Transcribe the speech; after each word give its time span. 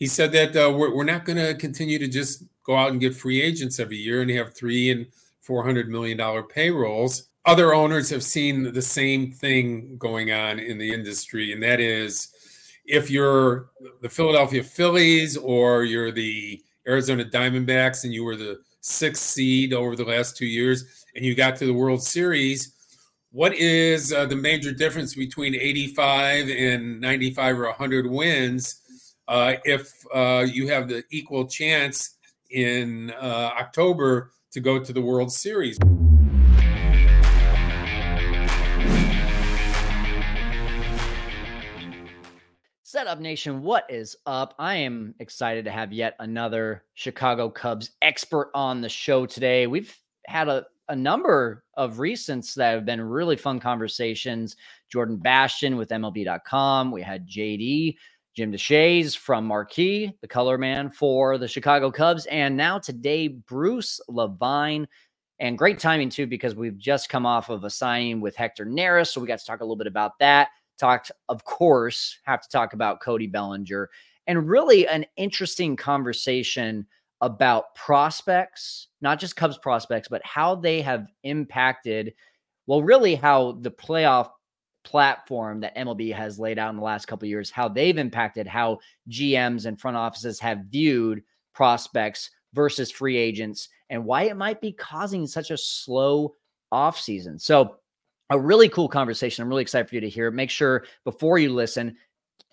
he 0.00 0.06
said 0.06 0.32
that 0.32 0.56
uh, 0.56 0.72
we're, 0.72 0.92
we're 0.92 1.04
not 1.04 1.26
going 1.26 1.36
to 1.36 1.54
continue 1.54 1.98
to 1.98 2.08
just 2.08 2.42
go 2.64 2.74
out 2.74 2.90
and 2.90 3.00
get 3.00 3.14
free 3.14 3.40
agents 3.40 3.78
every 3.78 3.98
year 3.98 4.22
and 4.22 4.30
have 4.30 4.54
three 4.54 4.90
and 4.90 5.06
four 5.42 5.62
hundred 5.62 5.88
million 5.88 6.16
dollar 6.16 6.42
payrolls. 6.42 7.24
Other 7.44 7.74
owners 7.74 8.10
have 8.10 8.22
seen 8.22 8.72
the 8.72 8.82
same 8.82 9.30
thing 9.30 9.96
going 9.98 10.32
on 10.32 10.58
in 10.58 10.78
the 10.78 10.92
industry, 10.92 11.52
and 11.52 11.62
that 11.62 11.80
is 11.80 12.28
if 12.86 13.10
you're 13.10 13.70
the 14.00 14.08
Philadelphia 14.08 14.62
Phillies 14.62 15.36
or 15.36 15.84
you're 15.84 16.10
the 16.10 16.62
Arizona 16.88 17.24
Diamondbacks 17.24 18.04
and 18.04 18.12
you 18.12 18.24
were 18.24 18.36
the 18.36 18.58
sixth 18.80 19.22
seed 19.22 19.74
over 19.74 19.94
the 19.94 20.04
last 20.04 20.36
two 20.36 20.46
years 20.46 21.04
and 21.14 21.24
you 21.24 21.34
got 21.34 21.56
to 21.56 21.66
the 21.66 21.74
World 21.74 22.02
Series, 22.02 22.72
what 23.32 23.54
is 23.54 24.12
uh, 24.12 24.24
the 24.24 24.34
major 24.34 24.72
difference 24.72 25.14
between 25.14 25.54
85 25.54 26.48
and 26.48 27.00
95 27.00 27.58
or 27.58 27.66
100 27.66 28.06
wins 28.06 28.79
uh, 29.30 29.54
if 29.64 29.92
uh, 30.12 30.44
you 30.52 30.66
have 30.66 30.88
the 30.88 31.04
equal 31.10 31.46
chance 31.46 32.16
in 32.50 33.12
uh, 33.12 33.52
October 33.58 34.32
to 34.50 34.60
go 34.60 34.80
to 34.80 34.92
the 34.92 35.00
World 35.00 35.32
Series? 35.32 35.78
Setup 42.82 43.20
Nation, 43.20 43.62
what 43.62 43.86
is 43.88 44.16
up? 44.26 44.56
I 44.58 44.74
am 44.74 45.14
excited 45.20 45.64
to 45.64 45.70
have 45.70 45.92
yet 45.92 46.16
another 46.18 46.82
Chicago 46.94 47.48
Cubs 47.48 47.92
expert 48.02 48.50
on 48.52 48.80
the 48.80 48.88
show 48.88 49.26
today. 49.26 49.68
We've 49.68 49.96
had 50.26 50.48
a, 50.48 50.66
a 50.88 50.96
number 50.96 51.62
of 51.74 51.98
recents 51.98 52.52
that 52.54 52.72
have 52.72 52.84
been 52.84 53.00
really 53.00 53.36
fun 53.36 53.60
conversations. 53.60 54.56
Jordan 54.90 55.18
Bastian 55.18 55.76
with 55.76 55.90
MLB.com. 55.90 56.90
We 56.90 57.00
had 57.00 57.28
JD, 57.28 57.94
Jim 58.36 58.52
Deshaies 58.52 59.16
from 59.16 59.44
Marquee, 59.44 60.12
the 60.20 60.28
color 60.28 60.56
man 60.56 60.90
for 60.90 61.36
the 61.38 61.48
Chicago 61.48 61.90
Cubs. 61.90 62.26
And 62.26 62.56
now 62.56 62.78
today, 62.78 63.28
Bruce 63.28 64.00
Levine. 64.08 64.86
And 65.38 65.56
great 65.56 65.78
timing, 65.78 66.10
too, 66.10 66.26
because 66.26 66.54
we've 66.54 66.76
just 66.76 67.08
come 67.08 67.24
off 67.24 67.48
of 67.48 67.64
a 67.64 67.70
signing 67.70 68.20
with 68.20 68.36
Hector 68.36 68.66
Neris. 68.66 69.08
So 69.08 69.20
we 69.20 69.26
got 69.26 69.38
to 69.38 69.44
talk 69.46 69.60
a 69.60 69.64
little 69.64 69.76
bit 69.76 69.86
about 69.86 70.18
that 70.20 70.48
talked, 70.80 71.12
of 71.28 71.44
course, 71.44 72.18
have 72.24 72.40
to 72.40 72.48
talk 72.48 72.72
about 72.72 73.00
Cody 73.00 73.26
Bellinger 73.26 73.88
and 74.26 74.48
really 74.48 74.88
an 74.88 75.04
interesting 75.16 75.76
conversation 75.76 76.86
about 77.20 77.74
prospects, 77.74 78.88
not 79.02 79.20
just 79.20 79.36
Cubs 79.36 79.58
prospects, 79.58 80.08
but 80.08 80.24
how 80.24 80.54
they 80.54 80.80
have 80.80 81.06
impacted, 81.22 82.14
well, 82.66 82.82
really 82.82 83.14
how 83.14 83.58
the 83.60 83.70
playoff 83.70 84.30
platform 84.84 85.60
that 85.60 85.76
MLB 85.76 86.14
has 86.14 86.38
laid 86.38 86.58
out 86.58 86.70
in 86.70 86.76
the 86.76 86.82
last 86.82 87.06
couple 87.06 87.28
years, 87.28 87.50
how 87.50 87.68
they've 87.68 87.98
impacted 87.98 88.46
how 88.46 88.78
GMs 89.08 89.66
and 89.66 89.80
front 89.80 89.96
offices 89.96 90.40
have 90.40 90.66
viewed 90.68 91.22
prospects 91.54 92.30
versus 92.54 92.90
free 92.90 93.16
agents 93.16 93.68
and 93.90 94.04
why 94.04 94.22
it 94.22 94.36
might 94.36 94.60
be 94.60 94.72
causing 94.72 95.26
such 95.26 95.50
a 95.50 95.56
slow 95.56 96.34
offseason. 96.72 97.40
So 97.40 97.76
a 98.30 98.38
really 98.38 98.68
cool 98.68 98.88
conversation. 98.88 99.42
I'm 99.42 99.48
really 99.48 99.62
excited 99.62 99.88
for 99.88 99.96
you 99.96 100.00
to 100.00 100.08
hear. 100.08 100.30
Make 100.30 100.50
sure 100.50 100.84
before 101.04 101.38
you 101.38 101.52
listen, 101.52 101.96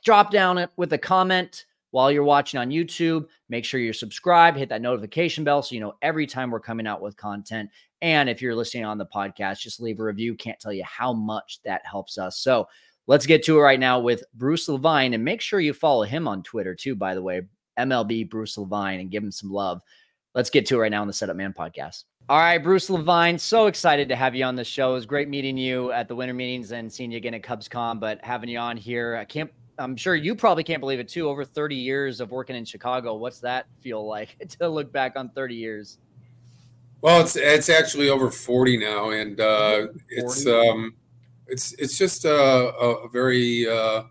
drop 0.04 0.32
down 0.32 0.58
it 0.58 0.72
with 0.76 0.92
a 0.94 0.98
comment 0.98 1.67
while 1.92 2.12
you're 2.12 2.24
watching 2.24 2.60
on 2.60 2.70
YouTube. 2.70 3.26
Make 3.50 3.66
sure 3.66 3.80
you're 3.80 3.94
subscribed, 3.94 4.58
hit 4.58 4.70
that 4.70 4.82
notification 4.82 5.44
bell 5.44 5.62
so 5.62 5.76
you 5.76 5.82
know 5.82 5.96
every 6.02 6.28
time 6.28 6.52
we're 6.52 6.60
coming 6.60 6.88
out 6.88 7.02
with 7.02 7.18
content. 7.18 7.70
And 8.02 8.30
if 8.30 8.42
you're 8.42 8.56
listening 8.56 8.86
on 8.86 8.98
the 8.98 9.06
podcast, 9.06 9.60
just 9.60 9.82
leave 9.82 10.00
a 10.00 10.04
review. 10.04 10.36
Can't 10.36 10.60
tell 10.60 10.74
you 10.74 10.84
how 10.84 11.14
much 11.14 11.60
that 11.66 11.82
helps 11.86 12.18
us. 12.18 12.38
So 12.38 12.68
let's 13.08 13.26
get 13.26 13.44
to 13.46 13.58
it 13.58 13.62
right 13.62 13.80
now 13.80 14.00
with 14.00 14.24
Bruce 14.36 14.70
Levine. 14.70 15.14
And 15.14 15.24
make 15.24 15.42
sure 15.42 15.60
you 15.60 15.74
follow 15.74 16.04
him 16.04 16.28
on 16.28 16.44
Twitter 16.44 16.76
too, 16.76 16.96
by 16.96 17.16
the 17.16 17.24
way, 17.24 17.42
MLB 17.80 18.30
Bruce 18.30 18.58
Levine, 18.58 19.00
and 19.00 19.12
give 19.12 19.24
him 19.24 19.32
some 19.32 19.52
love. 19.52 19.82
Let's 20.36 20.52
get 20.52 20.68
to 20.68 20.76
it 20.76 20.80
right 20.80 20.92
now 20.92 21.02
on 21.02 21.08
the 21.08 21.14
Setup 21.14 21.36
Man 21.36 21.54
podcast. 21.54 22.04
All 22.30 22.38
right, 22.38 22.58
Bruce 22.58 22.90
Levine, 22.90 23.40
so 23.40 23.68
excited 23.68 24.10
to 24.10 24.16
have 24.16 24.36
you 24.36 24.44
on 24.44 24.56
the 24.56 24.64
show. 24.66 24.92
It 24.92 24.96
was 24.96 25.06
great 25.06 25.30
meeting 25.30 25.58
you 25.58 25.94
at 25.94 26.10
the 26.10 26.16
winter 26.16 26.34
meetings 26.34 26.74
and 26.74 26.92
seeing 26.92 27.10
you 27.10 27.18
again 27.18 27.34
at 27.34 27.42
CubsCon, 27.42 28.02
but 28.02 28.20
having 28.22 28.50
you 28.50 28.60
on 28.60 28.76
here, 28.76 29.16
I 29.16 29.24
can't 29.24 29.50
I'm 29.80 29.96
sure 29.96 30.16
you 30.16 30.36
probably 30.36 30.64
can't 30.64 30.80
believe 30.80 31.00
it 31.00 31.08
too. 31.08 31.30
Over 31.30 31.46
30 31.46 31.76
years 31.76 32.20
of 32.20 32.32
working 32.32 32.56
in 32.56 32.66
Chicago. 32.66 33.16
What's 33.16 33.40
that 33.42 33.68
feel 33.82 34.08
like 34.08 34.38
to 34.60 34.68
look 34.68 34.92
back 34.92 35.16
on 35.16 35.30
30 35.30 35.56
years? 35.56 35.98
Well, 37.02 37.22
it's 37.22 37.36
it's 37.36 37.70
actually 37.70 38.10
over 38.10 38.32
40 38.32 38.78
now, 38.78 39.12
and 39.12 39.40
uh, 39.40 39.88
it's 40.10 40.48
um, 40.48 40.96
it's 41.46 41.74
it's 41.74 41.96
just 41.96 42.26
a, 42.26 42.32
a 42.32 43.08
very 43.10 43.70
uh, 43.70 44.04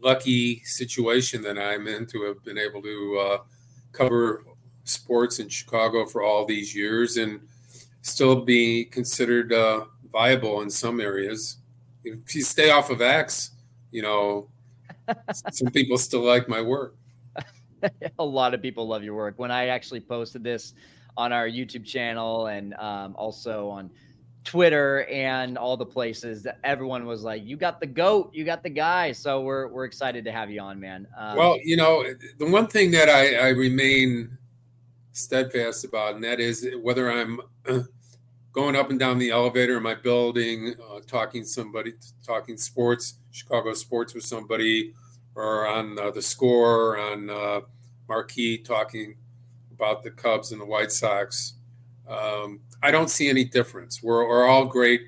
lucky 0.00 0.62
situation 0.64 1.40
that 1.42 1.56
I'm 1.56 1.86
in 1.86 2.06
to 2.06 2.22
have 2.24 2.42
been 2.44 2.58
able 2.58 2.82
to 2.82 3.18
uh, 3.18 3.38
cover 3.92 4.44
sports 4.84 5.38
in 5.38 5.48
Chicago 5.48 6.04
for 6.04 6.22
all 6.22 6.44
these 6.44 6.74
years 6.74 7.16
and 7.16 7.40
still 8.02 8.40
be 8.44 8.84
considered 8.86 9.52
uh, 9.52 9.84
viable 10.10 10.62
in 10.62 10.70
some 10.70 11.00
areas. 11.00 11.58
If 12.04 12.34
you 12.34 12.42
stay 12.42 12.70
off 12.70 12.90
of 12.90 13.00
X, 13.00 13.50
you 13.92 14.02
know, 14.02 14.48
some 15.52 15.70
people 15.72 15.98
still 15.98 16.22
like 16.22 16.48
my 16.48 16.60
work. 16.60 16.96
a 18.18 18.24
lot 18.24 18.54
of 18.54 18.62
people 18.62 18.86
love 18.86 19.02
your 19.02 19.14
work. 19.14 19.38
When 19.38 19.50
I 19.50 19.68
actually 19.68 20.00
posted 20.00 20.44
this 20.44 20.74
on 21.16 21.32
our 21.32 21.48
YouTube 21.48 21.84
channel 21.84 22.46
and 22.46 22.74
um, 22.74 23.14
also 23.16 23.68
on 23.68 23.90
Twitter 24.44 25.04
and 25.04 25.58
all 25.58 25.76
the 25.76 25.86
places 25.86 26.42
that 26.42 26.58
everyone 26.64 27.04
was 27.04 27.22
like, 27.22 27.44
"You 27.44 27.56
got 27.56 27.80
the 27.80 27.86
goat, 27.86 28.30
you 28.32 28.44
got 28.44 28.62
the 28.62 28.70
guy." 28.70 29.12
So 29.12 29.42
we're 29.42 29.68
we're 29.68 29.84
excited 29.84 30.24
to 30.24 30.32
have 30.32 30.50
you 30.50 30.60
on, 30.60 30.80
man. 30.80 31.06
Um, 31.18 31.36
well, 31.36 31.58
you 31.62 31.76
know, 31.76 32.04
the 32.38 32.50
one 32.50 32.66
thing 32.66 32.90
that 32.92 33.08
I, 33.08 33.36
I 33.36 33.48
remain 33.48 34.38
steadfast 35.12 35.84
about, 35.84 36.14
and 36.14 36.24
that 36.24 36.40
is 36.40 36.66
whether 36.82 37.10
I'm 37.10 37.40
going 38.52 38.76
up 38.76 38.90
and 38.90 38.98
down 38.98 39.18
the 39.18 39.30
elevator 39.30 39.76
in 39.76 39.82
my 39.82 39.94
building, 39.94 40.74
uh, 40.90 41.00
talking 41.06 41.44
somebody, 41.44 41.92
talking 42.26 42.56
sports, 42.56 43.14
Chicago 43.30 43.74
sports 43.74 44.14
with 44.14 44.24
somebody, 44.24 44.94
or 45.34 45.66
on 45.66 45.98
uh, 45.98 46.10
the 46.10 46.22
score, 46.22 46.98
on 46.98 47.30
uh, 47.30 47.60
Marquee, 48.08 48.58
talking 48.58 49.16
about 49.72 50.02
the 50.02 50.10
Cubs 50.10 50.52
and 50.52 50.60
the 50.60 50.66
White 50.66 50.92
Sox. 50.92 51.54
Um, 52.08 52.60
I 52.82 52.90
don't 52.90 53.08
see 53.08 53.28
any 53.28 53.44
difference. 53.44 54.02
We're, 54.02 54.26
we're 54.28 54.46
all 54.46 54.66
great 54.66 55.02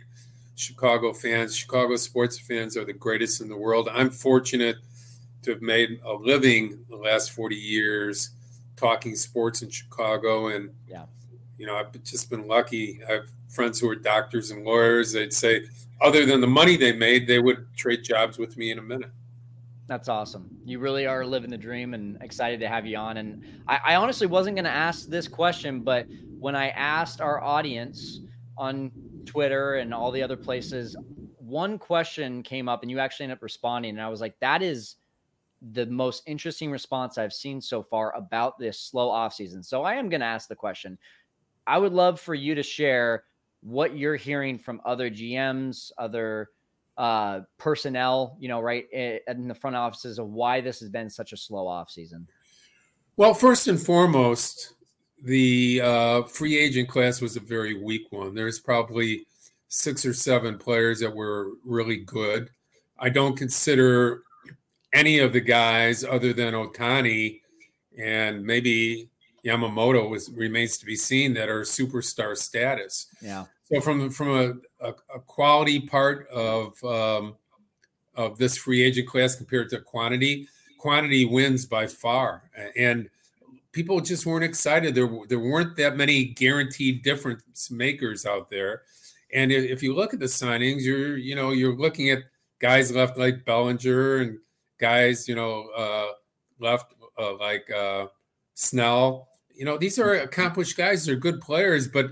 Chicago 0.55 1.13
fans. 1.13 1.57
Chicago 1.57 1.97
sports 1.97 2.39
fans 2.39 2.77
are 2.77 2.85
the 2.85 2.93
greatest 2.93 3.41
in 3.41 3.49
the 3.49 3.57
world. 3.57 3.89
I'm 3.93 4.11
fortunate 4.11 4.77
to 5.43 5.51
have 5.51 5.63
made 5.63 6.01
a 6.05 6.13
living 6.13 6.85
the 6.89 6.97
last 6.97 7.33
40 7.33 7.57
years 7.57 8.31
talking 8.77 9.15
sports 9.17 9.63
in 9.63 9.71
Chicago, 9.71 10.49
and 10.49 10.71
yeah, 10.89 11.05
you 11.59 11.67
know, 11.67 11.77
I've 11.77 11.93
just 12.05 12.31
been 12.31 12.47
lucky. 12.49 13.01
I 13.09 13.13
have 13.13 13.27
friends 13.49 13.79
who 13.79 13.89
are 13.89 13.97
doctors 13.97 14.51
and 14.51 14.65
lawyers. 14.65 15.13
They'd 15.13 15.33
say, 15.33 15.65
other 16.01 16.27
than 16.27 16.41
the 16.41 16.47
money 16.47 16.77
they 16.77 16.93
made, 16.93 17.27
they 17.27 17.39
would 17.39 17.67
trade 17.77 18.03
jobs 18.03 18.39
with 18.39 18.57
me 18.57 18.71
in 18.71 18.79
a 18.79 18.83
minute. 18.83 19.11
That's 19.93 20.09
awesome. 20.09 20.49
You 20.65 20.79
really 20.79 21.07
are 21.07 21.23
living 21.27 21.51
the 21.51 21.59
dream, 21.59 21.93
and 21.93 22.17
excited 22.23 22.61
to 22.61 22.67
have 22.67 22.87
you 22.87 22.97
on. 22.97 23.19
And 23.19 23.45
I, 23.69 23.79
I 23.89 23.95
honestly 23.97 24.27
wasn't 24.27 24.57
going 24.57 24.65
to 24.65 24.71
ask 24.71 25.07
this 25.07 25.29
question, 25.29 25.81
but 25.81 26.07
when 26.39 26.57
I 26.57 26.71
asked 26.71 27.21
our 27.21 27.45
audience 27.45 28.21
on 28.57 28.91
Twitter 29.27 29.75
and 29.75 29.93
all 29.93 30.11
the 30.11 30.23
other 30.23 30.39
places, 30.39 30.97
one 31.37 31.79
question 31.79 32.43
came 32.43 32.71
up, 32.71 32.81
and 32.81 32.91
you 32.91 33.01
actually 33.01 33.25
ended 33.25 33.37
up 33.37 33.43
responding, 33.43 33.91
and 33.91 34.01
I 34.01 34.09
was 34.09 34.23
like, 34.23 34.39
"That 34.41 34.63
is." 34.63 34.97
the 35.71 35.87
most 35.87 36.25
interesting 36.27 36.73
response 36.73 37.19
I've 37.19 37.33
seen 37.33 37.61
so 37.61 37.85
far 37.85 38.17
about 38.17 38.59
this 38.59 38.81
slow 38.81 39.11
offseason. 39.11 39.65
So 39.65 39.85
I 39.85 39.95
am 39.95 40.09
going 40.09 40.19
to 40.21 40.27
ask 40.27 40.49
the 40.49 40.57
question. 40.57 40.99
I 41.69 41.79
would 41.79 41.93
love 41.93 42.19
for 42.19 42.35
you 42.35 42.57
to 42.57 42.65
share 42.65 43.23
what 43.61 43.97
you're 43.97 44.17
hearing 44.17 44.59
from 44.59 44.81
other 44.85 45.09
GMs, 45.09 45.93
other 45.99 46.49
uh, 46.97 47.41
personnel, 47.59 48.37
you 48.39 48.49
know, 48.49 48.61
right 48.61 48.87
in 48.93 49.49
the 49.49 49.55
front 49.55 49.77
offices 49.77 50.19
of 50.19 50.29
why 50.29 50.61
this 50.61 50.81
has 50.81 50.89
been 50.89 51.09
such 51.09 51.33
a 51.33 51.37
slow 51.37 51.67
offseason. 51.67 52.27
Well, 53.17 53.35
first 53.35 53.69
and 53.69 53.81
foremost, 53.81 54.75
the 55.23 55.81
uh, 55.83 56.23
free 56.23 56.59
agent 56.59 56.89
class 56.89 57.21
was 57.21 57.37
a 57.37 57.41
very 57.41 57.81
weak 57.81 58.07
one. 58.11 58.35
There's 58.35 58.59
probably 58.59 59.27
six 59.69 60.05
or 60.05 60.13
seven 60.13 60.59
players 60.59 61.01
that 61.01 61.15
were 61.15 61.53
really 61.65 61.99
good. 61.99 62.51
I 62.99 63.09
don't 63.09 63.37
consider 63.37 64.23
any 64.93 65.19
of 65.19 65.33
the 65.33 65.41
guys 65.41 66.05
other 66.05 66.33
than 66.33 66.55
Ohtani 66.55 67.41
and 67.99 68.45
maybe 68.45 69.09
Yamamoto 69.45 70.09
was 70.09 70.31
remains 70.31 70.79
to 70.79 70.87
be 70.87 70.97
seen 70.97 71.35
that 71.35 71.49
are 71.49 71.63
superstar 71.63 72.37
status. 72.37 73.07
Yeah. 73.21 73.47
So 73.73 73.81
from 73.81 74.11
from 74.11 74.29
a, 74.29 74.87
a, 74.87 74.95
a 75.15 75.21
quality 75.21 75.81
part 75.81 76.29
of 76.29 76.83
um, 76.85 77.37
of 78.15 78.37
this 78.37 78.57
free 78.57 78.83
agent 78.83 79.09
class 79.09 79.35
compared 79.35 79.71
to 79.71 79.81
quantity, 79.81 80.47
quantity 80.79 81.25
wins 81.25 81.65
by 81.65 81.87
far, 81.87 82.51
and 82.77 83.09
people 83.73 84.01
just 84.01 84.27
weren't 84.27 84.45
excited. 84.45 84.95
There 84.95 85.09
there 85.27 85.39
weren't 85.39 85.77
that 85.77 85.97
many 85.97 86.25
guaranteed 86.27 87.03
difference 87.03 87.71
makers 87.71 88.27
out 88.27 88.51
there, 88.51 88.83
and 89.33 89.51
if 89.51 89.83
you 89.83 89.95
look 89.95 90.13
at 90.13 90.21
the 90.21 90.27
signings, 90.27 90.83
you're 90.83 91.17
you 91.17 91.35
know 91.35 91.53
you're 91.53 91.75
looking 91.75 92.11
at 92.11 92.25
guys 92.59 92.93
left 92.93 93.17
like 93.17 93.47
Bellinger 93.47 94.19
and 94.19 94.39
guys, 94.79 95.27
you 95.29 95.35
know, 95.35 95.69
uh, 95.75 96.13
left 96.61 96.93
uh, 97.19 97.37
like 97.39 97.71
uh, 97.71 98.07
Snell. 98.53 99.29
You 99.55 99.65
know, 99.65 99.79
these 99.79 99.99
are 99.99 100.13
accomplished 100.15 100.77
guys. 100.77 101.07
They're 101.07 101.17
good 101.17 101.41
players, 101.41 101.89
but 101.89 102.11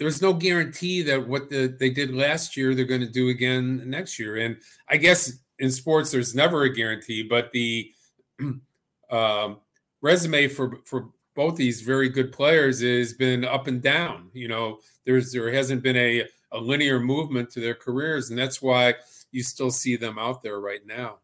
there's 0.00 0.22
no 0.22 0.32
guarantee 0.32 1.02
that 1.02 1.28
what 1.28 1.50
the, 1.50 1.76
they 1.78 1.90
did 1.90 2.14
last 2.14 2.56
year 2.56 2.74
they're 2.74 2.86
going 2.86 3.02
to 3.02 3.06
do 3.06 3.28
again 3.28 3.82
next 3.84 4.18
year. 4.18 4.38
And 4.38 4.56
I 4.88 4.96
guess 4.96 5.30
in 5.58 5.70
sports 5.70 6.10
there's 6.10 6.34
never 6.34 6.62
a 6.62 6.74
guarantee, 6.74 7.22
but 7.22 7.52
the 7.52 7.92
um, 9.10 9.58
resume 10.00 10.48
for 10.48 10.78
for 10.86 11.10
both 11.36 11.56
these 11.56 11.82
very 11.82 12.08
good 12.08 12.32
players 12.32 12.80
has 12.80 13.12
been 13.12 13.44
up 13.44 13.66
and 13.66 13.82
down. 13.82 14.30
You 14.32 14.48
know, 14.48 14.78
there's 15.04 15.32
there 15.32 15.52
hasn't 15.52 15.82
been 15.82 15.98
a 15.98 16.24
a 16.50 16.58
linear 16.58 16.98
movement 16.98 17.50
to 17.50 17.60
their 17.60 17.74
careers, 17.74 18.30
and 18.30 18.38
that's 18.38 18.62
why 18.62 18.94
you 19.32 19.42
still 19.42 19.70
see 19.70 19.96
them 19.96 20.18
out 20.18 20.42
there 20.42 20.60
right 20.60 20.84
now. 20.86 21.18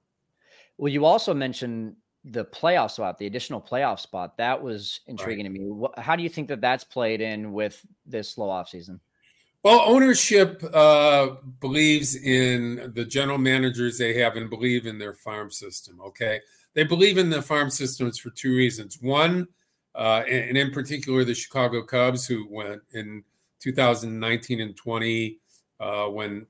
Well, 0.77 0.93
you 0.93 1.07
also 1.07 1.33
mentioned 1.33 1.97
the 2.27 2.45
playoff 2.45 2.91
spot, 2.91 3.19
the 3.19 3.27
additional 3.27 3.61
playoff 3.61 4.01
spot. 4.01 4.37
That 4.37 4.61
was 4.61 5.01
intriguing 5.07 5.47
right. 5.47 5.55
to 5.55 5.61
me. 5.61 5.89
How 5.97 6.17
do 6.17 6.23
you 6.23 6.29
think 6.29 6.49
that 6.49 6.61
that's 6.61 6.85
played 6.85 7.21
in 7.21 7.53
with 7.53 7.85
this 8.05 8.31
slow 8.31 8.51
off 8.51 8.69
season? 8.69 9.01
Well, 9.63 9.83
ownership 9.85 10.63
uh, 10.73 11.29
believes 11.61 12.15
in 12.15 12.93
the 12.95 13.05
general 13.05 13.39
managers 13.39 13.99
they 13.99 14.15
have 14.21 14.37
and 14.37 14.51
believe 14.51 14.87
in 14.87 14.99
their 14.99 15.15
farm 15.15 15.51
system. 15.51 16.01
Okay, 16.01 16.41
they 16.75 16.85
believe 16.85 17.19
in 17.19 17.31
the 17.31 17.43
farm 17.43 17.71
systems 17.71 18.19
for 18.19 18.31
two 18.31 18.55
reasons. 18.55 18.99
One, 19.01 19.49
uh, 19.95 20.23
and 20.29 20.57
in 20.57 20.71
particular, 20.73 21.25
the 21.25 21.35
Chicago 21.35 21.83
Cubs, 21.83 22.27
who 22.27 22.47
went 22.51 22.83
in 22.93 23.25
2019 23.61 24.61
and 24.61 24.77
20 24.77 25.39
uh, 25.81 26.05
when 26.07 26.47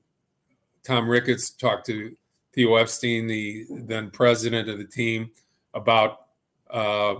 Tom 0.83 1.09
Ricketts 1.09 1.51
talked 1.51 1.85
to 1.87 2.15
Theo 2.53 2.75
Epstein, 2.75 3.27
the 3.27 3.65
then 3.69 4.11
president 4.11 4.69
of 4.69 4.77
the 4.77 4.85
team, 4.85 5.31
about 5.73 6.27
uh, 6.69 7.15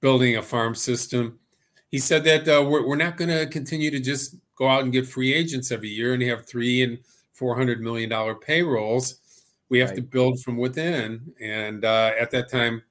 building 0.00 0.36
a 0.36 0.42
farm 0.42 0.74
system. 0.74 1.38
He 1.88 1.98
said 1.98 2.24
that 2.24 2.48
uh, 2.48 2.64
we're, 2.64 2.86
we're 2.86 2.96
not 2.96 3.16
going 3.16 3.30
to 3.30 3.46
continue 3.46 3.90
to 3.90 4.00
just 4.00 4.36
go 4.56 4.68
out 4.68 4.82
and 4.82 4.92
get 4.92 5.06
free 5.06 5.32
agents 5.32 5.70
every 5.70 5.88
year 5.88 6.14
and 6.14 6.22
have 6.22 6.46
three 6.46 6.82
and 6.82 6.98
four 7.32 7.56
hundred 7.56 7.80
million 7.80 8.10
dollar 8.10 8.34
payrolls. 8.34 9.16
We 9.68 9.78
have 9.78 9.90
right. 9.90 9.96
to 9.96 10.02
build 10.02 10.42
from 10.42 10.56
within. 10.56 11.32
And 11.40 11.84
uh, 11.84 12.12
at 12.18 12.30
that 12.32 12.50
time, 12.50 12.82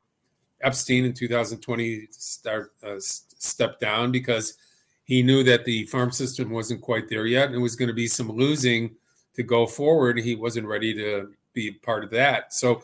Epstein 0.61 1.05
in 1.05 1.13
2020 1.13 2.07
start, 2.11 2.73
uh, 2.83 2.95
stepped 2.99 3.79
down 3.79 4.11
because 4.11 4.55
he 5.03 5.23
knew 5.23 5.43
that 5.43 5.65
the 5.65 5.85
farm 5.87 6.11
system 6.11 6.49
wasn't 6.49 6.81
quite 6.81 7.09
there 7.09 7.25
yet 7.25 7.47
and 7.47 7.55
it 7.55 7.59
was 7.59 7.75
going 7.75 7.87
to 7.87 7.93
be 7.93 8.07
some 8.07 8.31
losing 8.31 8.95
to 9.35 9.43
go 9.43 9.65
forward. 9.65 10.19
He 10.19 10.35
wasn't 10.35 10.67
ready 10.67 10.93
to 10.93 11.33
be 11.53 11.71
part 11.71 12.03
of 12.03 12.09
that. 12.11 12.53
So 12.53 12.83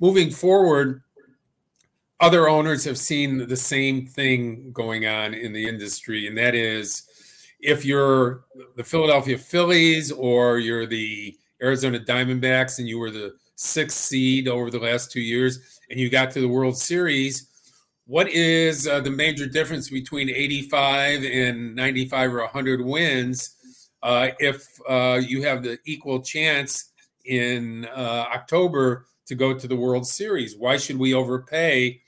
moving 0.00 0.30
forward, 0.30 1.02
other 2.20 2.48
owners 2.48 2.84
have 2.84 2.98
seen 2.98 3.46
the 3.46 3.56
same 3.56 4.06
thing 4.06 4.72
going 4.72 5.06
on 5.06 5.34
in 5.34 5.52
the 5.52 5.68
industry, 5.68 6.26
and 6.26 6.36
that 6.36 6.54
is 6.54 7.04
if 7.60 7.84
you're 7.84 8.44
the 8.76 8.84
Philadelphia 8.84 9.38
Phillies 9.38 10.12
or 10.12 10.58
you're 10.58 10.86
the 10.86 11.36
Arizona 11.62 11.98
Diamondbacks 11.98 12.78
and 12.78 12.88
you 12.88 12.98
were 12.98 13.10
the 13.10 13.34
sixth 13.56 13.98
seed 13.98 14.46
over 14.46 14.70
the 14.70 14.78
last 14.78 15.10
two 15.10 15.20
years 15.20 15.80
and 15.90 15.98
you 15.98 16.08
got 16.08 16.30
to 16.32 16.40
the 16.40 16.48
World 16.48 16.76
Series, 16.76 17.48
what 18.06 18.28
is 18.28 18.86
uh, 18.86 19.00
the 19.00 19.10
major 19.10 19.46
difference 19.46 19.90
between 19.90 20.30
85 20.30 21.24
and 21.24 21.74
95 21.74 22.34
or 22.34 22.40
100 22.40 22.80
wins 22.80 23.56
uh, 24.02 24.28
if 24.38 24.66
uh, 24.88 25.20
you 25.22 25.42
have 25.42 25.62
the 25.62 25.78
equal 25.84 26.22
chance 26.22 26.92
in 27.24 27.86
uh, 27.86 28.26
October 28.32 29.06
to 29.26 29.34
go 29.34 29.52
to 29.52 29.66
the 29.66 29.76
World 29.76 30.06
Series? 30.06 30.56
Why 30.56 30.76
should 30.76 30.96
we 30.96 31.12
overpay 31.12 32.00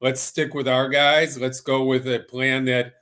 let's 0.00 0.20
stick 0.20 0.54
with 0.54 0.68
our 0.68 0.88
guys. 0.88 1.38
Let's 1.38 1.60
go 1.60 1.84
with 1.84 2.06
a 2.06 2.20
plan 2.20 2.64
that 2.66 2.94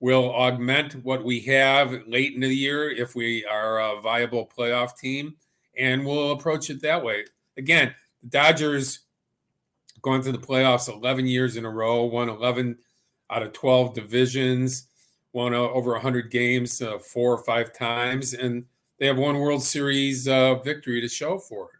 will 0.00 0.32
augment 0.32 1.04
what 1.04 1.24
we 1.24 1.40
have 1.40 2.06
late 2.06 2.34
in 2.34 2.40
the 2.40 2.54
year 2.54 2.90
if 2.90 3.14
we 3.14 3.44
are 3.44 3.80
a 3.80 4.00
viable 4.00 4.48
playoff 4.56 4.96
team, 4.96 5.34
and 5.76 6.06
we'll 6.06 6.32
approach 6.32 6.70
it 6.70 6.80
that 6.82 7.02
way. 7.02 7.24
Again, 7.56 7.94
the 8.22 8.28
Dodgers 8.28 9.00
gone 10.02 10.22
to 10.22 10.32
the 10.32 10.38
playoffs 10.38 10.88
11 10.88 11.26
years 11.26 11.56
in 11.56 11.64
a 11.64 11.70
row, 11.70 12.04
won 12.04 12.28
11 12.28 12.78
out 13.30 13.42
of 13.42 13.52
12 13.52 13.94
divisions, 13.94 14.86
won 15.32 15.52
over 15.52 15.92
100 15.92 16.30
games 16.30 16.80
uh, 16.80 16.98
four 16.98 17.32
or 17.32 17.44
five 17.44 17.72
times, 17.72 18.34
and 18.34 18.64
they 18.98 19.06
have 19.06 19.18
one 19.18 19.38
World 19.38 19.62
Series 19.62 20.28
uh, 20.28 20.54
victory 20.56 21.00
to 21.00 21.08
show 21.08 21.38
for 21.38 21.64
it. 21.64 21.70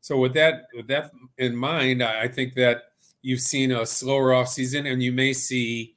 So 0.00 0.18
with 0.18 0.32
that 0.34 0.68
with 0.74 0.86
that 0.88 1.10
in 1.36 1.54
mind, 1.54 2.02
I 2.02 2.28
think 2.28 2.54
that 2.54 2.87
you've 3.22 3.40
seen 3.40 3.72
a 3.72 3.86
slower 3.86 4.32
off 4.32 4.48
season, 4.48 4.86
and 4.86 5.02
you 5.02 5.12
may 5.12 5.32
see 5.32 5.94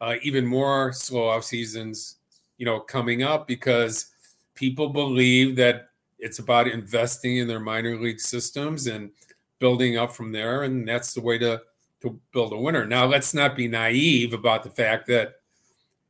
uh, 0.00 0.14
even 0.22 0.46
more 0.46 0.92
slow 0.92 1.28
off 1.28 1.44
seasons, 1.44 2.16
you 2.58 2.66
know, 2.66 2.80
coming 2.80 3.22
up 3.22 3.46
because 3.46 4.06
people 4.54 4.88
believe 4.88 5.56
that 5.56 5.88
it's 6.18 6.38
about 6.38 6.68
investing 6.68 7.38
in 7.38 7.48
their 7.48 7.60
minor 7.60 7.98
league 7.98 8.20
systems 8.20 8.86
and 8.86 9.10
building 9.58 9.96
up 9.96 10.12
from 10.12 10.32
there, 10.32 10.62
and 10.62 10.86
that's 10.86 11.14
the 11.14 11.20
way 11.20 11.38
to 11.38 11.60
to 12.02 12.18
build 12.32 12.52
a 12.52 12.56
winner. 12.56 12.86
Now, 12.86 13.04
let's 13.04 13.34
not 13.34 13.56
be 13.56 13.68
naive 13.68 14.32
about 14.32 14.62
the 14.62 14.70
fact 14.70 15.06
that 15.08 15.34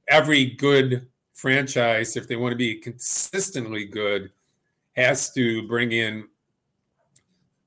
every 0.06 0.46
good 0.46 1.08
franchise, 1.32 2.16
if 2.16 2.28
they 2.28 2.36
want 2.36 2.52
to 2.52 2.56
be 2.56 2.76
consistently 2.76 3.86
good, 3.86 4.30
has 4.94 5.32
to 5.32 5.66
bring 5.66 5.90
in 5.90 6.28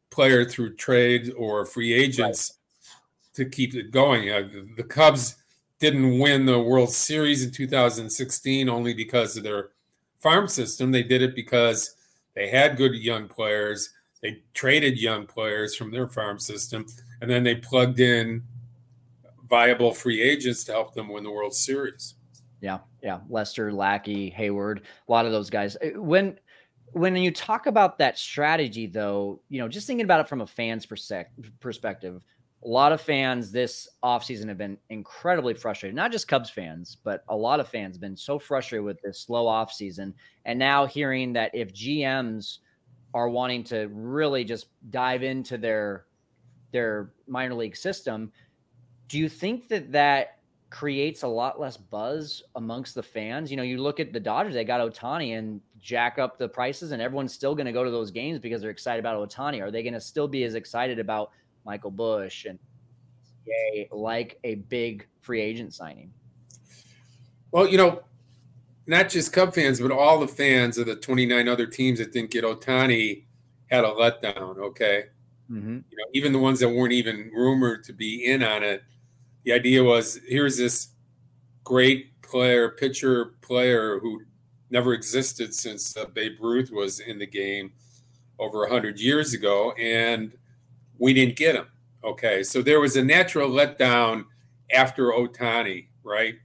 player 0.09 0.45
through 0.45 0.75
trade 0.75 1.33
or 1.35 1.65
free 1.65 1.91
agents 1.91 2.59
to 3.33 3.45
keep 3.45 3.73
it 3.75 3.91
going. 3.91 4.29
Uh, 4.29 4.47
the 4.75 4.83
Cubs 4.83 5.35
didn't 5.79 6.19
win 6.19 6.45
the 6.45 6.61
World 6.61 6.91
Series 6.91 7.43
in 7.43 7.51
2016 7.51 8.69
only 8.69 8.93
because 8.93 9.35
of 9.35 9.43
their 9.43 9.69
farm 10.17 10.47
system. 10.47 10.91
They 10.91 11.03
did 11.03 11.21
it 11.21 11.35
because 11.35 11.95
they 12.35 12.49
had 12.49 12.77
good 12.77 12.95
young 12.95 13.27
players. 13.27 13.89
They 14.21 14.43
traded 14.53 14.99
young 14.99 15.27
players 15.27 15.75
from 15.75 15.91
their 15.91 16.07
farm 16.07 16.39
system, 16.39 16.85
and 17.21 17.29
then 17.29 17.43
they 17.43 17.55
plugged 17.55 17.99
in 17.99 18.43
viable 19.49 19.93
free 19.93 20.21
agents 20.21 20.63
to 20.63 20.71
help 20.71 20.93
them 20.93 21.09
win 21.09 21.23
the 21.23 21.31
World 21.31 21.53
Series. 21.53 22.15
Yeah, 22.61 22.79
yeah. 23.01 23.19
Lester, 23.29 23.73
Lackey, 23.73 24.33
Heyward, 24.35 24.79
a 24.79 25.11
lot 25.11 25.25
of 25.25 25.33
those 25.33 25.49
guys. 25.49 25.75
Uh, 25.75 25.99
when 26.01 26.39
when 26.93 27.15
you 27.15 27.31
talk 27.31 27.65
about 27.65 27.97
that 27.97 28.17
strategy, 28.17 28.87
though, 28.87 29.41
you 29.49 29.59
know, 29.59 29.67
just 29.67 29.85
thinking 29.87 30.05
about 30.05 30.21
it 30.21 30.29
from 30.29 30.41
a 30.41 30.47
fan's 30.47 30.85
perspective, 30.85 32.21
a 32.63 32.67
lot 32.67 32.91
of 32.91 33.01
fans 33.01 33.51
this 33.51 33.89
offseason 34.03 34.47
have 34.47 34.57
been 34.57 34.77
incredibly 34.89 35.53
frustrated. 35.53 35.95
Not 35.95 36.11
just 36.11 36.27
Cubs 36.27 36.49
fans, 36.49 36.97
but 37.03 37.23
a 37.27 37.35
lot 37.35 37.59
of 37.59 37.67
fans 37.67 37.95
have 37.95 38.01
been 38.01 38.15
so 38.15 38.39
frustrated 38.39 38.85
with 38.85 39.01
this 39.01 39.19
slow 39.19 39.45
offseason. 39.45 40.13
And 40.45 40.57
now 40.57 40.85
hearing 40.85 41.33
that 41.33 41.51
if 41.53 41.73
GMs 41.73 42.59
are 43.13 43.29
wanting 43.29 43.63
to 43.65 43.89
really 43.91 44.43
just 44.43 44.67
dive 44.89 45.23
into 45.23 45.57
their 45.57 46.05
their 46.71 47.11
minor 47.27 47.53
league 47.53 47.75
system, 47.75 48.31
do 49.07 49.19
you 49.19 49.29
think 49.29 49.67
that 49.67 49.91
that 49.91 50.39
creates 50.71 51.21
a 51.21 51.27
lot 51.27 51.59
less 51.59 51.77
buzz 51.77 52.41
amongst 52.55 52.95
the 52.95 53.03
fans? 53.03 53.51
You 53.51 53.57
know, 53.57 53.63
you 53.63 53.77
look 53.77 53.99
at 53.99 54.11
the 54.11 54.19
Dodgers, 54.19 54.55
they 54.55 54.63
got 54.63 54.81
Ohtani 54.81 55.37
and 55.37 55.61
jack 55.79 56.17
up 56.17 56.39
the 56.39 56.49
prices, 56.49 56.93
and 56.93 57.01
everyone's 57.01 57.33
still 57.33 57.53
going 57.53 57.67
to 57.67 57.71
go 57.71 57.83
to 57.83 57.91
those 57.91 58.09
games 58.09 58.39
because 58.39 58.61
they're 58.61 58.71
excited 58.71 58.99
about 58.99 59.29
Ohtani. 59.29 59.61
Are 59.61 59.69
they 59.69 59.83
going 59.83 59.93
to 59.93 60.01
still 60.01 60.27
be 60.27 60.45
as 60.45 60.55
excited 60.55 60.97
about 60.97 61.29
Michael 61.65 61.91
Busch 61.91 62.45
and 62.45 62.59
yay, 63.45 63.87
like 63.91 64.39
a 64.43 64.55
big 64.55 65.07
free 65.21 65.41
agent 65.41 65.73
signing? 65.73 66.11
Well, 67.51 67.67
you 67.67 67.77
know, 67.77 68.03
not 68.87 69.09
just 69.09 69.31
Cub 69.31 69.53
fans, 69.53 69.79
but 69.79 69.91
all 69.91 70.19
the 70.19 70.27
fans 70.27 70.77
of 70.77 70.87
the 70.87 70.95
29 70.95 71.47
other 71.47 71.65
teams 71.67 71.99
that 71.99 72.11
didn't 72.11 72.31
get 72.31 72.43
Ohtani 72.43 73.23
had 73.67 73.85
a 73.85 73.89
letdown. 73.89 74.57
Okay. 74.57 75.05
Mm-hmm. 75.49 75.77
You 75.89 75.97
know, 75.97 76.05
even 76.13 76.33
the 76.33 76.39
ones 76.39 76.59
that 76.59 76.69
weren't 76.69 76.93
even 76.93 77.31
rumored 77.33 77.83
to 77.85 77.93
be 77.93 78.25
in 78.25 78.43
on 78.43 78.63
it. 78.63 78.83
The 79.43 79.53
idea 79.53 79.83
was 79.83 80.19
here's 80.27 80.57
this 80.57 80.89
great 81.63 82.21
player, 82.21 82.69
pitcher 82.69 83.35
player 83.41 83.99
who 83.99 84.23
never 84.69 84.93
existed 84.93 85.53
since 85.53 85.95
uh, 85.95 86.05
Babe 86.05 86.37
Ruth 86.39 86.71
was 86.71 86.99
in 86.99 87.19
the 87.19 87.27
game 87.27 87.73
over 88.39 88.59
100 88.59 88.99
years 88.99 89.33
ago. 89.33 89.71
And 89.73 90.33
we 90.97 91.13
didn't 91.13 91.35
get 91.35 91.55
him. 91.55 91.67
Okay, 92.03 92.43
so 92.43 92.61
there 92.61 92.81
was 92.81 92.97
a 92.97 93.03
natural 93.03 93.49
letdown 93.49 94.25
after 94.73 95.11
Ohtani, 95.11 95.87
right? 96.03 96.35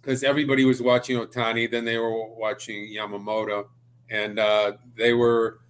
Because 0.00 0.24
everybody 0.24 0.64
was 0.64 0.82
watching 0.82 1.16
Ohtani, 1.16 1.70
then 1.70 1.84
they 1.84 1.96
were 1.96 2.26
watching 2.34 2.88
Yamamoto, 2.88 3.68
and 4.10 4.38
uh, 4.38 4.72
they 4.96 5.12
were, 5.12 5.60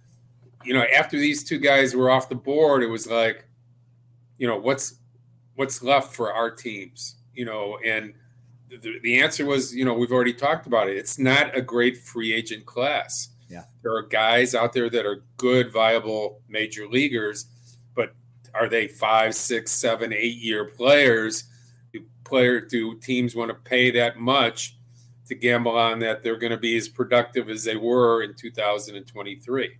you 0.63 0.73
know, 0.73 0.83
after 0.83 1.17
these 1.17 1.43
two 1.43 1.59
guys 1.59 1.95
were 1.95 2.09
off 2.09 2.29
the 2.29 2.35
board, 2.35 2.81
it 2.81 2.87
was 2.87 3.07
like, 3.07 3.45
you 4.37 4.47
know, 4.47 4.57
what's 4.57 4.95
what's 5.55 5.83
left 5.83 6.15
for 6.15 6.33
our 6.33 6.49
teams, 6.49 7.17
you 7.33 7.45
know, 7.45 7.77
and 7.85 8.13
the, 8.69 8.99
the 9.03 9.19
answer 9.21 9.45
was, 9.45 9.75
you 9.75 9.85
know, 9.85 9.93
we've 9.93 10.11
already 10.11 10.33
talked 10.33 10.65
about 10.65 10.89
it. 10.89 10.97
It's 10.97 11.19
not 11.19 11.55
a 11.55 11.61
great 11.61 11.97
free 11.97 12.33
agent 12.33 12.65
class. 12.65 13.29
Yeah, 13.49 13.65
there 13.83 13.93
are 13.93 14.01
guys 14.01 14.55
out 14.55 14.73
there 14.73 14.89
that 14.89 15.05
are 15.05 15.23
good, 15.37 15.71
viable 15.71 16.41
major 16.47 16.87
leaguers 16.87 17.45
are 18.53 18.69
they 18.69 18.87
five, 18.87 19.35
six, 19.35 19.71
seven, 19.71 20.13
eight 20.13 20.37
year 20.37 20.65
players? 20.65 21.45
Do 21.93 22.03
player 22.23 22.61
do 22.61 22.97
teams 22.99 23.35
want 23.35 23.49
to 23.49 23.55
pay 23.55 23.91
that 23.91 24.17
much 24.17 24.77
to 25.27 25.35
gamble 25.35 25.77
on 25.77 25.99
that 25.99 26.23
they're 26.23 26.37
going 26.37 26.51
to 26.51 26.57
be 26.57 26.75
as 26.77 26.89
productive 26.89 27.49
as 27.49 27.63
they 27.63 27.75
were 27.75 28.23
in 28.23 28.33
2023? 28.35 29.77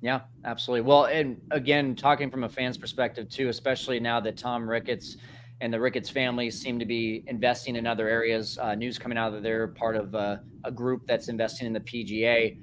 Yeah, 0.00 0.20
absolutely. 0.44 0.82
Well, 0.82 1.06
and 1.06 1.40
again, 1.50 1.96
talking 1.96 2.30
from 2.30 2.44
a 2.44 2.48
fan's 2.48 2.78
perspective 2.78 3.28
too, 3.28 3.48
especially 3.48 3.98
now 3.98 4.20
that 4.20 4.36
Tom 4.36 4.68
Ricketts 4.68 5.16
and 5.60 5.72
the 5.72 5.80
Ricketts 5.80 6.08
family 6.08 6.50
seem 6.50 6.78
to 6.78 6.84
be 6.84 7.24
investing 7.26 7.74
in 7.74 7.86
other 7.86 8.08
areas. 8.08 8.58
Uh, 8.58 8.74
news 8.74 8.98
coming 8.98 9.18
out 9.18 9.30
that 9.30 9.42
they're 9.42 9.68
part 9.68 9.96
of 9.96 10.14
uh, 10.14 10.36
a 10.64 10.70
group 10.70 11.02
that's 11.06 11.28
investing 11.28 11.66
in 11.66 11.72
the 11.72 11.80
PGA. 11.80 12.58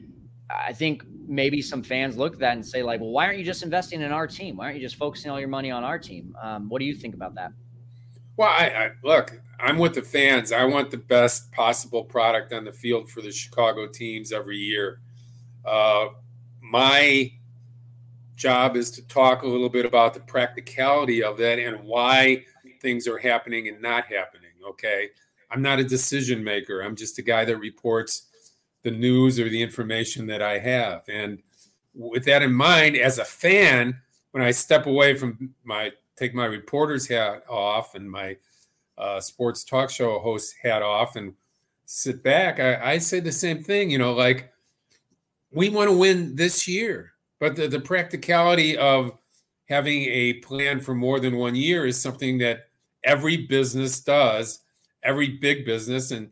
I 0.50 0.74
think 0.74 1.04
maybe 1.28 1.62
some 1.62 1.82
fans 1.82 2.18
look 2.18 2.34
at 2.34 2.40
that 2.40 2.54
and 2.54 2.66
say, 2.66 2.84
like, 2.84 3.02
well, 3.02 3.10
why 3.10 3.26
aren't 3.26 3.40
you 3.40 3.46
just 3.46 3.64
investing 3.64 4.02
in 4.02 4.12
our 4.12 4.28
team? 4.28 4.58
Why 4.58 4.66
aren't 4.66 4.78
you 4.78 4.82
just 4.82 4.96
focusing 4.96 5.32
all 5.32 5.40
your 5.40 5.50
money 5.50 5.72
on 5.72 5.84
our 5.84 5.98
team? 5.98 6.36
Um, 6.42 6.70
what 6.70 6.80
do 6.80 6.86
you 6.86 6.94
think 6.94 7.16
about 7.16 7.36
that? 7.36 7.52
Well, 8.38 8.50
I, 8.50 8.68
I, 8.68 8.90
look, 9.04 9.42
I'm 9.60 9.78
with 9.78 9.96
the 9.96 10.02
fans. 10.02 10.52
I 10.52 10.66
want 10.66 10.92
the 10.92 10.98
best 10.98 11.52
possible 11.52 12.04
product 12.04 12.54
on 12.54 12.66
the 12.66 12.72
field 12.72 13.10
for 13.10 13.22
the 13.22 13.32
Chicago 13.32 13.88
teams 13.88 14.32
every 14.32 14.58
year. 14.58 15.00
Uh, 15.64 16.08
my 16.62 17.32
job 18.36 18.76
is 18.76 18.92
to 18.92 19.08
talk 19.08 19.44
a 19.44 19.48
little 19.48 19.70
bit 19.70 19.86
about 19.86 20.14
the 20.14 20.20
practicality 20.20 21.24
of 21.24 21.38
that 21.38 21.58
and 21.58 21.84
why 21.84 22.44
things 22.82 23.08
are 23.08 23.18
happening 23.18 23.68
and 23.68 23.82
not 23.82 24.06
happening. 24.06 24.52
Okay. 24.68 25.10
I'm 25.50 25.62
not 25.62 25.80
a 25.80 25.84
decision 25.84 26.44
maker. 26.44 26.82
I'm 26.82 26.96
just 26.96 27.18
a 27.18 27.22
guy 27.22 27.46
that 27.46 27.58
reports 27.58 28.28
the 28.86 28.92
news 28.92 29.40
or 29.40 29.50
the 29.50 29.64
information 29.64 30.28
that 30.28 30.44
I 30.44 30.60
have. 30.60 31.02
And 31.10 31.40
with 31.96 32.24
that 32.26 32.44
in 32.44 32.54
mind, 32.54 32.96
as 32.96 33.18
a 33.18 33.26
fan, 33.26 34.00
when 34.30 34.44
I 34.44 34.52
step 34.52 34.86
away 34.86 35.16
from 35.16 35.56
my 35.64 35.92
take 36.16 36.36
my 36.36 36.46
reporter's 36.46 37.08
hat 37.08 37.44
off 37.50 37.96
and 37.96 38.10
my 38.10 38.38
uh, 38.98 39.20
sports 39.20 39.66
talk 39.66 39.90
show 39.90 40.20
host 40.20 40.54
hat 40.62 40.84
off 40.84 41.16
and 41.16 41.34
sit 41.86 42.22
back, 42.22 42.60
I, 42.60 42.94
I 42.94 42.98
say 43.00 43.20
the 43.20 43.32
same 43.32 43.64
thing. 43.64 43.90
You 43.90 43.98
know, 43.98 44.14
like 44.14 44.54
we 45.52 45.70
want 45.70 45.90
to 45.90 45.98
win 45.98 46.36
this 46.36 46.68
year, 46.68 47.14
but 47.40 47.56
the, 47.56 47.68
the 47.68 47.80
practicality 47.80 48.78
of 48.78 49.18
having 49.68 50.04
a 50.04 50.34
plan 50.34 50.80
for 50.80 50.94
more 50.94 51.20
than 51.20 51.38
one 51.38 51.56
year 51.56 51.88
is 51.88 52.00
something 52.00 52.38
that 52.38 52.68
every 53.04 53.36
business 53.36 54.00
does, 54.00 54.60
every 55.02 55.30
big 55.30 55.66
business, 55.66 56.12
and 56.12 56.30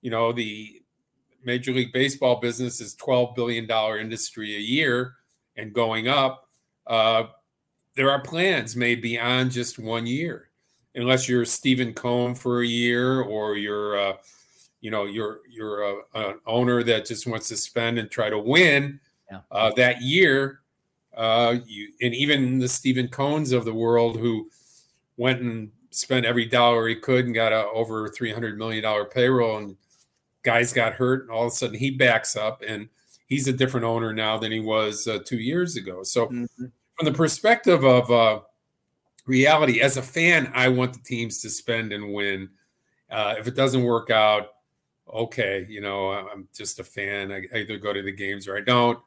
you 0.00 0.10
know 0.10 0.32
the 0.32 0.81
Major 1.44 1.72
League 1.72 1.92
Baseball 1.92 2.40
business 2.40 2.80
is 2.80 2.94
$12 2.96 3.34
billion 3.34 3.70
industry 4.00 4.56
a 4.56 4.60
year 4.60 5.14
and 5.56 5.72
going 5.72 6.08
up. 6.08 6.48
Uh, 6.86 7.24
there 7.96 8.10
are 8.10 8.20
plans 8.20 8.74
made 8.74 9.02
beyond 9.02 9.50
just 9.50 9.78
one 9.78 10.06
year, 10.06 10.48
unless 10.94 11.28
you're 11.28 11.44
Steven 11.44 11.92
Cohen 11.92 12.34
for 12.34 12.62
a 12.62 12.66
year 12.66 13.20
or 13.20 13.56
you're, 13.56 13.98
uh, 13.98 14.16
you 14.80 14.90
know, 14.90 15.04
you're 15.04 15.40
you're 15.48 15.82
a, 15.82 15.96
an 16.14 16.40
owner 16.46 16.82
that 16.82 17.06
just 17.06 17.26
wants 17.26 17.48
to 17.48 17.56
spend 17.56 17.98
and 17.98 18.10
try 18.10 18.30
to 18.30 18.38
win 18.38 18.98
yeah. 19.30 19.40
uh, 19.50 19.70
that 19.76 20.02
year. 20.02 20.60
Uh, 21.14 21.56
you 21.66 21.92
and 22.00 22.14
even 22.14 22.58
the 22.58 22.68
Steven 22.68 23.06
Cohens 23.06 23.52
of 23.52 23.64
the 23.66 23.74
world 23.74 24.18
who 24.18 24.48
went 25.18 25.42
and 25.42 25.70
spent 25.90 26.24
every 26.24 26.46
dollar 26.46 26.88
he 26.88 26.96
could 26.96 27.26
and 27.26 27.34
got 27.34 27.52
a 27.52 27.66
over 27.68 28.08
three 28.08 28.32
hundred 28.32 28.58
million 28.58 28.82
dollar 28.82 29.04
payroll 29.04 29.58
and 29.58 29.76
guys 30.42 30.72
got 30.72 30.94
hurt, 30.94 31.22
and 31.22 31.30
all 31.30 31.46
of 31.46 31.52
a 31.52 31.54
sudden 31.54 31.78
he 31.78 31.90
backs 31.90 32.36
up, 32.36 32.62
and 32.66 32.88
he's 33.26 33.48
a 33.48 33.52
different 33.52 33.86
owner 33.86 34.12
now 34.12 34.38
than 34.38 34.52
he 34.52 34.60
was 34.60 35.06
uh, 35.06 35.18
two 35.24 35.38
years 35.38 35.76
ago. 35.76 36.02
So, 36.02 36.26
mm-hmm. 36.26 36.66
from 36.96 37.04
the 37.04 37.12
perspective 37.12 37.84
of 37.84 38.10
uh, 38.10 38.40
reality, 39.26 39.80
as 39.80 39.96
a 39.96 40.02
fan, 40.02 40.50
I 40.54 40.68
want 40.68 40.92
the 40.92 41.00
teams 41.00 41.40
to 41.42 41.50
spend 41.50 41.92
and 41.92 42.12
win. 42.12 42.50
Uh, 43.10 43.34
if 43.38 43.46
it 43.46 43.54
doesn't 43.54 43.82
work 43.82 44.10
out, 44.10 44.48
okay, 45.12 45.66
you 45.68 45.80
know, 45.80 46.12
I'm 46.12 46.48
just 46.54 46.80
a 46.80 46.84
fan. 46.84 47.32
I 47.32 47.42
either 47.56 47.76
go 47.76 47.92
to 47.92 48.02
the 48.02 48.12
games 48.12 48.48
or 48.48 48.56
I 48.56 48.60
don't. 48.60 48.98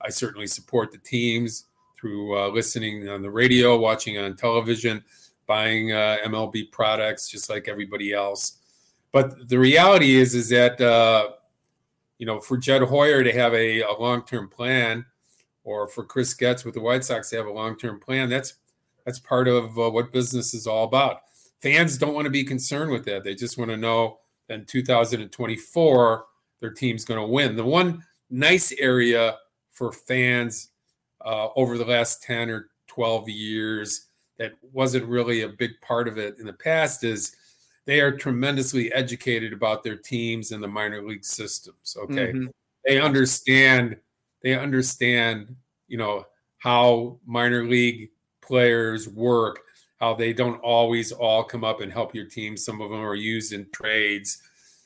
I 0.00 0.10
certainly 0.10 0.46
support 0.46 0.92
the 0.92 0.98
teams 0.98 1.64
through 1.96 2.38
uh, 2.38 2.48
listening 2.48 3.08
on 3.08 3.22
the 3.22 3.30
radio, 3.30 3.78
watching 3.78 4.18
on 4.18 4.36
television, 4.36 5.02
buying 5.46 5.92
uh, 5.92 6.18
MLB 6.24 6.70
products, 6.70 7.28
just 7.30 7.48
like 7.48 7.68
everybody 7.68 8.12
else. 8.12 8.58
But 9.14 9.48
the 9.48 9.60
reality 9.60 10.16
is, 10.16 10.34
is 10.34 10.48
that 10.48 10.80
uh, 10.80 11.34
you 12.18 12.26
know, 12.26 12.40
for 12.40 12.56
Jed 12.56 12.82
Hoyer 12.82 13.22
to 13.22 13.32
have 13.32 13.54
a, 13.54 13.82
a 13.82 13.92
long-term 13.92 14.48
plan, 14.48 15.06
or 15.62 15.86
for 15.86 16.02
Chris 16.02 16.34
Getz 16.34 16.64
with 16.64 16.74
the 16.74 16.80
White 16.80 17.04
Sox 17.04 17.30
to 17.30 17.36
have 17.36 17.46
a 17.46 17.52
long-term 17.52 18.00
plan, 18.00 18.28
that's 18.28 18.54
that's 19.04 19.20
part 19.20 19.46
of 19.46 19.78
uh, 19.78 19.88
what 19.88 20.12
business 20.12 20.52
is 20.52 20.66
all 20.66 20.82
about. 20.82 21.20
Fans 21.62 21.96
don't 21.96 22.12
want 22.12 22.24
to 22.24 22.30
be 22.30 22.42
concerned 22.42 22.90
with 22.90 23.04
that; 23.04 23.22
they 23.22 23.36
just 23.36 23.56
want 23.56 23.70
to 23.70 23.76
know 23.76 24.18
that 24.48 24.54
in 24.54 24.64
2024 24.64 26.24
their 26.58 26.70
team's 26.70 27.04
going 27.04 27.20
to 27.20 27.26
win. 27.26 27.54
The 27.54 27.64
one 27.64 28.02
nice 28.30 28.72
area 28.72 29.36
for 29.70 29.92
fans 29.92 30.70
uh, 31.24 31.50
over 31.54 31.78
the 31.78 31.84
last 31.84 32.20
10 32.24 32.50
or 32.50 32.70
12 32.88 33.28
years 33.28 34.06
that 34.38 34.54
wasn't 34.72 35.04
really 35.06 35.42
a 35.42 35.48
big 35.48 35.80
part 35.82 36.08
of 36.08 36.18
it 36.18 36.40
in 36.40 36.46
the 36.46 36.52
past 36.52 37.04
is 37.04 37.36
they 37.86 38.00
are 38.00 38.16
tremendously 38.16 38.92
educated 38.92 39.52
about 39.52 39.82
their 39.82 39.96
teams 39.96 40.52
and 40.52 40.62
the 40.62 40.68
minor 40.68 41.02
league 41.02 41.24
systems. 41.24 41.96
Okay. 41.96 42.32
Mm-hmm. 42.32 42.46
They 42.84 43.00
understand, 43.00 43.96
they 44.42 44.56
understand, 44.58 45.54
you 45.88 45.98
know, 45.98 46.26
how 46.58 47.18
minor 47.26 47.64
league 47.66 48.10
players 48.40 49.08
work, 49.08 49.60
how 50.00 50.14
they 50.14 50.32
don't 50.32 50.60
always 50.60 51.12
all 51.12 51.44
come 51.44 51.64
up 51.64 51.80
and 51.80 51.92
help 51.92 52.14
your 52.14 52.26
team. 52.26 52.56
Some 52.56 52.80
of 52.80 52.90
them 52.90 53.00
are 53.00 53.14
used 53.14 53.52
in 53.52 53.66
trades. 53.72 54.42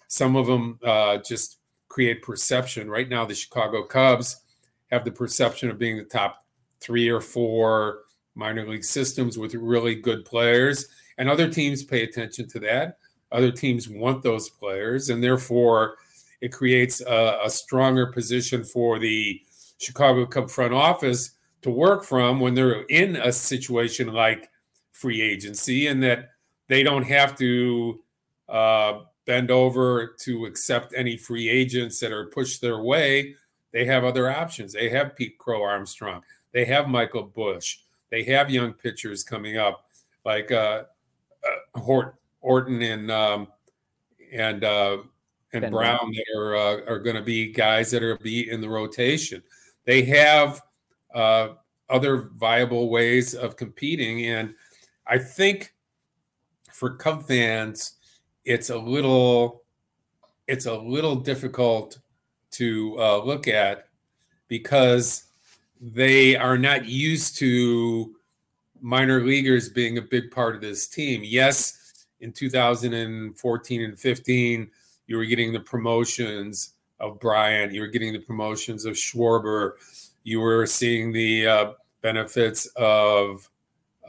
Some 0.08 0.36
of 0.36 0.46
them 0.46 0.78
uh, 0.84 1.18
just 1.18 1.58
create 1.88 2.22
perception. 2.22 2.90
Right 2.90 3.08
now, 3.08 3.24
the 3.24 3.34
Chicago 3.34 3.84
Cubs 3.84 4.42
have 4.90 5.04
the 5.04 5.10
perception 5.10 5.70
of 5.70 5.78
being 5.78 5.98
the 5.98 6.04
top 6.04 6.44
three 6.80 7.08
or 7.08 7.20
four 7.20 8.00
minor 8.34 8.66
league 8.66 8.84
systems 8.84 9.36
with 9.36 9.54
really 9.54 9.94
good 9.94 10.24
players 10.24 10.88
and 11.18 11.28
other 11.28 11.48
teams 11.48 11.82
pay 11.82 12.04
attention 12.04 12.48
to 12.48 12.60
that. 12.60 12.98
Other 13.30 13.52
teams 13.52 13.88
want 13.88 14.22
those 14.22 14.48
players, 14.48 15.10
and 15.10 15.22
therefore 15.22 15.96
it 16.40 16.52
creates 16.52 17.00
a, 17.02 17.40
a 17.44 17.50
stronger 17.50 18.06
position 18.06 18.64
for 18.64 18.98
the 18.98 19.42
Chicago 19.78 20.24
Cub 20.24 20.48
front 20.50 20.72
office 20.72 21.32
to 21.62 21.70
work 21.70 22.04
from 22.04 22.40
when 22.40 22.54
they're 22.54 22.82
in 22.82 23.16
a 23.16 23.32
situation 23.32 24.12
like 24.12 24.48
free 24.92 25.20
agency, 25.20 25.88
and 25.88 26.02
that 26.02 26.30
they 26.68 26.82
don't 26.82 27.02
have 27.02 27.36
to 27.38 28.00
uh, 28.48 29.00
bend 29.26 29.50
over 29.50 30.14
to 30.20 30.46
accept 30.46 30.94
any 30.96 31.16
free 31.16 31.48
agents 31.48 32.00
that 32.00 32.12
are 32.12 32.26
pushed 32.26 32.60
their 32.60 32.80
way. 32.80 33.34
They 33.72 33.84
have 33.84 34.04
other 34.04 34.30
options. 34.30 34.72
They 34.72 34.88
have 34.88 35.16
Pete 35.16 35.36
Crow 35.36 35.62
Armstrong. 35.62 36.22
They 36.52 36.64
have 36.64 36.88
Michael 36.88 37.24
Busch. 37.24 37.78
They 38.10 38.22
have 38.24 38.50
young 38.50 38.72
pitchers 38.72 39.22
coming 39.22 39.58
up 39.58 39.84
like 40.24 40.50
uh, 40.50 40.84
Hort, 41.78 42.16
Horton 42.40 42.82
and 42.82 43.10
um, 43.10 43.48
and 44.32 44.64
uh, 44.64 44.98
and 45.52 45.62
ben 45.62 45.72
Brown 45.72 46.12
that 46.12 46.38
are 46.38 46.56
uh, 46.56 46.80
are 46.86 46.98
going 46.98 47.16
to 47.16 47.22
be 47.22 47.52
guys 47.52 47.90
that 47.90 48.02
are 48.02 48.16
be 48.18 48.50
in 48.50 48.60
the 48.60 48.68
rotation. 48.68 49.42
They 49.84 50.02
have 50.02 50.60
uh, 51.14 51.50
other 51.88 52.30
viable 52.36 52.90
ways 52.90 53.34
of 53.34 53.56
competing, 53.56 54.26
and 54.26 54.54
I 55.06 55.18
think 55.18 55.74
for 56.72 56.96
Cub 56.96 57.26
fans, 57.26 57.94
it's 58.44 58.70
a 58.70 58.78
little 58.78 59.62
it's 60.46 60.66
a 60.66 60.76
little 60.76 61.16
difficult 61.16 61.98
to 62.52 62.96
uh, 62.98 63.22
look 63.24 63.48
at 63.48 63.88
because 64.48 65.24
they 65.80 66.34
are 66.34 66.58
not 66.58 66.86
used 66.86 67.36
to 67.38 68.14
minor 68.80 69.22
leaguers 69.22 69.68
being 69.68 69.98
a 69.98 70.02
big 70.02 70.30
part 70.30 70.54
of 70.54 70.60
this 70.60 70.86
team. 70.86 71.22
Yes, 71.24 72.06
in 72.20 72.32
2014 72.32 73.82
and 73.82 73.98
15, 73.98 74.70
you 75.06 75.16
were 75.16 75.24
getting 75.24 75.52
the 75.52 75.60
promotions 75.60 76.74
of 77.00 77.20
Bryant, 77.20 77.72
you 77.72 77.80
were 77.80 77.86
getting 77.88 78.12
the 78.12 78.18
promotions 78.18 78.84
of 78.84 78.94
Schwarber, 78.94 79.72
you 80.24 80.40
were 80.40 80.66
seeing 80.66 81.12
the 81.12 81.46
uh, 81.46 81.72
benefits 82.02 82.66
of 82.76 83.48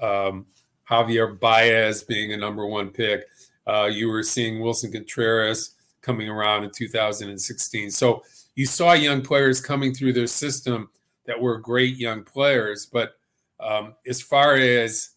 um, 0.01 0.45
Javier 0.89 1.39
Baez 1.39 2.03
being 2.03 2.33
a 2.33 2.37
number 2.37 2.65
one 2.65 2.89
pick. 2.89 3.25
Uh, 3.67 3.85
you 3.85 4.09
were 4.09 4.23
seeing 4.23 4.59
Willson 4.59 4.91
Contreras 4.91 5.75
coming 6.01 6.27
around 6.27 6.63
in 6.63 6.71
2016. 6.71 7.91
So 7.91 8.23
you 8.55 8.65
saw 8.65 8.93
young 8.93 9.21
players 9.21 9.61
coming 9.61 9.93
through 9.93 10.13
their 10.13 10.27
system 10.27 10.89
that 11.25 11.39
were 11.39 11.59
great 11.59 11.97
young 11.97 12.23
players, 12.23 12.87
but 12.87 13.18
um, 13.59 13.95
as 14.07 14.21
far 14.21 14.55
as 14.55 15.11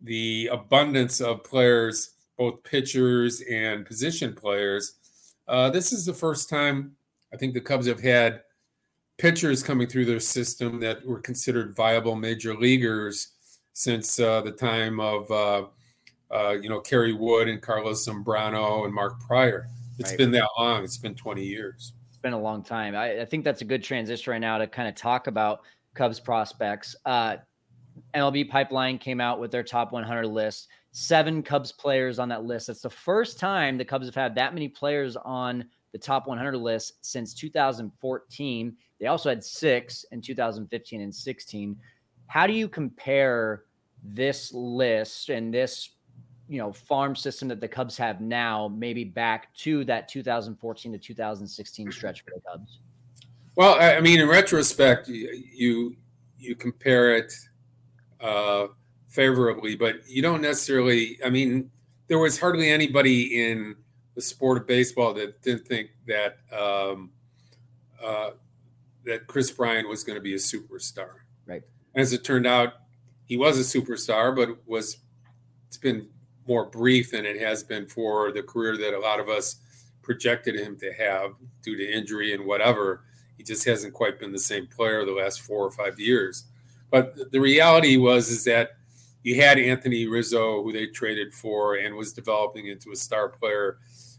the 0.00 0.48
abundance 0.52 1.20
of 1.20 1.44
players, 1.44 2.10
both 2.36 2.62
pitchers 2.62 3.40
and 3.42 3.86
position 3.86 4.34
players, 4.34 4.94
uh, 5.48 5.70
this 5.70 5.92
is 5.92 6.04
the 6.06 6.14
first 6.14 6.48
time 6.48 6.96
I 7.32 7.36
think 7.36 7.54
the 7.54 7.60
Cubs 7.60 7.86
have 7.86 8.00
had 8.00 8.42
pitchers 9.18 9.62
coming 9.62 9.86
through 9.86 10.04
their 10.04 10.20
system 10.20 10.80
that 10.80 11.04
were 11.06 11.20
considered 11.20 11.76
viable 11.76 12.16
major 12.16 12.54
leaguers 12.54 13.28
since 13.72 14.18
uh, 14.20 14.40
the 14.42 14.52
time 14.52 15.00
of 15.00 15.30
uh, 15.30 15.64
uh, 16.30 16.56
you 16.60 16.68
know 16.68 16.80
Kerry 16.80 17.12
Wood 17.12 17.48
and 17.48 17.62
Carlos 17.62 18.06
Zambrano 18.06 18.84
and 18.84 18.94
Mark 18.94 19.20
Prior. 19.20 19.68
It's 19.98 20.10
right. 20.10 20.18
been 20.18 20.30
that 20.32 20.48
long. 20.58 20.84
It's 20.84 20.96
been 20.96 21.14
20 21.14 21.44
years. 21.44 21.92
It's 22.08 22.18
been 22.18 22.32
a 22.32 22.40
long 22.40 22.62
time. 22.62 22.94
I, 22.94 23.20
I, 23.20 23.24
think 23.24 23.44
that's 23.44 23.60
a 23.60 23.64
good 23.64 23.84
transition 23.84 24.30
right 24.30 24.40
now 24.40 24.58
to 24.58 24.66
kind 24.66 24.88
of 24.88 24.94
talk 24.94 25.26
about 25.26 25.60
Cubs 25.94 26.18
prospects. 26.18 26.96
Uh, 27.04 27.36
MLB 28.14 28.48
Pipeline 28.48 28.98
came 28.98 29.20
out 29.20 29.40
with 29.40 29.50
their 29.50 29.62
top 29.62 29.92
100 29.92 30.26
list. 30.26 30.68
Seven 30.92 31.42
Cubs 31.42 31.72
players 31.72 32.18
on 32.18 32.28
that 32.28 32.44
list. 32.44 32.66
That's 32.66 32.82
the 32.82 32.90
first 32.90 33.38
time 33.38 33.78
the 33.78 33.84
Cubs 33.84 34.06
have 34.06 34.14
had 34.14 34.34
that 34.34 34.54
many 34.54 34.68
players 34.68 35.16
on 35.16 35.64
the 35.92 35.98
top 35.98 36.26
100 36.26 36.56
list 36.56 36.94
since 37.04 37.34
2014. 37.34 38.76
They 39.00 39.06
also 39.06 39.28
had 39.28 39.42
six 39.42 40.04
in 40.12 40.20
2015 40.20 41.00
and 41.00 41.14
16. 41.14 41.76
How 42.26 42.46
do 42.46 42.52
you 42.52 42.68
compare 42.68 43.64
this 44.02 44.52
list 44.52 45.28
and 45.28 45.52
this 45.52 45.90
you 46.48 46.58
know 46.58 46.72
farm 46.72 47.16
system 47.16 47.48
that 47.48 47.60
the 47.60 47.68
Cubs 47.68 47.96
have 47.96 48.20
now, 48.20 48.68
maybe 48.68 49.04
back 49.04 49.54
to 49.56 49.84
that 49.84 50.08
2014 50.08 50.92
to 50.92 50.98
2016 50.98 51.92
stretch 51.92 52.24
for 52.24 52.32
the 52.34 52.40
Cubs? 52.40 52.80
Well, 53.54 53.76
I 53.80 54.00
mean, 54.00 54.20
in 54.20 54.28
retrospect, 54.28 55.08
you 55.08 55.96
you 56.38 56.54
compare 56.54 57.14
it 57.16 57.32
uh, 58.22 58.68
favorably, 59.08 59.76
but 59.76 59.96
you 60.08 60.22
don't 60.22 60.40
necessarily. 60.40 61.18
I 61.24 61.30
mean, 61.30 61.70
there 62.08 62.18
was 62.18 62.38
hardly 62.38 62.70
anybody 62.70 63.42
in 63.42 63.76
the 64.14 64.22
sport 64.22 64.58
of 64.58 64.66
baseball 64.66 65.14
that 65.14 65.42
didn't 65.42 65.66
think 65.66 65.90
that 66.06 66.38
um, 66.56 67.10
uh, 68.02 68.30
that 69.04 69.26
Kris 69.26 69.50
Bryant 69.50 69.88
was 69.88 70.04
going 70.04 70.16
to 70.16 70.22
be 70.22 70.34
a 70.34 70.38
superstar. 70.38 71.10
Right. 71.46 71.62
As 71.94 72.12
it 72.12 72.24
turned 72.24 72.46
out, 72.46 72.74
he 73.24 73.36
was 73.36 73.58
a 73.58 73.78
superstar, 73.78 74.34
but 74.34 74.56
was 74.66 74.98
it's 75.66 75.76
been 75.76 76.08
more 76.46 76.66
brief 76.66 77.12
than 77.12 77.24
it 77.24 77.40
has 77.40 77.62
been 77.62 77.86
for 77.86 78.32
the 78.32 78.42
career 78.42 78.76
that 78.76 78.94
a 78.94 78.98
lot 78.98 79.20
of 79.20 79.28
us 79.28 79.56
projected 80.02 80.56
him 80.56 80.76
to 80.78 80.92
have 80.92 81.32
due 81.62 81.76
to 81.76 81.92
injury 81.92 82.34
and 82.34 82.44
whatever. 82.44 83.04
He 83.36 83.44
just 83.44 83.64
hasn't 83.64 83.94
quite 83.94 84.18
been 84.18 84.32
the 84.32 84.38
same 84.38 84.66
player 84.66 85.04
the 85.04 85.12
last 85.12 85.40
four 85.40 85.64
or 85.64 85.70
five 85.70 85.98
years. 85.98 86.44
But 86.92 87.32
the 87.32 87.40
reality 87.40 87.96
was 87.96 88.28
is 88.28 88.44
that 88.44 88.72
you 89.22 89.40
had 89.40 89.58
Anthony 89.58 90.06
Rizzo, 90.06 90.62
who 90.62 90.72
they 90.72 90.86
traded 90.86 91.32
for 91.32 91.76
and 91.76 91.96
was 91.96 92.12
developing 92.12 92.66
into 92.66 92.92
a 92.92 92.96
star 92.96 93.30
player. 93.30 93.78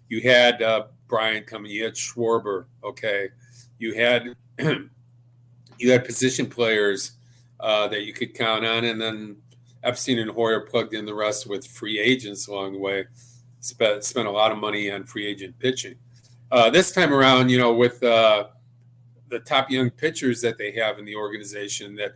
You 0.09 0.21
had 0.21 0.61
uh, 0.61 0.85
Bryant 1.07 1.45
coming. 1.45 1.71
You 1.71 1.83
had 1.83 1.93
Schwarber. 1.93 2.65
Okay, 2.83 3.29
you 3.77 3.93
had 3.93 4.35
you 4.57 5.91
had 5.91 6.03
position 6.03 6.47
players 6.47 7.11
uh, 7.59 7.87
that 7.89 8.05
you 8.05 8.11
could 8.11 8.33
count 8.33 8.65
on, 8.65 8.85
and 8.85 8.99
then 8.99 9.37
Epstein 9.83 10.17
and 10.17 10.31
Hoyer 10.31 10.61
plugged 10.61 10.95
in 10.95 11.05
the 11.05 11.13
rest 11.13 11.47
with 11.47 11.67
free 11.67 11.99
agents 11.99 12.47
along 12.47 12.73
the 12.73 12.79
way. 12.79 13.05
Spent 13.59 14.03
spent 14.03 14.27
a 14.27 14.31
lot 14.31 14.51
of 14.51 14.57
money 14.57 14.89
on 14.89 15.03
free 15.03 15.27
agent 15.27 15.59
pitching. 15.59 15.95
Uh, 16.51 16.71
this 16.71 16.91
time 16.91 17.13
around, 17.13 17.49
you 17.49 17.59
know, 17.59 17.73
with 17.73 18.01
uh, 18.01 18.47
the 19.29 19.39
top 19.39 19.69
young 19.69 19.91
pitchers 19.91 20.41
that 20.41 20.57
they 20.57 20.71
have 20.71 20.97
in 20.97 21.05
the 21.05 21.15
organization 21.15 21.95
that 21.95 22.15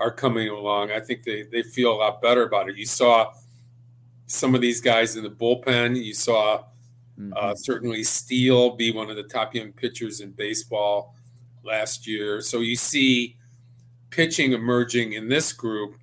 are 0.00 0.10
coming 0.10 0.48
along, 0.48 0.90
I 0.90 1.00
think 1.00 1.24
they 1.24 1.42
they 1.42 1.62
feel 1.62 1.92
a 1.92 1.98
lot 1.98 2.22
better 2.22 2.42
about 2.42 2.68
it. 2.68 2.76
You 2.76 2.86
saw 2.86 3.32
some 4.26 4.54
of 4.54 4.60
these 4.60 4.80
guys 4.80 5.16
in 5.16 5.22
the 5.22 5.30
bullpen. 5.30 6.02
You 6.02 6.14
saw 6.14 6.64
mm-hmm. 7.18 7.32
uh, 7.36 7.54
certainly 7.54 8.02
Steele 8.02 8.76
be 8.76 8.92
one 8.92 9.10
of 9.10 9.16
the 9.16 9.24
top 9.24 9.54
young 9.54 9.72
pitchers 9.72 10.20
in 10.20 10.30
baseball 10.30 11.14
last 11.62 12.06
year. 12.06 12.40
So 12.40 12.60
you 12.60 12.76
see 12.76 13.36
pitching 14.08 14.52
emerging 14.52 15.12
in 15.12 15.28
this 15.28 15.52
group 15.52 15.96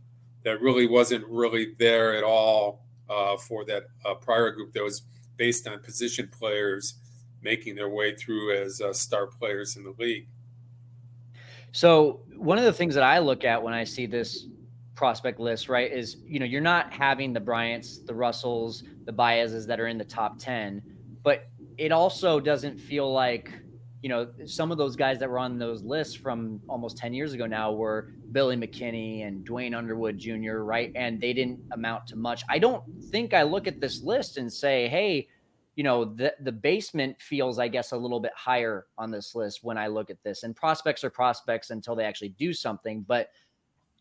that 0.44 0.62
really 0.62 0.88
wasn't 0.88 1.26
really 1.28 1.74
there 1.78 2.16
at 2.16 2.24
all 2.24 2.86
uh, 3.10 3.36
for 3.38 3.66
that 3.66 3.84
uh, 4.06 4.14
prior 4.16 4.52
group 4.52 4.74
that 4.74 4.84
was 4.84 5.02
based 5.38 5.68
on 5.68 5.80
position 5.80 6.30
players 6.32 6.96
making 7.42 7.76
their 7.76 7.90
way 7.90 8.16
through 8.16 8.56
as 8.58 8.82
uh, 8.82 8.94
star 8.94 9.28
players 9.28 9.78
in 9.78 9.84
the 9.84 9.94
league. 9.98 10.28
So 11.72 12.22
one 12.36 12.58
of 12.58 12.64
the 12.64 12.74
things 12.74 12.96
that 12.96 13.04
I 13.04 13.20
look 13.20 13.44
at 13.44 13.62
when 13.62 13.74
I 13.74 13.84
see 13.84 14.06
this 14.06 14.48
prospect 14.96 15.40
list, 15.40 15.70
right, 15.70 15.92
is 15.92 16.18
you 16.26 16.40
know 16.40 16.46
you're 16.46 16.62
not 16.62 16.92
having 16.92 17.34
the 17.34 17.40
Bryants, 17.40 18.00
the 18.00 18.14
Russells, 18.14 18.84
the 19.06 19.12
Baez's 19.12 19.68
that 19.68 19.80
are 19.80 19.88
in 19.88 19.98
the 19.98 20.06
top 20.06 20.40
ten, 20.40 20.82
but 21.24 21.48
it 21.78 21.92
also 21.92 22.40
doesn't 22.40 22.80
feel 22.80 23.12
like 23.12 23.52
you 24.02 24.10
know, 24.10 24.28
some 24.46 24.72
of 24.72 24.78
those 24.78 24.96
guys 24.96 25.20
that 25.20 25.30
were 25.30 25.40
on 25.40 25.58
those 25.58 25.84
lists 25.84 26.16
from 26.16 26.62
almost 26.70 26.98
10 26.98 27.14
years 27.14 27.34
ago 27.34 27.46
now 27.46 27.72
were 27.72 28.14
Billy 28.32 28.56
McKinney 28.56 29.28
and 29.28 29.44
Duane 29.44 29.74
Underwood 29.74 30.18
Jr., 30.18 30.60
right? 30.60 30.92
And 30.96 31.20
they 31.20 31.34
didn't 31.34 31.60
amount 31.72 32.08
to 32.08 32.16
much. 32.16 32.44
I 32.48 32.60
don't 32.60 32.84
think 33.10 33.34
I 33.34 33.44
look 33.44 33.68
at 33.68 33.82
this 33.82 34.04
list 34.04 34.38
and 34.38 34.52
say, 34.52 34.88
hey, 34.88 35.28
you 35.78 35.84
know, 35.84 36.06
the, 36.06 36.34
the 36.42 36.52
basement 36.52 37.22
feels, 37.22 37.60
I 37.60 37.68
guess, 37.68 37.92
a 37.92 37.98
little 37.98 38.20
bit 38.20 38.32
higher 38.36 38.88
on 38.98 39.12
this 39.12 39.36
list 39.36 39.64
when 39.64 39.78
I 39.78 39.86
look 39.86 40.10
at 40.10 40.22
this. 40.24 40.42
And 40.42 40.56
prospects 40.56 41.04
are 41.04 41.12
prospects 41.12 41.70
until 41.70 41.96
they 41.96 42.04
actually 42.04 42.30
do 42.30 42.52
something. 42.52 43.06
But, 43.08 43.30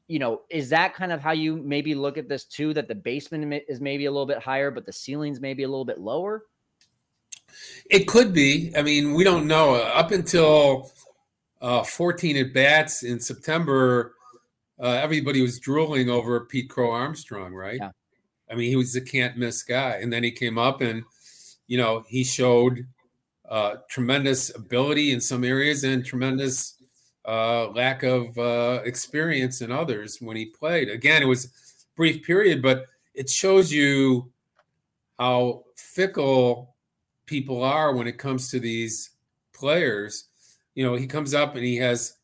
you 0.08 0.18
know, 0.18 0.40
is 0.48 0.70
that 0.70 0.94
kind 0.94 1.12
of 1.12 1.20
how 1.20 1.32
you 1.32 1.58
maybe 1.58 1.94
look 1.94 2.16
at 2.16 2.30
this 2.30 2.46
too? 2.46 2.72
That 2.72 2.88
the 2.88 2.94
basement 2.94 3.62
is 3.68 3.82
maybe 3.82 4.06
a 4.06 4.10
little 4.10 4.24
bit 4.24 4.38
higher, 4.38 4.70
but 4.70 4.86
the 4.86 4.92
ceiling's 4.92 5.38
maybe 5.38 5.64
a 5.64 5.68
little 5.68 5.84
bit 5.84 6.00
lower? 6.00 6.46
It 7.90 8.08
could 8.08 8.32
be. 8.32 8.72
I 8.74 8.80
mean, 8.80 9.12
we 9.12 9.22
don't 9.22 9.46
know. 9.46 9.74
Up 9.74 10.12
until 10.12 10.90
uh, 11.60 11.82
14 11.82 12.38
at 12.38 12.54
bats 12.54 13.02
in 13.02 13.20
September, 13.20 14.14
uh, 14.82 14.98
everybody 15.02 15.42
was 15.42 15.58
drooling 15.58 16.08
over 16.08 16.40
Pete 16.46 16.70
Crow 16.70 16.90
Armstrong, 16.90 17.52
right? 17.52 17.80
Yeah. 17.82 17.90
I 18.50 18.54
mean, 18.54 18.70
he 18.70 18.76
was 18.76 18.96
a 18.96 19.02
can't 19.02 19.36
miss 19.36 19.62
guy. 19.62 19.98
And 20.00 20.10
then 20.10 20.22
he 20.22 20.30
came 20.30 20.56
up 20.56 20.80
and, 20.80 21.04
you 21.66 21.78
know, 21.78 22.04
he 22.08 22.24
showed 22.24 22.86
uh, 23.48 23.76
tremendous 23.88 24.54
ability 24.54 25.12
in 25.12 25.20
some 25.20 25.44
areas 25.44 25.84
and 25.84 26.04
tremendous 26.04 26.74
uh, 27.26 27.68
lack 27.70 28.02
of 28.02 28.36
uh, 28.38 28.80
experience 28.84 29.60
in 29.60 29.72
others 29.72 30.18
when 30.20 30.36
he 30.36 30.46
played. 30.46 30.88
Again, 30.88 31.22
it 31.22 31.26
was 31.26 31.46
a 31.46 31.48
brief 31.96 32.24
period, 32.24 32.62
but 32.62 32.86
it 33.14 33.28
shows 33.28 33.72
you 33.72 34.30
how 35.18 35.64
fickle 35.76 36.74
people 37.26 37.62
are 37.62 37.94
when 37.94 38.06
it 38.06 38.18
comes 38.18 38.50
to 38.50 38.60
these 38.60 39.10
players. 39.52 40.24
You 40.74 40.84
know, 40.84 40.94
he 40.94 41.06
comes 41.06 41.34
up 41.34 41.56
and 41.56 41.64
he 41.64 41.76
has, 41.76 42.14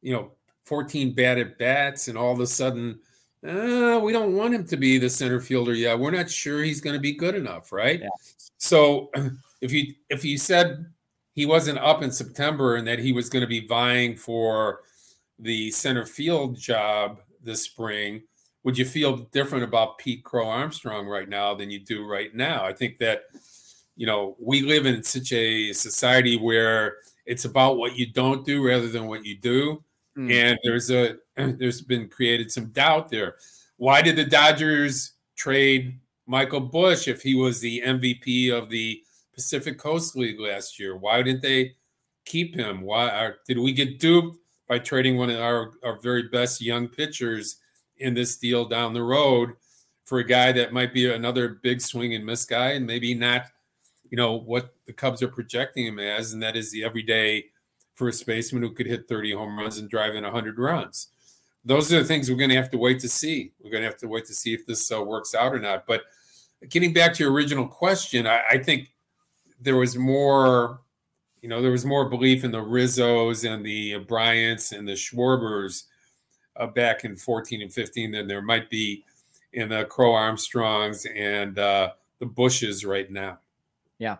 you 0.00 0.12
know, 0.12 0.32
14 0.64 1.14
bad 1.14 1.38
at 1.38 1.58
bats, 1.58 2.08
and 2.08 2.18
all 2.18 2.32
of 2.32 2.40
a 2.40 2.46
sudden, 2.46 2.98
uh, 3.46 4.00
we 4.02 4.12
don't 4.12 4.34
want 4.34 4.54
him 4.54 4.66
to 4.66 4.76
be 4.76 4.98
the 4.98 5.08
center 5.08 5.40
fielder 5.40 5.74
yet. 5.74 5.98
We're 5.98 6.10
not 6.10 6.28
sure 6.28 6.62
he's 6.62 6.80
going 6.80 6.94
to 6.94 7.00
be 7.00 7.12
good 7.12 7.34
enough, 7.34 7.70
right? 7.70 8.00
Yeah. 8.00 8.08
So, 8.58 9.10
if 9.60 9.72
you 9.72 9.94
if 10.10 10.24
you 10.24 10.38
said 10.38 10.86
he 11.34 11.46
wasn't 11.46 11.78
up 11.78 12.02
in 12.02 12.10
September 12.10 12.76
and 12.76 12.86
that 12.86 12.98
he 12.98 13.12
was 13.12 13.28
going 13.28 13.42
to 13.42 13.48
be 13.48 13.66
vying 13.66 14.16
for 14.16 14.80
the 15.38 15.70
center 15.70 16.06
field 16.06 16.58
job 16.58 17.20
this 17.42 17.62
spring, 17.62 18.22
would 18.64 18.78
you 18.78 18.84
feel 18.84 19.16
different 19.32 19.64
about 19.64 19.98
Pete 19.98 20.24
Crow 20.24 20.48
Armstrong 20.48 21.06
right 21.06 21.28
now 21.28 21.54
than 21.54 21.70
you 21.70 21.78
do 21.78 22.06
right 22.06 22.34
now? 22.34 22.64
I 22.64 22.72
think 22.72 22.98
that 22.98 23.24
you 23.96 24.06
know, 24.06 24.36
we 24.38 24.60
live 24.60 24.86
in 24.86 25.02
such 25.02 25.32
a 25.32 25.72
society 25.72 26.36
where 26.36 26.98
it's 27.24 27.46
about 27.46 27.78
what 27.78 27.96
you 27.96 28.06
don't 28.12 28.44
do 28.44 28.64
rather 28.64 28.88
than 28.88 29.06
what 29.06 29.24
you 29.24 29.36
do. 29.36 29.82
Mm. 30.16 30.32
And 30.32 30.58
there's 30.62 30.90
a 30.90 31.16
there's 31.36 31.80
been 31.80 32.08
created 32.08 32.52
some 32.52 32.66
doubt 32.66 33.10
there. 33.10 33.36
Why 33.78 34.02
did 34.02 34.16
the 34.16 34.24
Dodgers 34.24 35.12
trade 35.34 35.98
Michael 36.26 36.60
Busch 36.60 37.08
if 37.08 37.22
he 37.22 37.34
was 37.34 37.60
the 37.60 37.82
MVP 37.84 38.50
of 38.50 38.68
the 38.68 39.02
Pacific 39.34 39.78
Coast 39.78 40.16
League 40.16 40.40
last 40.40 40.78
year? 40.78 40.96
Why 40.96 41.22
didn't 41.22 41.42
they 41.42 41.76
keep 42.24 42.54
him? 42.54 42.82
Why 42.82 43.08
are, 43.08 43.36
did 43.46 43.58
we 43.58 43.72
get 43.72 43.98
duped 43.98 44.38
by 44.68 44.78
trading 44.78 45.16
one 45.16 45.30
of 45.30 45.40
our, 45.40 45.72
our 45.84 46.00
very 46.00 46.24
best 46.24 46.60
young 46.60 46.88
pitchers 46.88 47.56
in 47.98 48.14
this 48.14 48.36
deal 48.36 48.64
down 48.64 48.94
the 48.94 49.02
road 49.02 49.52
for 50.04 50.18
a 50.18 50.24
guy 50.24 50.52
that 50.52 50.72
might 50.72 50.92
be 50.92 51.10
another 51.10 51.48
big 51.48 51.80
swing 51.80 52.14
and 52.14 52.26
miss 52.26 52.44
guy 52.44 52.72
and 52.72 52.86
maybe 52.86 53.14
not 53.14 53.46
you 54.10 54.16
know 54.16 54.34
what 54.34 54.74
the 54.86 54.92
Cubs 54.92 55.22
are 55.22 55.28
projecting 55.28 55.86
him 55.86 55.98
as, 55.98 56.32
and 56.32 56.42
that 56.42 56.56
is 56.56 56.70
the 56.70 56.84
everyday 56.84 57.46
first 57.94 58.26
baseman 58.26 58.62
who 58.62 58.72
could 58.72 58.86
hit 58.86 59.08
30 59.08 59.32
home 59.32 59.58
runs 59.58 59.78
and 59.78 59.88
drive 59.88 60.14
in 60.14 60.22
100 60.22 60.58
runs. 60.58 61.08
Those 61.64 61.92
are 61.92 61.98
the 62.00 62.04
things 62.04 62.30
we're 62.30 62.36
going 62.36 62.50
to 62.50 62.56
have 62.56 62.70
to 62.70 62.78
wait 62.78 63.00
to 63.00 63.08
see. 63.08 63.52
We're 63.58 63.70
going 63.70 63.82
to 63.82 63.88
have 63.88 63.98
to 63.98 64.08
wait 64.08 64.26
to 64.26 64.34
see 64.34 64.54
if 64.54 64.66
this 64.66 64.92
uh, 64.92 65.02
works 65.02 65.34
out 65.34 65.52
or 65.52 65.58
not. 65.58 65.86
But 65.86 66.02
getting 66.68 66.92
back 66.92 67.14
to 67.14 67.24
your 67.24 67.32
original 67.32 67.66
question, 67.66 68.26
I, 68.26 68.42
I 68.50 68.58
think 68.58 68.92
there 69.60 69.76
was 69.76 69.96
more, 69.96 70.80
you 71.40 71.48
know, 71.48 71.62
there 71.62 71.70
was 71.70 71.84
more 71.84 72.08
belief 72.08 72.44
in 72.44 72.50
the 72.50 72.58
Rizzos 72.62 73.50
and 73.50 73.64
the 73.64 73.98
Bryants 73.98 74.72
and 74.72 74.86
the 74.86 74.92
Schwarbers 74.92 75.84
uh, 76.56 76.66
back 76.66 77.04
in 77.04 77.16
14 77.16 77.62
and 77.62 77.72
15 77.72 78.12
than 78.12 78.26
there 78.26 78.42
might 78.42 78.70
be 78.70 79.04
in 79.52 79.68
the 79.68 79.84
Crow 79.86 80.12
Armstrongs 80.12 81.06
and 81.14 81.58
uh, 81.58 81.90
the 82.18 82.26
Busches 82.26 82.84
right 82.84 83.10
now. 83.10 83.38
Yeah. 83.98 84.16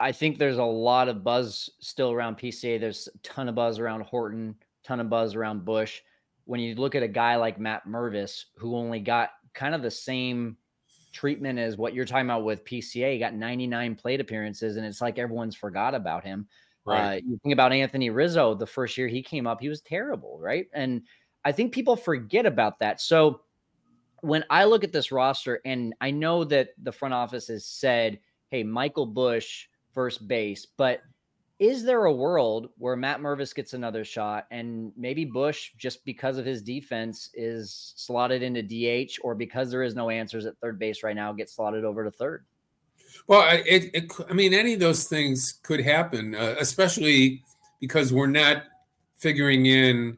I 0.00 0.10
think 0.10 0.38
there's 0.38 0.58
a 0.58 0.64
lot 0.64 1.08
of 1.08 1.22
buzz 1.22 1.70
still 1.78 2.10
around 2.10 2.36
PCA. 2.36 2.80
There's 2.80 3.08
a 3.14 3.18
ton 3.18 3.48
of 3.48 3.54
buzz 3.54 3.78
around 3.78 4.02
Horton, 4.02 4.56
ton 4.82 4.98
of 4.98 5.08
buzz 5.08 5.36
around 5.36 5.64
Busch. 5.64 6.00
When 6.46 6.58
you 6.58 6.74
look 6.74 6.96
at 6.96 7.04
a 7.04 7.08
guy 7.08 7.36
like 7.36 7.60
Matt 7.60 7.86
Mervis, 7.86 8.46
who 8.56 8.74
only 8.74 8.98
got 8.98 9.30
kind 9.54 9.76
of 9.76 9.82
the 9.82 9.90
same 9.90 10.56
treatment 11.12 11.58
is 11.58 11.76
what 11.76 11.94
you're 11.94 12.04
talking 12.04 12.26
about 12.26 12.44
with 12.44 12.64
PCA, 12.64 13.12
he 13.14 13.18
got 13.18 13.34
99 13.34 13.94
plate 13.94 14.20
appearances, 14.20 14.76
and 14.76 14.86
it's 14.86 15.00
like 15.00 15.18
everyone's 15.18 15.56
forgot 15.56 15.94
about 15.94 16.24
him. 16.24 16.46
Right. 16.84 17.16
Uh, 17.16 17.20
you 17.26 17.40
think 17.42 17.52
about 17.52 17.72
Anthony 17.72 18.10
Rizzo, 18.10 18.54
the 18.54 18.66
first 18.66 18.96
year 18.96 19.08
he 19.08 19.22
came 19.22 19.46
up, 19.46 19.60
he 19.60 19.68
was 19.68 19.80
terrible, 19.80 20.38
right? 20.40 20.66
And 20.72 21.02
I 21.44 21.52
think 21.52 21.72
people 21.72 21.96
forget 21.96 22.46
about 22.46 22.78
that. 22.80 23.00
So 23.00 23.42
when 24.20 24.44
I 24.50 24.64
look 24.64 24.84
at 24.84 24.92
this 24.92 25.12
roster, 25.12 25.60
and 25.64 25.94
I 26.00 26.10
know 26.10 26.44
that 26.44 26.70
the 26.82 26.92
front 26.92 27.14
office 27.14 27.48
has 27.48 27.66
said, 27.66 28.18
hey, 28.50 28.62
Michael 28.62 29.06
Busch, 29.06 29.66
first 29.92 30.26
base, 30.26 30.66
but 30.76 31.02
is 31.58 31.84
there 31.84 32.04
a 32.04 32.12
world 32.12 32.68
where 32.78 32.94
Matt 32.94 33.20
Mervis 33.20 33.54
gets 33.54 33.74
another 33.74 34.04
shot 34.04 34.46
and 34.50 34.92
maybe 34.96 35.24
Busch, 35.24 35.72
just 35.76 36.04
because 36.04 36.38
of 36.38 36.46
his 36.46 36.62
defense, 36.62 37.30
is 37.34 37.92
slotted 37.96 38.42
into 38.42 38.62
DH, 38.62 39.18
or 39.22 39.34
because 39.34 39.70
there 39.70 39.82
is 39.82 39.94
no 39.94 40.08
answers 40.08 40.46
at 40.46 40.56
third 40.58 40.78
base 40.78 41.02
right 41.02 41.16
now, 41.16 41.32
gets 41.32 41.54
slotted 41.56 41.84
over 41.84 42.04
to 42.04 42.10
third? 42.10 42.44
Well, 43.26 43.44
it, 43.66 43.90
it 43.92 44.12
I 44.30 44.34
mean, 44.34 44.54
any 44.54 44.74
of 44.74 44.80
those 44.80 45.08
things 45.08 45.58
could 45.62 45.80
happen, 45.80 46.34
uh, 46.34 46.54
especially 46.60 47.42
because 47.80 48.12
we're 48.12 48.26
not 48.26 48.64
figuring 49.16 49.66
in 49.66 50.16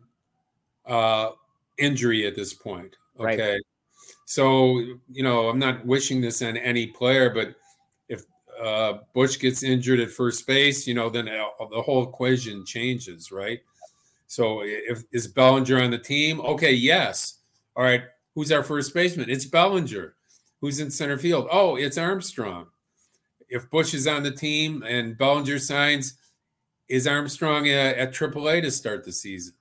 uh, 0.87 1.31
injury 1.79 2.26
at 2.26 2.37
this 2.37 2.53
point. 2.53 2.96
Okay. 3.18 3.53
Right. 3.53 3.61
So, 4.26 4.79
you 5.09 5.22
know, 5.22 5.48
I'm 5.48 5.59
not 5.59 5.85
wishing 5.87 6.20
this 6.20 6.42
on 6.42 6.57
any 6.57 6.87
player, 6.87 7.31
but 7.31 7.55
uh, 8.61 8.99
Busch 9.14 9.38
gets 9.38 9.62
injured 9.62 10.01
at 10.01 10.11
first 10.11 10.46
base, 10.46 10.87
you 10.87 10.94
know, 10.94 11.09
then 11.09 11.27
the 11.27 11.83
whole 11.83 12.03
equation 12.03 12.64
changes, 12.64 13.33
right? 13.33 13.61
So, 14.27 14.62
if 14.62 15.03
is 15.12 15.27
Bellinger 15.27 15.83
on 15.83 15.90
the 15.90 15.99
team? 15.99 16.40
Okay, 16.40 16.73
yes. 16.73 17.38
All 17.75 17.83
right, 17.83 18.03
who's 18.35 18.53
our 18.53 18.62
first 18.62 18.94
baseman? 18.94 19.31
It's 19.31 19.44
Bellinger. 19.44 20.14
Who's 20.61 20.79
in 20.79 20.90
center 20.90 21.18
field? 21.18 21.49
Oh, 21.51 21.77
it's 21.77 21.99
Armstrong. 21.99 22.66
If 23.49 23.70
Busch 23.70 23.94
is 23.94 24.07
on 24.07 24.23
the 24.23 24.31
team 24.31 24.85
and 24.87 25.16
Bellinger 25.16 25.59
signs, 25.59 26.14
is 26.88 27.07
Armstrong 27.07 27.68
at, 27.68 27.96
at 27.96 28.12
AAA 28.12 28.62
to 28.62 28.70
start 28.70 29.05
the 29.05 29.12
season? 29.12 29.55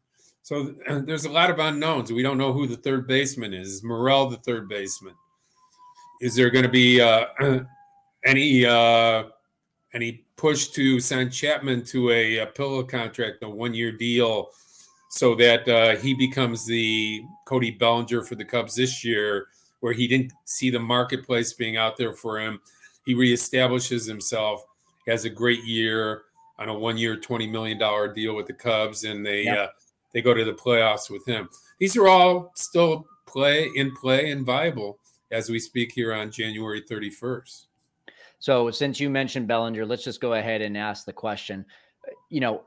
So 0.44 0.76
there's 0.90 1.26
a 1.26 1.32
lot 1.32 1.50
of 1.50 1.60
unknowns. 1.60 2.12
We 2.12 2.24
don't 2.24 2.38
know 2.38 2.52
who 2.52 2.68
the 2.68 2.76
third 2.76 3.08
baseman 3.08 3.54
is. 3.54 3.70
Is 3.70 3.84
Morel 3.84 4.30
the 4.30 4.38
third 4.38 4.68
baseman? 4.68 5.14
Is 6.22 6.36
there 6.36 6.50
going 6.50 6.66
to 6.66 6.70
be 6.70 7.00
uh, 7.00 7.28
any 8.24 8.66
uh, 8.66 9.24
any 9.94 10.26
push 10.36 10.68
to 10.70 11.00
sign 11.00 11.30
Chapman 11.30 11.84
to 11.86 12.12
a, 12.12 12.38
a 12.40 12.46
pillow 12.46 12.84
contract, 12.84 13.44
a 13.44 13.50
one 13.50 13.74
year 13.74 13.92
deal, 13.92 14.50
so 15.10 15.36
that 15.36 15.68
uh, 15.68 15.96
he 15.98 16.14
becomes 16.14 16.66
the 16.66 17.24
Cody 17.46 17.72
Bellinger 17.72 18.24
for 18.24 18.36
the 18.36 18.46
Cubs 18.46 18.76
this 18.76 19.04
year, 19.04 19.48
where 19.80 19.94
he 19.94 20.08
didn't 20.08 20.34
see 20.46 20.70
the 20.70 20.80
marketplace 20.80 21.54
being 21.54 21.78
out 21.78 21.98
there 21.98 22.14
for 22.14 22.40
him. 22.40 22.60
He 23.06 23.16
reestablishes 23.16 24.08
himself, 24.08 24.64
has 25.08 25.26
a 25.26 25.30
great 25.30 25.64
year 25.64 26.24
on 26.60 26.70
a 26.70 26.74
one 26.74 26.98
year, 26.98 27.18
$20 27.18 27.50
million 27.50 27.78
deal 28.14 28.36
with 28.36 28.46
the 28.46 28.54
Cubs, 28.54 29.04
and 29.06 29.26
they 29.26 29.44
yep. 29.44 29.58
uh, 29.58 29.68
they 30.14 30.22
go 30.22 30.34
to 30.34 30.44
the 30.44 30.54
playoffs 30.54 31.10
with 31.10 31.26
him. 31.26 31.50
These 31.80 31.96
are 31.98 32.08
all 32.08 32.52
still 32.56 33.08
play 33.26 33.70
in 33.76 33.96
play 33.96 34.32
and 34.32 34.46
viable 34.46 35.00
as 35.32 35.50
we 35.50 35.60
speak 35.60 35.92
here 35.92 36.14
on 36.14 36.32
January 36.32 36.82
31st. 36.82 37.66
So, 38.40 38.72
since 38.72 39.00
you 39.00 39.10
mentioned 39.10 39.48
Bellinger, 39.48 39.86
let's 39.86 40.04
just 40.04 40.22
go 40.22 40.34
ahead 40.34 40.62
and 40.62 40.78
ask 40.78 41.06
the 41.06 41.14
question. 41.14 41.66
You 42.30 42.40
know, 42.40 42.64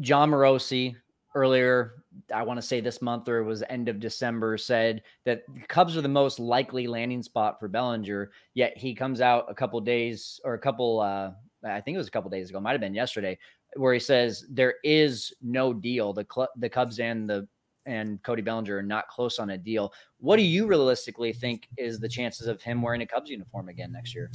Jon 0.00 0.30
Morosi 0.30 0.96
earlier, 1.34 2.02
I 2.34 2.42
want 2.42 2.58
to 2.58 2.66
say 2.66 2.80
this 2.80 3.02
month 3.02 3.28
or 3.28 3.38
it 3.38 3.44
was 3.44 3.62
end 3.68 3.88
of 3.88 4.00
December, 4.00 4.56
said 4.58 5.02
that 5.24 5.42
Cubs 5.68 5.96
are 5.96 6.00
the 6.00 6.08
most 6.08 6.38
likely 6.40 6.86
landing 6.86 7.22
spot 7.22 7.60
for 7.60 7.68
Bellinger. 7.68 8.30
Yet 8.54 8.76
he 8.76 8.94
comes 8.94 9.20
out 9.20 9.46
a 9.48 9.54
couple 9.54 9.80
days 9.80 10.40
or 10.44 10.54
a 10.54 10.58
couple, 10.58 11.00
uh, 11.00 11.30
I 11.64 11.80
think 11.80 11.94
it 11.94 11.98
was 11.98 12.08
a 12.08 12.12
couple 12.12 12.30
days 12.30 12.50
ago, 12.50 12.60
might 12.60 12.72
have 12.72 12.80
been 12.80 12.94
yesterday, 12.94 13.38
where 13.76 13.94
he 13.94 14.00
says 14.00 14.44
there 14.50 14.74
is 14.82 15.32
no 15.42 15.72
deal. 15.72 16.12
The 16.12 16.26
cl- 16.32 16.48
the 16.56 16.68
Cubs 16.68 16.98
and 16.98 17.28
the 17.28 17.46
and 17.86 18.22
Cody 18.22 18.42
Bellinger 18.42 18.78
are 18.78 18.82
not 18.82 19.08
close 19.08 19.38
on 19.38 19.50
a 19.50 19.58
deal. 19.58 19.92
What 20.18 20.36
do 20.36 20.42
you 20.42 20.66
realistically 20.66 21.32
think 21.32 21.68
is 21.76 21.98
the 21.98 22.08
chances 22.08 22.46
of 22.46 22.60
him 22.62 22.82
wearing 22.82 23.02
a 23.02 23.06
Cubs 23.06 23.30
uniform 23.30 23.68
again 23.68 23.92
next 23.92 24.14
year? 24.14 24.30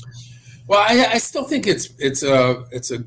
Well, 0.68 0.80
I, 0.80 1.14
I 1.14 1.18
still 1.18 1.44
think 1.44 1.68
it's 1.68 1.90
it's 2.00 2.24
a 2.24 2.66
it's 2.72 2.92
a 2.92 3.04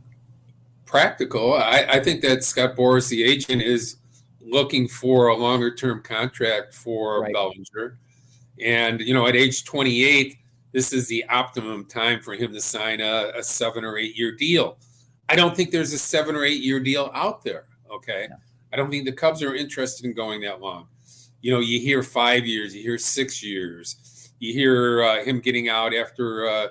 practical. 0.85 1.55
I, 1.55 1.87
I 1.89 2.01
think 2.01 2.23
that 2.23 2.45
Scott 2.45 2.77
Boras, 2.77 3.09
the 3.09 3.25
agent, 3.25 3.63
is 3.63 3.97
looking 4.41 4.89
for 4.89 5.29
a 5.29 5.37
longer 5.37 5.75
term 5.75 6.03
contract 6.03 6.75
for 6.75 7.23
right. 7.23 7.33
Bellinger, 7.33 7.99
and 8.65 9.01
you 9.01 9.13
know, 9.13 9.27
at 9.27 9.37
age 9.37 9.65
28, 9.65 10.37
this 10.73 10.93
is 10.93 11.09
the 11.09 11.25
optimum 11.29 11.85
time 11.85 12.21
for 12.21 12.35
him 12.35 12.53
to 12.53 12.61
sign 12.61 13.01
a, 13.01 13.33
a 13.37 13.43
seven 13.43 13.85
or 13.85 13.99
eight 13.99 14.17
year 14.17 14.33
deal. 14.35 14.79
I 15.29 15.37
don't 15.37 15.55
think 15.55 15.71
there's 15.71 15.93
a 15.93 15.99
seven 15.99 16.35
or 16.37 16.45
eight 16.45 16.63
year 16.63 16.81
deal 16.81 17.11
out 17.13 17.43
there. 17.43 17.67
Okay. 17.93 18.29
I 18.73 18.77
don't 18.77 18.91
think 18.91 19.05
the 19.05 19.13
Cubs 19.13 19.43
are 19.43 19.55
interested 19.55 20.05
in 20.05 20.15
going 20.15 20.41
that 20.43 20.61
long. 20.61 20.89
You 21.41 21.53
know, 21.53 21.61
you 21.61 21.81
hear 21.81 22.03
five 22.03 22.47
years, 22.47 22.75
you 22.75 22.83
hear 22.83 22.99
six 22.99 23.43
years, 23.43 24.33
you 24.39 24.53
hear 24.53 25.03
uh, 25.03 25.25
him 25.25 25.41
getting 25.41 25.69
out 25.69 25.95
after 25.95 26.49
uh, 26.49 26.69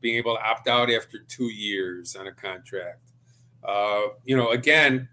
being 0.00 0.16
able 0.16 0.36
to 0.36 0.42
opt 0.42 0.68
out 0.68 0.90
after 0.90 1.18
two 1.18 1.52
years 1.52 2.16
on 2.16 2.26
a 2.26 2.32
contract. 2.32 3.00
Uh, 3.62 4.08
you 4.24 4.36
know, 4.36 4.50
again, 4.50 5.08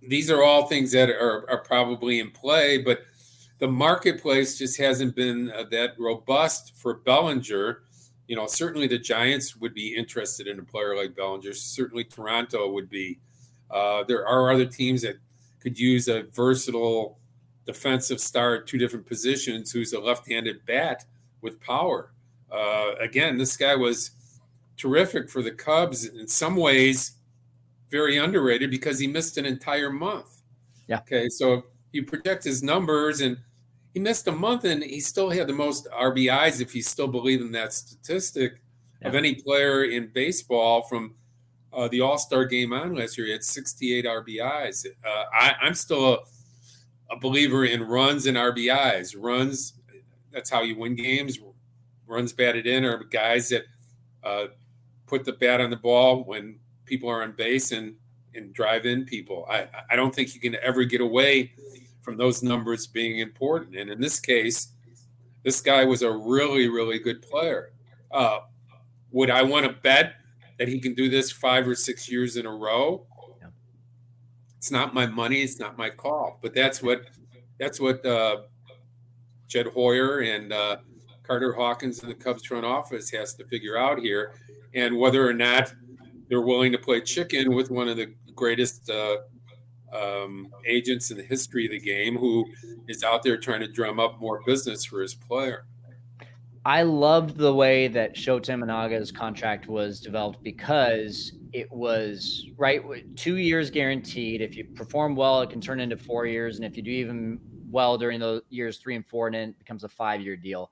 these 0.00 0.30
are 0.30 0.42
all 0.42 0.66
things 0.66 0.92
that 0.92 1.10
are, 1.10 1.48
are 1.48 1.62
probably 1.62 2.18
in 2.20 2.30
play, 2.30 2.78
but 2.78 3.02
the 3.58 3.68
marketplace 3.68 4.58
just 4.58 4.78
hasn't 4.78 5.14
been 5.14 5.50
uh, 5.50 5.64
that 5.70 5.92
robust 5.98 6.76
for 6.76 6.94
Bellinger 6.94 7.82
you 8.32 8.36
know, 8.36 8.46
certainly 8.46 8.86
the 8.86 8.98
Giants 8.98 9.56
would 9.56 9.74
be 9.74 9.94
interested 9.94 10.46
in 10.46 10.58
a 10.58 10.62
player 10.62 10.96
like 10.96 11.14
Bellinger. 11.14 11.52
Certainly 11.52 12.04
Toronto 12.04 12.70
would 12.70 12.88
be. 12.88 13.18
Uh, 13.72 14.04
there 14.04 14.26
are 14.26 14.52
other 14.52 14.66
teams 14.66 15.02
that 15.02 15.16
could 15.60 15.78
use 15.78 16.08
a 16.08 16.22
versatile 16.22 17.18
defensive 17.64 18.20
star 18.20 18.56
at 18.56 18.66
two 18.66 18.78
different 18.78 19.06
positions 19.06 19.70
who's 19.72 19.92
a 19.92 20.00
left-handed 20.00 20.66
bat 20.66 21.04
with 21.40 21.60
power. 21.60 22.12
Uh, 22.50 22.92
again, 23.00 23.38
this 23.38 23.56
guy 23.56 23.74
was 23.74 24.10
terrific 24.76 25.30
for 25.30 25.42
the 25.42 25.52
Cubs. 25.52 26.04
In 26.04 26.26
some 26.28 26.56
ways, 26.56 27.12
very 27.90 28.18
underrated 28.18 28.70
because 28.70 28.98
he 28.98 29.06
missed 29.06 29.38
an 29.38 29.46
entire 29.46 29.90
month. 29.90 30.42
Yeah. 30.88 30.98
Okay, 30.98 31.28
so 31.28 31.64
you 31.92 32.04
project 32.04 32.44
his 32.44 32.62
numbers 32.62 33.20
and– 33.20 33.38
he 33.92 34.00
missed 34.00 34.26
a 34.26 34.32
month 34.32 34.64
and 34.64 34.82
he 34.82 35.00
still 35.00 35.30
had 35.30 35.46
the 35.46 35.52
most 35.52 35.86
RBIs, 35.90 36.60
if 36.60 36.74
you 36.74 36.82
still 36.82 37.08
believe 37.08 37.40
in 37.40 37.52
that 37.52 37.72
statistic, 37.72 38.62
yeah. 39.00 39.08
of 39.08 39.14
any 39.14 39.34
player 39.34 39.84
in 39.84 40.10
baseball 40.12 40.82
from 40.82 41.14
uh, 41.72 41.88
the 41.88 42.00
All 42.00 42.18
Star 42.18 42.44
game 42.44 42.72
on 42.72 42.94
last 42.94 43.16
year. 43.16 43.26
He 43.26 43.32
had 43.32 43.44
68 43.44 44.04
RBIs. 44.04 44.86
Uh, 45.04 45.24
I, 45.32 45.54
am 45.62 45.74
still 45.74 46.14
a, 46.14 46.18
a, 47.14 47.18
believer 47.18 47.64
in 47.64 47.82
runs 47.82 48.26
and 48.26 48.36
RBIs. 48.36 49.14
Runs, 49.18 49.74
that's 50.30 50.50
how 50.50 50.62
you 50.62 50.78
win 50.78 50.94
games. 50.94 51.38
Runs 52.06 52.32
batted 52.32 52.66
in 52.66 52.84
are 52.84 53.02
guys 53.04 53.48
that 53.48 53.64
uh, 54.22 54.46
put 55.06 55.24
the 55.24 55.32
bat 55.32 55.60
on 55.60 55.70
the 55.70 55.76
ball 55.76 56.24
when 56.24 56.58
people 56.84 57.08
are 57.08 57.22
on 57.22 57.32
base 57.32 57.72
and, 57.72 57.94
and 58.34 58.52
drive 58.52 58.86
in 58.86 59.04
people. 59.04 59.46
I, 59.48 59.68
I 59.90 59.96
don't 59.96 60.14
think 60.14 60.34
you 60.34 60.40
can 60.40 60.56
ever 60.62 60.84
get 60.84 61.00
away 61.00 61.52
from 62.02 62.16
those 62.16 62.42
numbers 62.42 62.86
being 62.86 63.20
important. 63.20 63.76
And 63.76 63.88
in 63.88 64.00
this 64.00 64.20
case, 64.20 64.68
this 65.42 65.60
guy 65.60 65.84
was 65.84 66.02
a 66.02 66.10
really, 66.10 66.68
really 66.68 66.98
good 66.98 67.22
player. 67.22 67.72
Uh, 68.10 68.40
would 69.10 69.30
I 69.30 69.42
want 69.42 69.66
to 69.66 69.72
bet 69.72 70.14
that 70.58 70.68
he 70.68 70.80
can 70.80 70.94
do 70.94 71.08
this 71.08 71.30
five 71.30 71.66
or 71.66 71.74
six 71.74 72.10
years 72.10 72.36
in 72.36 72.46
a 72.46 72.50
row? 72.50 73.06
Yeah. 73.40 73.48
It's 74.56 74.70
not 74.70 74.94
my 74.94 75.06
money. 75.06 75.42
It's 75.42 75.58
not 75.58 75.76
my 75.76 75.90
call. 75.90 76.38
But 76.42 76.54
that's 76.54 76.82
what 76.82 77.02
that's 77.58 77.80
what 77.80 78.04
uh, 78.04 78.42
Jed 79.46 79.66
Hoyer 79.68 80.20
and 80.20 80.52
uh, 80.52 80.76
Carter 81.22 81.52
Hawkins 81.52 82.00
and 82.00 82.10
the 82.10 82.14
Cubs 82.14 82.44
front 82.44 82.64
office 82.64 83.10
has 83.10 83.34
to 83.34 83.44
figure 83.44 83.76
out 83.76 83.98
here, 83.98 84.34
and 84.74 84.98
whether 84.98 85.26
or 85.26 85.32
not 85.32 85.72
they're 86.28 86.40
willing 86.40 86.72
to 86.72 86.78
play 86.78 87.00
chicken 87.00 87.54
with 87.54 87.70
one 87.70 87.88
of 87.88 87.96
the 87.96 88.14
greatest 88.34 88.90
uh, 88.90 89.18
um, 89.92 90.48
agents 90.66 91.10
in 91.10 91.16
the 91.18 91.22
history 91.22 91.66
of 91.66 91.70
the 91.70 91.78
game 91.78 92.16
who 92.16 92.44
is 92.88 93.04
out 93.04 93.22
there 93.22 93.36
trying 93.36 93.60
to 93.60 93.68
drum 93.68 94.00
up 94.00 94.18
more 94.18 94.42
business 94.46 94.84
for 94.84 95.02
his 95.02 95.14
player. 95.14 95.66
I 96.64 96.82
loved 96.82 97.36
the 97.36 97.52
way 97.52 97.88
that 97.88 98.14
Shota 98.14 98.50
Imanaga's 98.50 99.10
contract 99.10 99.66
was 99.66 100.00
developed 100.00 100.42
because 100.44 101.32
it 101.52 101.70
was 101.72 102.46
right 102.56 102.82
two 103.16 103.36
years 103.36 103.68
guaranteed. 103.68 104.40
If 104.40 104.56
you 104.56 104.64
perform 104.64 105.16
well, 105.16 105.42
it 105.42 105.50
can 105.50 105.60
turn 105.60 105.80
into 105.80 105.96
four 105.96 106.26
years, 106.26 106.56
and 106.56 106.64
if 106.64 106.76
you 106.76 106.82
do 106.82 106.90
even 106.90 107.40
well 107.68 107.98
during 107.98 108.20
the 108.20 108.42
years 108.48 108.78
three 108.78 108.94
and 108.94 109.04
four, 109.04 109.30
then 109.30 109.50
it 109.50 109.58
becomes 109.58 109.82
a 109.82 109.88
five 109.88 110.20
year 110.20 110.36
deal. 110.36 110.70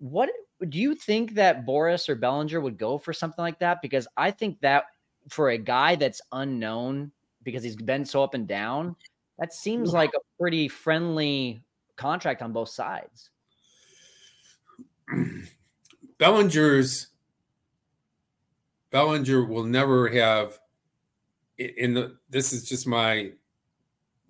What 0.00 0.30
do 0.68 0.78
you 0.78 0.96
think 0.96 1.34
that 1.34 1.64
Boras 1.64 2.08
or 2.08 2.16
Bellinger 2.16 2.60
would 2.60 2.76
go 2.76 2.98
for 2.98 3.12
something 3.12 3.42
like 3.42 3.60
that? 3.60 3.80
Because 3.80 4.08
I 4.16 4.32
think 4.32 4.60
that 4.62 4.84
for 5.28 5.50
a 5.50 5.58
guy 5.58 5.94
that's 5.94 6.20
unknown 6.32 7.12
because 7.44 7.62
he's 7.62 7.76
been 7.76 8.04
so 8.04 8.24
up 8.24 8.34
and 8.34 8.48
down, 8.48 8.96
that 9.38 9.52
seems 9.52 9.92
like 9.92 10.10
a 10.16 10.40
pretty 10.40 10.66
friendly 10.66 11.62
contract 11.96 12.42
on 12.42 12.52
both 12.52 12.70
sides. 12.70 13.30
Bellinger's 16.18 17.08
Bellinger 18.90 19.44
will 19.44 19.64
never 19.64 20.08
have 20.08 20.58
in 21.58 21.94
the 21.94 22.16
this 22.30 22.52
is 22.52 22.68
just 22.68 22.86
my 22.86 23.32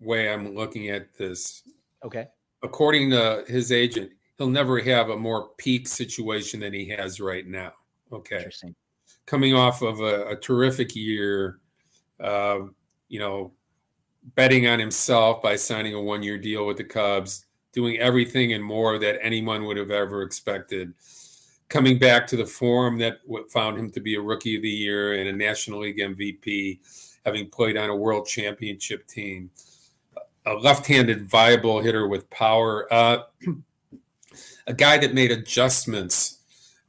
way 0.01 0.33
I'm 0.33 0.55
looking 0.55 0.89
at 0.89 1.17
this. 1.17 1.63
Okay. 2.05 2.29
According 2.63 3.11
to 3.11 3.45
his 3.47 3.73
agent, 3.73 4.11
he'll 4.37 4.49
never 4.49 4.81
have 4.81 5.11
a 5.11 5.17
more 5.17 5.51
peak 5.59 5.87
situation 5.87 6.61
than 6.61 6.73
he 6.73 6.89
has 6.89 7.21
right 7.21 7.47
now. 7.47 7.73
Okay. 8.13 8.37
Interesting. 8.37 8.75
Coming 9.27 9.55
off 9.55 9.83
of 9.83 10.01
a, 10.01 10.29
a 10.29 10.37
terrific 10.37 10.97
year, 10.97 11.59
uh, 12.21 12.61
you 13.09 13.19
know, 13.19 13.53
betting 14.35 14.67
on 14.67 14.79
himself 14.79 15.43
by 15.43 15.57
signing 15.57 15.95
a 15.95 16.01
one 16.01 16.23
year 16.23 16.39
deal 16.39 16.67
with 16.67 16.79
the 16.79 16.85
Cubs, 16.85 17.45
doing 17.73 17.99
everything 17.99 18.53
and 18.53 18.65
more 18.65 18.99
that 18.99 19.19
anyone 19.23 19.65
would 19.65 19.77
have 19.77 19.91
ever 19.91 20.23
expected. 20.23 20.95
Coming 21.69 21.99
back 21.99 22.27
to 22.29 22.37
the 22.37 22.47
form 22.47 22.99
that 22.99 23.19
found 23.51 23.79
him 23.79 23.91
to 23.91 24.01
be 24.01 24.15
a 24.15 24.21
rookie 24.21 24.57
of 24.57 24.63
the 24.63 24.71
year 24.71 25.15
and 25.15 25.29
a 25.29 25.33
National 25.33 25.81
League 25.81 25.99
MVP, 25.99 26.79
having 27.25 27.51
played 27.51 27.77
on 27.77 27.91
a 27.91 27.97
world 27.97 28.27
championship 28.27 29.07
team. 29.07 29.51
A 30.47 30.55
left 30.55 30.87
handed, 30.87 31.29
viable 31.29 31.81
hitter 31.81 32.09
with 32.09 32.31
power. 32.31 32.93
Uh, 32.93 33.25
a 34.67 34.73
guy 34.73 34.97
that 34.99 35.13
made 35.13 35.31
adjustments 35.31 36.39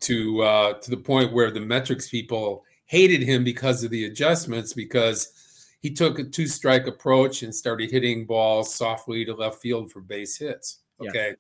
to 0.01 0.41
uh, 0.41 0.73
to 0.73 0.89
the 0.89 0.97
point 0.97 1.33
where 1.33 1.51
the 1.51 1.59
metrics 1.59 2.09
people 2.09 2.63
hated 2.85 3.21
him 3.21 3.43
because 3.43 3.83
of 3.83 3.91
the 3.91 4.05
adjustments 4.05 4.73
because 4.73 5.33
he 5.79 5.91
took 5.91 6.19
a 6.19 6.23
two 6.23 6.47
strike 6.47 6.87
approach 6.87 7.43
and 7.43 7.55
started 7.55 7.89
hitting 7.89 8.25
balls 8.25 8.73
softly 8.73 9.25
to 9.25 9.33
left 9.33 9.61
field 9.61 9.91
for 9.91 10.01
base 10.01 10.37
hits. 10.37 10.79
Okay. 10.99 11.29
Yeah. 11.29 11.33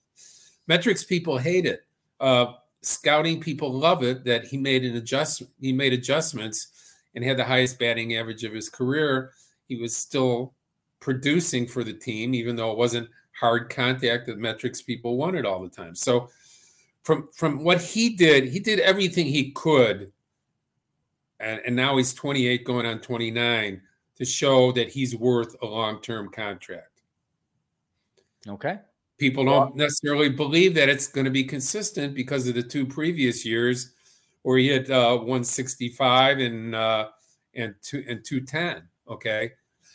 Metrics 0.67 1.03
people 1.03 1.37
hate 1.37 1.65
it. 1.65 1.85
Uh, 2.19 2.53
scouting 2.81 3.41
people 3.41 3.71
love 3.71 4.03
it 4.03 4.23
that 4.23 4.45
he 4.45 4.57
made 4.57 4.85
an 4.85 4.95
adjustment. 4.95 5.51
He 5.59 5.73
made 5.73 5.93
adjustments 5.93 6.67
and 7.15 7.23
had 7.23 7.37
the 7.37 7.43
highest 7.43 7.79
batting 7.79 8.15
average 8.15 8.43
of 8.43 8.53
his 8.53 8.69
career. 8.69 9.33
He 9.67 9.75
was 9.75 9.95
still 9.95 10.53
producing 10.99 11.67
for 11.67 11.83
the 11.83 11.93
team, 11.93 12.33
even 12.33 12.55
though 12.55 12.71
it 12.71 12.77
wasn't 12.77 13.09
hard 13.39 13.69
contact 13.69 14.25
that 14.27 14.37
metrics 14.37 14.81
people 14.81 15.17
wanted 15.17 15.45
all 15.45 15.61
the 15.61 15.69
time. 15.69 15.95
So 15.95 16.29
from 17.03 17.27
from 17.35 17.63
what 17.63 17.81
he 17.81 18.09
did, 18.15 18.45
he 18.45 18.59
did 18.59 18.79
everything 18.79 19.25
he 19.25 19.51
could. 19.51 20.11
And, 21.41 21.61
and 21.65 21.75
now 21.75 21.97
he's 21.97 22.13
28 22.13 22.65
going 22.65 22.85
on 22.85 22.99
29 22.99 23.81
to 24.19 24.25
show 24.25 24.71
that 24.73 24.89
he's 24.89 25.15
worth 25.15 25.55
a 25.61 25.65
long-term 25.65 26.29
contract. 26.29 27.01
Okay. 28.47 28.79
People 29.17 29.43
don't 29.43 29.75
necessarily 29.75 30.29
believe 30.29 30.75
that 30.75 30.87
it's 30.87 31.07
going 31.07 31.25
to 31.25 31.31
be 31.31 31.43
consistent 31.43 32.13
because 32.13 32.47
of 32.47 32.55
the 32.55 32.63
two 32.63 32.85
previous 32.85 33.45
years 33.45 33.93
where 34.43 34.57
he 34.57 34.67
had 34.67 34.89
uh, 34.89 35.17
165 35.17 36.39
and 36.39 36.73
uh, 36.73 37.09
and 37.53 37.75
two 37.81 38.03
and 38.07 38.23
210. 38.23 38.83
Okay, 39.09 39.51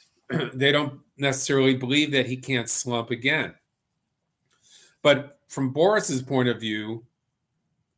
they 0.54 0.72
don't 0.72 1.00
necessarily 1.16 1.74
believe 1.74 2.10
that 2.12 2.26
he 2.26 2.36
can't 2.36 2.68
slump 2.68 3.10
again. 3.10 3.54
But 5.02 5.38
from 5.48 5.72
Boras's 5.72 6.20
point 6.20 6.48
of 6.48 6.60
view, 6.60 7.04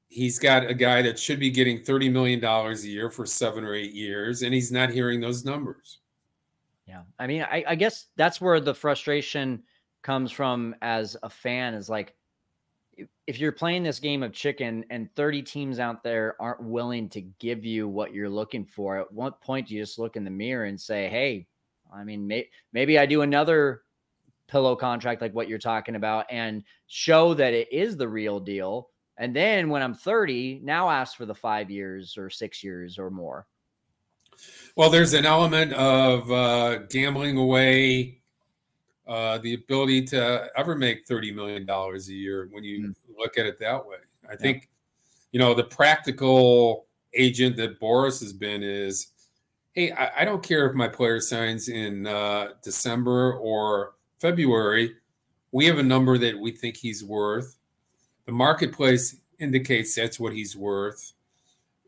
he's 0.08 0.38
got 0.38 0.68
a 0.68 0.74
guy 0.74 1.02
that 1.02 1.18
should 1.18 1.40
be 1.40 1.50
getting 1.50 1.80
$30 1.80 2.10
million 2.12 2.44
a 2.44 2.74
year 2.78 3.10
for 3.10 3.26
seven 3.26 3.64
or 3.64 3.74
eight 3.74 3.92
years, 3.92 4.42
and 4.42 4.52
he's 4.52 4.72
not 4.72 4.90
hearing 4.90 5.20
those 5.20 5.44
numbers. 5.44 5.98
Yeah. 6.86 7.02
I 7.18 7.26
mean, 7.26 7.42
I, 7.42 7.64
I 7.66 7.74
guess 7.74 8.06
that's 8.16 8.40
where 8.40 8.60
the 8.60 8.74
frustration 8.74 9.64
comes 10.02 10.30
from 10.30 10.74
as 10.82 11.16
a 11.22 11.30
fan 11.30 11.74
is 11.74 11.88
like, 11.88 12.14
if 13.26 13.38
you're 13.38 13.52
playing 13.52 13.82
this 13.82 13.98
game 13.98 14.22
of 14.22 14.32
chicken 14.32 14.84
and 14.88 15.14
30 15.16 15.42
teams 15.42 15.78
out 15.78 16.02
there 16.02 16.34
aren't 16.40 16.62
willing 16.62 17.08
to 17.10 17.20
give 17.20 17.64
you 17.64 17.88
what 17.88 18.14
you're 18.14 18.30
looking 18.30 18.64
for, 18.64 18.98
at 18.98 19.12
what 19.12 19.40
point 19.42 19.68
do 19.68 19.74
you 19.74 19.82
just 19.82 19.98
look 19.98 20.16
in 20.16 20.24
the 20.24 20.30
mirror 20.30 20.64
and 20.64 20.80
say, 20.80 21.08
Hey, 21.08 21.46
I 21.94 22.04
mean, 22.04 22.26
may, 22.26 22.48
maybe 22.72 22.98
I 22.98 23.04
do 23.04 23.22
another 23.22 23.82
pillow 24.48 24.76
contract 24.76 25.20
like 25.20 25.34
what 25.34 25.48
you're 25.48 25.58
talking 25.58 25.96
about 25.96 26.26
and 26.30 26.62
show 26.86 27.34
that 27.34 27.52
it 27.52 27.70
is 27.72 27.96
the 27.96 28.08
real 28.08 28.40
deal. 28.40 28.88
And 29.18 29.34
then 29.34 29.68
when 29.68 29.82
I'm 29.82 29.94
30, 29.94 30.60
now 30.62 30.88
ask 30.88 31.16
for 31.16 31.26
the 31.26 31.34
five 31.34 31.70
years 31.70 32.16
or 32.16 32.30
six 32.30 32.62
years 32.62 32.98
or 32.98 33.10
more. 33.10 33.46
Well, 34.76 34.90
there's 34.90 35.14
an 35.14 35.24
element 35.24 35.72
of 35.72 36.30
uh, 36.30 36.78
gambling 36.90 37.38
away 37.38 38.20
uh, 39.08 39.38
the 39.38 39.54
ability 39.54 40.02
to 40.02 40.50
ever 40.54 40.74
make 40.74 41.06
$30 41.06 41.34
million 41.34 41.68
a 41.68 41.98
year 42.12 42.48
when 42.50 42.62
you 42.62 42.80
mm-hmm. 42.80 43.12
look 43.18 43.38
at 43.38 43.46
it 43.46 43.58
that 43.58 43.86
way. 43.86 43.96
I 44.28 44.32
yeah. 44.32 44.36
think, 44.36 44.68
you 45.32 45.40
know, 45.40 45.54
the 45.54 45.64
practical 45.64 46.86
agent 47.14 47.56
that 47.56 47.80
Boras 47.80 48.20
has 48.20 48.34
been 48.34 48.62
is 48.62 49.08
hey, 49.72 49.92
I, 49.92 50.22
I 50.22 50.24
don't 50.26 50.42
care 50.42 50.66
if 50.66 50.74
my 50.74 50.88
player 50.88 51.20
signs 51.20 51.68
in 51.68 52.06
uh, 52.06 52.48
December 52.62 53.34
or 53.34 53.94
February. 54.18 54.96
We 55.52 55.64
have 55.66 55.78
a 55.78 55.82
number 55.82 56.18
that 56.18 56.38
we 56.38 56.50
think 56.50 56.76
he's 56.76 57.02
worth. 57.02 57.56
The 58.26 58.32
marketplace 58.32 59.16
indicates 59.38 59.94
that's 59.94 60.20
what 60.20 60.34
he's 60.34 60.54
worth. 60.54 61.12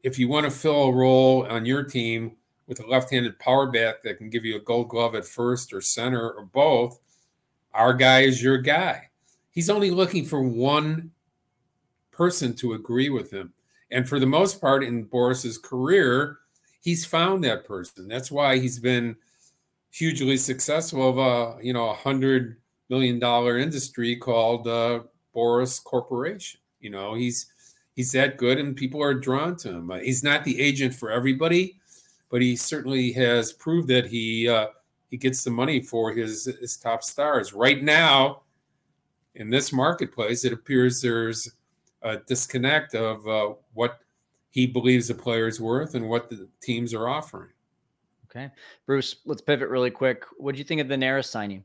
If 0.03 0.19
you 0.19 0.29
want 0.29 0.45
to 0.45 0.51
fill 0.51 0.85
a 0.85 0.93
role 0.93 1.47
on 1.47 1.67
your 1.67 1.83
team, 1.83 2.37
with 2.69 2.81
a 2.81 2.87
left-handed 2.87 3.39
power 3.39 3.67
bat 3.67 4.03
that 4.05 4.19
can 4.19 4.29
give 4.29 4.45
you 4.45 4.57
a 4.57 4.61
gold 4.61 4.91
glove 4.91 5.15
at 5.15 5.25
first 5.25 5.73
or 5.73 5.81
center 5.81 6.31
or 6.31 6.45
both, 6.45 7.01
our 7.73 7.95
guy 7.95 8.21
is 8.21 8.43
your 8.43 8.59
guy. 8.59 9.09
He's 9.51 9.71
only 9.71 9.91
looking 9.91 10.25
for 10.27 10.43
one 10.43 11.11
person 12.13 12.55
to 12.57 12.75
agree 12.75 13.09
with 13.09 13.33
him. 13.33 13.55
And 13.91 14.07
for 14.07 14.21
the 14.21 14.27
most 14.27 14.61
part 14.61 14.85
in 14.85 15.07
Boras's 15.07 15.57
career, 15.57 16.39
he's 16.81 17.07
found 17.07 17.43
that 17.45 17.65
person. 17.65 18.07
That's 18.07 18.31
why 18.31 18.59
he's 18.59 18.79
been 18.79 19.17
hugely 19.91 20.37
successful 20.37 21.09
of 21.09 21.19
a, 21.19 21.65
you 21.65 21.73
know, 21.73 21.89
a 21.89 21.95
hundred 21.95 22.59
million 22.91 23.19
dollar 23.19 23.57
industry 23.57 24.15
called 24.15 24.69
uh, 24.69 25.01
Boras 25.35 25.83
Corporation. 25.83 26.61
You 26.81 26.91
know, 26.91 27.15
he's 27.15 27.47
he's 27.97 28.13
that 28.13 28.37
good 28.37 28.59
and 28.59 28.77
people 28.77 29.03
are 29.03 29.15
drawn 29.15 29.57
to 29.57 29.71
him. 29.71 29.91
He's 30.03 30.23
not 30.23 30.45
the 30.45 30.61
agent 30.61 30.95
for 30.95 31.11
everybody 31.11 31.78
but 32.31 32.43
he 32.43 32.57
certainly 32.57 33.13
has 33.13 33.53
proved 33.53 33.89
that 33.89 34.07
he 34.07 34.49
uh, 34.49 34.69
he 35.11 35.17
gets 35.17 35.43
the 35.45 35.51
money 35.51 35.81
for 35.81 36.13
his 36.13 36.45
his 36.61 36.77
top 36.77 37.03
stars. 37.03 37.53
Right 37.53 37.83
now, 37.83 38.43
in 39.35 39.51
this 39.51 39.73
marketplace, 39.73 40.45
it 40.45 40.53
appears 40.53 41.01
there's 41.01 41.51
a 42.03 42.19
disconnect 42.19 42.95
of 42.95 43.27
uh, 43.27 43.55
what 43.75 44.01
he 44.51 44.67
believes 44.67 45.09
the 45.09 45.15
player 45.15 45.47
is 45.47 45.61
worth 45.61 45.95
and 45.95 46.09
what 46.09 46.29
the 46.29 46.49
teams 46.61 46.95
are 46.95 47.09
offering. 47.09 47.51
Okay, 48.31 48.51
Bruce, 48.87 49.17
let's 49.25 49.41
pivot 49.41 49.69
really 49.69 49.91
quick. 49.91 50.25
What 50.37 50.53
do 50.53 50.59
you 50.59 50.65
think 50.65 50.81
of 50.81 50.89
the 50.89 50.97
Neris 50.97 51.27
signing? 51.27 51.65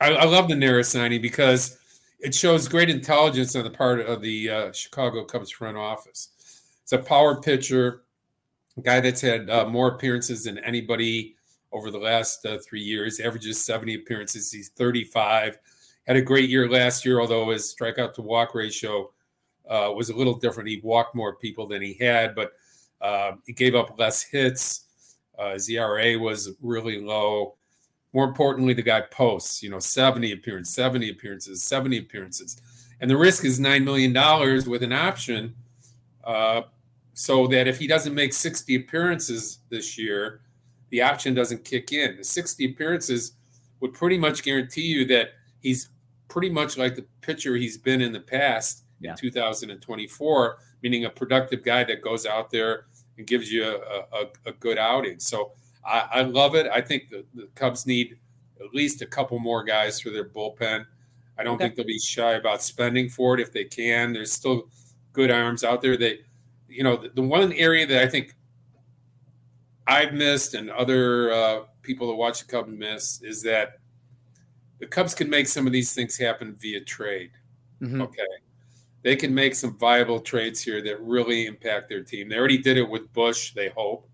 I, 0.00 0.12
I 0.12 0.24
love 0.24 0.48
the 0.48 0.54
Neris 0.54 0.86
signing 0.86 1.20
because 1.20 1.78
it 2.20 2.34
shows 2.34 2.68
great 2.68 2.90
intelligence 2.90 3.56
on 3.56 3.64
the 3.64 3.70
part 3.70 4.00
of 4.00 4.20
the 4.20 4.50
uh, 4.50 4.72
Chicago 4.72 5.24
Cubs 5.24 5.50
front 5.50 5.76
office. 5.76 6.28
It's 6.82 6.92
a 6.92 6.98
power 6.98 7.40
pitcher 7.40 8.02
guy 8.82 9.00
that's 9.00 9.20
had 9.20 9.48
uh, 9.48 9.66
more 9.66 9.88
appearances 9.88 10.44
than 10.44 10.58
anybody 10.58 11.34
over 11.72 11.90
the 11.90 11.98
last 11.98 12.44
uh, 12.46 12.58
three 12.58 12.82
years, 12.82 13.20
averages 13.20 13.64
70 13.64 13.94
appearances. 13.94 14.52
He's 14.52 14.68
35. 14.70 15.58
Had 16.06 16.16
a 16.16 16.22
great 16.22 16.48
year 16.48 16.70
last 16.70 17.04
year, 17.04 17.20
although 17.20 17.50
his 17.50 17.74
strikeout 17.74 18.14
to 18.14 18.22
walk 18.22 18.54
ratio 18.54 19.10
uh, 19.68 19.92
was 19.94 20.10
a 20.10 20.16
little 20.16 20.34
different. 20.34 20.68
He 20.68 20.80
walked 20.82 21.14
more 21.14 21.36
people 21.36 21.66
than 21.66 21.82
he 21.82 21.94
had, 21.94 22.34
but 22.34 22.52
uh, 23.00 23.32
he 23.46 23.52
gave 23.52 23.74
up 23.74 23.98
less 23.98 24.22
hits. 24.22 24.84
Uh, 25.38 25.52
his 25.52 25.68
ERA 25.68 26.18
was 26.18 26.50
really 26.62 27.00
low. 27.00 27.56
More 28.12 28.24
importantly, 28.24 28.72
the 28.72 28.82
guy 28.82 29.02
posts, 29.02 29.62
you 29.62 29.68
know, 29.68 29.78
70 29.78 30.32
appearances, 30.32 30.74
70 30.74 31.10
appearances, 31.10 31.62
70 31.64 31.98
appearances. 31.98 32.60
And 33.00 33.10
the 33.10 33.16
risk 33.16 33.44
is 33.44 33.60
$9 33.60 33.84
million 33.84 34.12
with 34.70 34.82
an 34.82 34.92
option. 34.92 35.54
So 37.18 37.46
that 37.46 37.66
if 37.66 37.78
he 37.78 37.86
doesn't 37.86 38.14
make 38.14 38.34
60 38.34 38.76
appearances 38.76 39.60
this 39.70 39.96
year, 39.96 40.42
the 40.90 41.00
option 41.00 41.32
doesn't 41.32 41.64
kick 41.64 41.90
in. 41.90 42.18
The 42.18 42.24
60 42.24 42.72
appearances 42.72 43.32
would 43.80 43.94
pretty 43.94 44.18
much 44.18 44.42
guarantee 44.42 44.82
you 44.82 45.06
that 45.06 45.30
he's 45.60 45.88
pretty 46.28 46.50
much 46.50 46.76
like 46.76 46.94
the 46.94 47.06
pitcher 47.22 47.56
he's 47.56 47.78
been 47.78 48.02
in 48.02 48.12
the 48.12 48.20
past 48.20 48.82
yeah. 49.00 49.12
in 49.12 49.16
2024, 49.16 50.58
meaning 50.82 51.06
a 51.06 51.10
productive 51.10 51.64
guy 51.64 51.84
that 51.84 52.02
goes 52.02 52.26
out 52.26 52.50
there 52.50 52.84
and 53.16 53.26
gives 53.26 53.50
you 53.50 53.64
a, 53.64 54.04
a, 54.12 54.26
a 54.44 54.52
good 54.52 54.76
outing. 54.76 55.18
So 55.18 55.52
I, 55.86 56.08
I, 56.12 56.20
love 56.20 56.54
it. 56.54 56.66
I 56.70 56.82
think 56.82 57.08
the, 57.08 57.24
the, 57.34 57.48
Cubs 57.54 57.86
need 57.86 58.18
at 58.60 58.74
least 58.74 59.00
a 59.00 59.06
couple 59.06 59.38
more 59.38 59.64
guys 59.64 60.00
for 60.00 60.10
their 60.10 60.28
bullpen. 60.28 60.84
I 61.38 61.44
don't 61.44 61.54
okay. 61.54 61.64
think 61.64 61.76
they'll 61.76 61.86
be 61.86 61.98
shy 61.98 62.32
about 62.32 62.62
spending 62.62 63.08
for 63.08 63.34
it 63.34 63.40
if 63.40 63.52
they 63.52 63.64
can. 63.64 64.12
There's 64.12 64.32
still 64.32 64.68
good 65.14 65.30
arms 65.30 65.64
out 65.64 65.80
there. 65.80 65.96
They, 65.96 66.20
you 66.76 66.84
know, 66.84 66.96
the, 66.96 67.08
the 67.08 67.22
one 67.22 67.52
area 67.54 67.86
that 67.86 68.02
I 68.02 68.06
think 68.06 68.34
I've 69.86 70.12
missed 70.12 70.54
and 70.54 70.70
other 70.70 71.32
uh, 71.32 71.60
people 71.82 72.08
that 72.08 72.14
watch 72.14 72.40
the 72.40 72.46
Cubs 72.46 72.70
miss 72.70 73.22
is 73.22 73.42
that 73.42 73.78
the 74.78 74.86
Cubs 74.86 75.14
can 75.14 75.30
make 75.30 75.48
some 75.48 75.66
of 75.66 75.72
these 75.72 75.94
things 75.94 76.18
happen 76.18 76.54
via 76.60 76.80
trade. 76.80 77.30
Mm-hmm. 77.80 78.02
Okay. 78.02 78.22
They 79.02 79.16
can 79.16 79.34
make 79.34 79.54
some 79.54 79.78
viable 79.78 80.20
trades 80.20 80.60
here 80.60 80.82
that 80.82 81.00
really 81.00 81.46
impact 81.46 81.88
their 81.88 82.02
team. 82.02 82.28
They 82.28 82.36
already 82.36 82.58
did 82.58 82.76
it 82.76 82.88
with 82.88 83.10
Busch, 83.12 83.54
they 83.54 83.68
hope. 83.70 84.08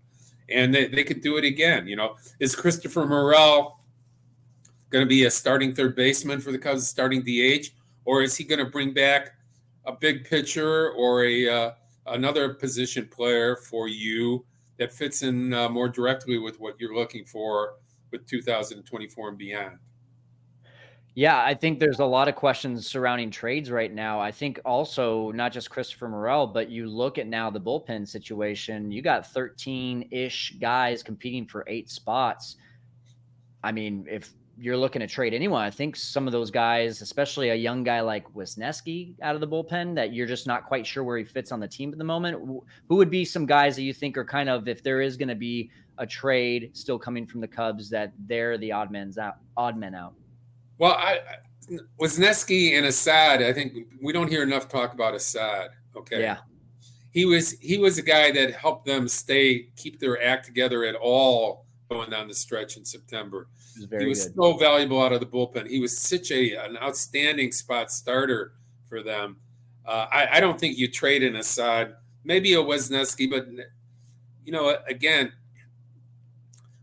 And 0.49 0.73
they, 0.73 0.87
they 0.87 1.03
could 1.03 1.21
do 1.21 1.37
it 1.37 1.43
again. 1.43 1.87
You 1.87 1.95
know, 1.95 2.15
is 2.39 2.55
Christopher 2.55 3.05
Morel 3.05 3.79
going 4.89 5.03
to 5.03 5.09
be 5.09 5.25
a 5.25 5.31
starting 5.31 5.73
third 5.73 5.95
baseman 5.95 6.39
for 6.39 6.51
the 6.51 6.59
Cubs, 6.59 6.87
starting 6.87 7.23
DH? 7.23 7.71
Or 8.05 8.21
is 8.21 8.37
he 8.37 8.43
going 8.43 8.63
to 8.63 8.69
bring 8.69 8.93
back 8.93 9.31
a 9.85 9.91
big 9.91 10.25
pitcher 10.25 10.91
or 10.91 11.25
a 11.25 11.49
uh, 11.49 11.71
another 12.05 12.53
position 12.53 13.07
player 13.07 13.55
for 13.55 13.87
you 13.87 14.45
that 14.77 14.91
fits 14.91 15.21
in 15.21 15.53
uh, 15.53 15.69
more 15.69 15.89
directly 15.89 16.37
with 16.37 16.59
what 16.59 16.79
you're 16.79 16.95
looking 16.95 17.25
for 17.25 17.75
with 18.11 18.25
2024 18.27 19.29
and 19.29 19.37
beyond? 19.37 19.77
Yeah, 21.15 21.43
I 21.43 21.53
think 21.53 21.79
there's 21.79 21.99
a 21.99 22.05
lot 22.05 22.27
of 22.27 22.35
questions 22.35 22.87
surrounding 22.87 23.29
trades 23.29 23.69
right 23.69 23.93
now. 23.93 24.19
I 24.19 24.31
think 24.31 24.59
also 24.65 25.31
not 25.31 25.51
just 25.51 25.69
Christopher 25.69 26.09
Morel, 26.09 26.47
but 26.47 26.69
you 26.69 26.87
look 26.87 27.19
at 27.19 27.27
now 27.27 27.51
the 27.51 27.61
bullpen 27.61 28.07
situation. 28.07 28.91
You 28.91 29.03
got 29.03 29.27
13 29.27 30.09
ish 30.09 30.55
guys 30.59 31.03
competing 31.03 31.45
for 31.45 31.63
eight 31.67 31.91
spots. 31.91 32.55
I 33.63 33.71
mean, 33.71 34.07
if 34.09 34.31
you're 34.63 34.77
looking 34.77 35.01
to 35.01 35.07
trade 35.07 35.33
anyone, 35.33 35.61
I 35.61 35.69
think 35.69 35.97
some 35.97 36.25
of 36.25 36.31
those 36.31 36.49
guys, 36.49 37.01
especially 37.01 37.49
a 37.49 37.55
young 37.55 37.83
guy 37.83 37.99
like 37.99 38.33
Wesneski 38.33 39.13
out 39.21 39.35
of 39.35 39.41
the 39.41 39.47
bullpen, 39.47 39.93
that 39.95 40.13
you're 40.13 40.25
just 40.25 40.47
not 40.47 40.65
quite 40.65 40.87
sure 40.87 41.03
where 41.03 41.17
he 41.17 41.25
fits 41.25 41.51
on 41.51 41.59
the 41.59 41.67
team 41.67 41.91
at 41.91 41.97
the 41.97 42.05
moment. 42.05 42.37
Who 42.87 42.95
would 42.95 43.09
be 43.09 43.25
some 43.25 43.45
guys 43.45 43.75
that 43.75 43.81
you 43.81 43.93
think 43.93 44.17
are 44.17 44.23
kind 44.23 44.47
of, 44.47 44.69
if 44.69 44.81
there 44.81 45.01
is 45.01 45.17
going 45.17 45.27
to 45.27 45.35
be 45.35 45.69
a 45.97 46.07
trade 46.07 46.71
still 46.71 46.97
coming 46.97 47.27
from 47.27 47.41
the 47.41 47.47
Cubs, 47.47 47.89
that 47.89 48.13
they're 48.25 48.57
the 48.57 48.71
odd 48.71 48.89
men's 48.89 49.17
out, 49.17 49.35
odd 49.57 49.75
men 49.75 49.93
out? 49.93 50.13
Well, 50.77 50.93
I, 50.93 51.19
Wesneski 51.99 52.77
and 52.77 52.85
Assad, 52.85 53.41
I 53.41 53.51
think 53.51 53.73
we 54.01 54.13
don't 54.13 54.29
hear 54.29 54.43
enough 54.43 54.69
talk 54.69 54.93
about 54.93 55.13
Assad. 55.13 55.71
Okay. 55.93 56.21
Yeah. 56.21 56.37
He 57.11 57.25
was 57.25 57.51
he 57.59 57.77
was 57.77 57.97
a 57.97 58.01
guy 58.01 58.31
that 58.31 58.53
helped 58.53 58.85
them 58.85 59.09
stay 59.09 59.67
keep 59.75 59.99
their 59.99 60.23
act 60.23 60.45
together 60.45 60.85
at 60.85 60.95
all 60.95 61.65
going 61.89 62.09
down 62.09 62.27
the 62.27 62.33
stretch 62.33 62.77
in 62.77 62.85
September. 62.85 63.47
He 63.77 63.85
was, 63.85 64.01
he 64.01 64.07
was 64.07 64.25
good. 64.27 64.35
so 64.35 64.57
valuable 64.57 65.01
out 65.01 65.13
of 65.13 65.19
the 65.19 65.25
bullpen. 65.25 65.67
He 65.67 65.79
was 65.79 65.97
such 65.97 66.31
a 66.31 66.55
an 66.55 66.77
outstanding 66.77 67.51
spot 67.51 67.91
starter 67.91 68.53
for 68.87 69.03
them. 69.03 69.37
Uh, 69.85 70.07
I, 70.11 70.37
I, 70.37 70.39
don't 70.39 70.57
think 70.57 70.77
you 70.77 70.89
trade 70.89 71.23
an 71.23 71.35
Assad, 71.35 71.95
maybe 72.23 72.53
a 72.53 72.57
Wesneski, 72.57 73.29
but 73.29 73.47
you 74.45 74.51
know, 74.53 74.77
again, 74.87 75.33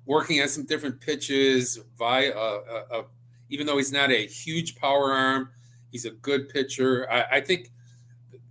working 0.04 0.42
on 0.42 0.48
some 0.48 0.66
different 0.66 1.00
pitches 1.00 1.78
via 1.98 2.30
uh, 2.30 2.60
uh, 2.68 2.94
uh 2.98 3.02
even 3.48 3.66
though 3.66 3.78
he's 3.78 3.92
not 3.92 4.10
a 4.10 4.26
huge 4.26 4.76
power 4.76 5.12
arm, 5.12 5.50
he's 5.90 6.04
a 6.04 6.10
good 6.10 6.48
pitcher. 6.48 7.10
I, 7.10 7.36
I 7.36 7.40
think 7.40 7.70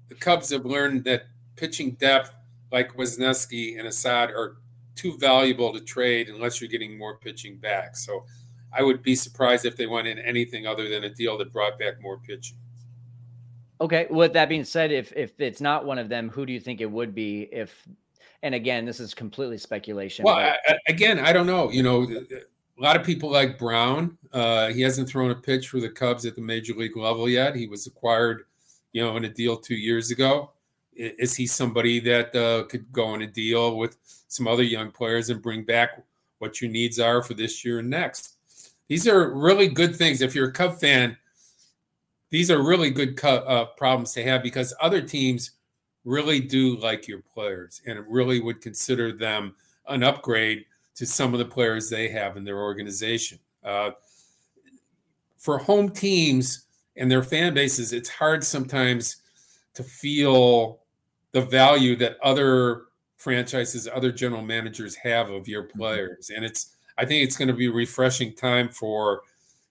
the 0.09 0.15
Cubs 0.15 0.49
have 0.51 0.65
learned 0.65 1.05
that 1.05 1.23
pitching 1.55 1.91
depth 1.91 2.35
like 2.71 2.93
Wesneski 2.95 3.79
and 3.79 3.88
Assad 3.88 4.29
are 4.31 4.57
too 4.99 5.17
valuable 5.17 5.73
to 5.73 5.79
trade 5.79 6.29
unless 6.29 6.59
you're 6.59 6.69
getting 6.69 6.97
more 6.97 7.17
pitching 7.17 7.57
back. 7.57 7.95
So 7.95 8.25
I 8.73 8.83
would 8.83 9.01
be 9.01 9.15
surprised 9.15 9.65
if 9.65 9.75
they 9.75 9.88
went 9.88 10.07
in 10.07 10.19
anything 10.19 10.67
other 10.67 10.89
than 10.89 11.05
a 11.05 11.09
deal 11.09 11.38
that 11.38 11.53
brought 11.53 11.79
back 11.79 12.01
more 12.01 12.19
pitching. 12.19 12.57
Okay. 13.81 14.07
With 14.09 14.33
that 14.33 14.49
being 14.49 14.65
said, 14.65 14.91
if 14.91 15.13
if 15.15 15.39
it's 15.39 15.62
not 15.62 15.85
one 15.85 15.97
of 15.97 16.09
them, 16.09 16.29
who 16.29 16.45
do 16.45 16.51
you 16.51 16.59
think 16.59 16.81
it 16.81 16.91
would 16.91 17.15
be? 17.15 17.47
If 17.51 17.88
and 18.43 18.53
again, 18.53 18.85
this 18.85 18.99
is 18.99 19.13
completely 19.13 19.57
speculation. 19.57 20.25
Well. 20.25 20.35
I, 20.35 20.77
again, 20.88 21.19
I 21.19 21.33
don't 21.33 21.47
know. 21.47 21.71
You 21.71 21.83
know, 21.83 22.03
a 22.03 22.81
lot 22.81 22.95
of 22.95 23.05
people 23.05 23.31
like 23.31 23.57
Brown. 23.57 24.17
Uh, 24.31 24.67
he 24.67 24.81
hasn't 24.81 25.09
thrown 25.09 25.31
a 25.31 25.35
pitch 25.35 25.69
for 25.69 25.79
the 25.79 25.89
Cubs 25.89 26.25
at 26.25 26.35
the 26.35 26.41
major 26.41 26.73
league 26.73 26.97
level 26.97 27.27
yet. 27.27 27.55
He 27.55 27.67
was 27.67 27.88
acquired, 27.88 28.43
you 28.91 29.03
know, 29.03 29.15
in 29.17 29.25
a 29.25 29.29
deal 29.29 29.57
two 29.57 29.75
years 29.75 30.12
ago. 30.12 30.51
Is 30.99 31.33
he 31.35 31.47
somebody 31.47 32.01
that 32.01 32.35
uh, 32.35 32.63
could 32.65 32.91
go 32.91 33.05
on 33.05 33.21
a 33.21 33.27
deal 33.27 33.77
with 33.77 33.95
some 34.27 34.47
other 34.47 34.63
young 34.63 34.91
players 34.91 35.29
and 35.29 35.41
bring 35.41 35.63
back 35.63 36.03
what 36.39 36.62
your 36.62 36.69
needs 36.69 36.99
are 36.99 37.23
for 37.23 37.35
this 37.35 37.63
year 37.63 37.79
and 37.79 37.89
next? 37.89 38.35
These 38.89 39.07
are 39.07 39.33
really 39.33 39.69
good 39.69 39.95
things. 39.95 40.21
If 40.21 40.35
you're 40.35 40.49
a 40.49 40.53
Cub 40.53 40.77
fan, 40.77 41.15
these 42.31 42.51
are 42.51 42.62
really 42.62 42.89
good 42.89 43.23
uh, 43.23 43.65
problems 43.77 44.12
to 44.13 44.23
have 44.23 44.43
because 44.43 44.75
other 44.81 45.01
teams 45.01 45.51
really 46.03 46.41
do 46.41 46.75
like 46.77 47.07
your 47.07 47.21
players 47.33 47.81
and 47.88 48.03
really 48.07 48.41
would 48.41 48.59
consider 48.59 49.13
them 49.13 49.55
an 49.88 50.03
upgrade 50.03 50.65
to 50.95 51.05
some 51.05 51.33
of 51.33 51.39
the 51.39 51.45
players 51.45 51.89
they 51.89 52.09
have 52.09 52.35
in 52.35 52.43
their 52.43 52.59
organization. 52.59 53.39
Uh, 53.63 53.91
for 55.38 55.59
home 55.59 55.89
teams 55.89 56.65
and 56.97 57.09
their 57.09 57.23
fan 57.23 57.53
bases, 57.53 57.93
it's 57.93 58.09
hard 58.09 58.43
sometimes 58.43 59.17
to 59.75 59.83
feel 59.83 60.79
the 61.31 61.41
value 61.41 61.95
that 61.97 62.17
other 62.23 62.83
franchises, 63.17 63.87
other 63.93 64.11
general 64.11 64.41
managers 64.41 64.95
have 64.95 65.29
of 65.29 65.47
your 65.47 65.63
mm-hmm. 65.63 65.79
players. 65.79 66.31
And 66.35 66.45
it's, 66.45 66.75
I 66.97 67.05
think 67.05 67.23
it's 67.23 67.37
going 67.37 67.47
to 67.49 67.53
be 67.53 67.67
a 67.67 67.71
refreshing 67.71 68.33
time 68.33 68.69
for 68.69 69.21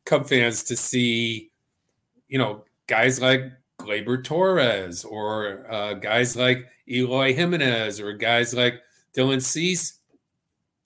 Cub 0.04 0.28
fans 0.28 0.62
to 0.64 0.76
see, 0.76 1.50
you 2.28 2.38
know, 2.38 2.64
guys 2.86 3.20
like 3.20 3.42
Gleyber 3.78 4.22
Torres 4.24 5.04
or 5.04 5.70
uh, 5.70 5.94
guys 5.94 6.36
like 6.36 6.66
Eloy 6.88 7.34
Jimenez 7.34 8.00
or 8.00 8.12
guys 8.14 8.54
like 8.54 8.80
Dylan 9.14 9.42
Cease 9.42 9.98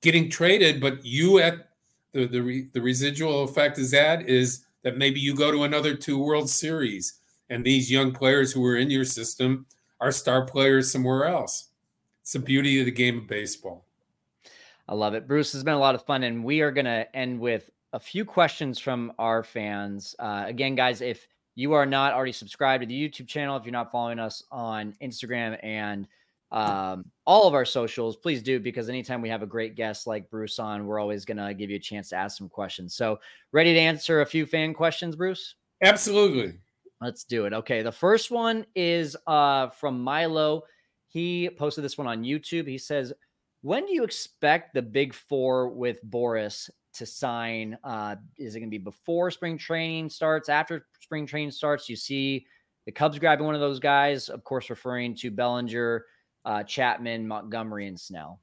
getting 0.03 0.29
traded, 0.29 0.81
but 0.81 1.05
you 1.05 1.39
at 1.39 1.69
the 2.13 2.27
the, 2.27 2.43
re, 2.43 2.69
the 2.73 2.83
residual 2.83 3.45
effect 3.45 3.79
is 3.79 3.91
that 3.93 4.29
is 4.29 4.65
that 4.83 4.99
maybe 4.99 5.21
you 5.21 5.35
go 5.35 5.51
to 5.51 5.63
another 5.63 5.95
two 5.95 6.19
World 6.19 6.51
Series, 6.51 7.15
and 7.49 7.65
these 7.65 7.91
young 7.91 8.13
players 8.13 8.53
who 8.53 8.65
are 8.67 8.77
in 8.77 8.91
your 8.91 9.05
system 9.05 9.67
are 10.03 10.13
star 10.13 10.45
players 10.45 10.91
somewhere 10.91 11.25
else. 11.25 11.69
It's 12.23 12.33
the 12.33 12.41
beauty 12.41 12.81
of 12.81 12.87
the 12.87 12.93
game 12.93 13.19
of 13.19 13.29
baseball. 13.29 13.87
I 14.89 14.95
love 14.95 15.15
it, 15.15 15.29
Bruce. 15.29 15.53
Has 15.53 15.63
been 15.63 15.75
a 15.75 15.79
lot 15.79 15.95
of 15.95 16.05
fun, 16.05 16.25
and 16.25 16.45
we 16.45 16.61
are 16.61 16.73
going 16.73 16.87
to 16.87 17.07
end 17.17 17.39
with 17.39 17.71
a 17.93 18.01
few 18.01 18.25
questions 18.25 18.81
from 18.81 19.13
our 19.19 19.45
fans. 19.45 20.17
Uh, 20.19 20.45
again, 20.47 20.75
guys, 20.75 21.01
if 21.01 21.29
you 21.55 21.73
are 21.73 21.87
not 21.87 22.13
already 22.15 22.33
subscribed 22.33 22.83
to 22.83 22.87
the 22.87 23.09
YouTube 23.09 23.29
channel, 23.29 23.57
if 23.57 23.65
you're 23.65 23.73
not 23.73 23.93
following 23.93 24.19
us 24.19 24.43
on 24.51 24.95
Instagram 25.01 25.57
and 25.63 26.09
um, 26.51 27.05
all 27.25 27.47
of 27.47 27.55
our 27.55 27.65
socials, 27.65 28.17
please 28.17 28.43
do 28.43 28.59
because 28.59 28.89
anytime 28.89 29.23
we 29.23 29.29
have 29.29 29.43
a 29.43 29.47
great 29.47 29.77
guest 29.77 30.07
like 30.07 30.29
Bruce 30.31 30.59
on, 30.59 30.85
we're 30.85 30.99
always 30.99 31.25
going 31.25 31.37
to 31.37 31.55
give 31.55 31.71
you 31.71 31.77
a 31.77 31.81
chance 31.81 32.09
to 32.09 32.17
ask 32.17 32.37
some 32.37 32.49
questions. 32.49 32.95
So, 32.95 33.21
ready 33.53 33.73
to 33.73 33.79
answer 33.79 34.21
a 34.21 34.27
few 34.27 34.47
fan 34.47 34.75
questions, 34.75 35.15
Bruce? 35.15 35.55
Absolutely. 35.83 36.55
Let's 37.03 37.25
do 37.25 37.47
it. 37.47 37.53
Okay. 37.53 37.83
The 37.83 37.91
first 37.91 38.31
one 38.31 38.65
is 38.77 39.17
uh, 39.27 39.71
from 39.71 40.01
Milo. 40.01 40.63
He 41.09 41.51
posted 41.59 41.83
this 41.83 41.99
one 41.99 42.07
on 42.07 42.23
YouTube. 42.23 42.69
He 42.69 42.79
says, 42.79 43.13
When 43.63 43.87
do 43.87 43.93
you 43.93 44.05
expect 44.05 44.73
the 44.73 44.83
big 44.83 45.13
four 45.13 45.69
with 45.69 45.99
Boras 46.09 46.71
to 46.95 47.07
sign? 47.07 47.77
Uh, 47.83 48.17
is 48.39 48.55
it 48.55 48.61
going 48.61 48.71
to 48.71 48.79
be 48.79 48.83
before 48.83 49.33
spring 49.33 49.59
training 49.59 50.11
starts, 50.11 50.49
after 50.49 50.87
spring 51.01 51.27
training 51.27 51.51
starts? 51.51 51.89
You 51.89 51.97
see 51.97 52.47
the 52.87 52.93
Cubs 52.93 53.19
grabbing 53.19 53.47
one 53.47 53.57
of 53.57 53.61
those 53.61 53.81
guys, 53.81 54.29
of 54.29 54.45
course, 54.45 54.71
referring 54.71 55.17
to 55.17 55.31
Bellinger 55.33 56.05
uh, 56.45 56.63
Chapman, 56.63 57.27
Montgomery, 57.27 57.89
and 57.89 57.99
Snell. 57.99 58.41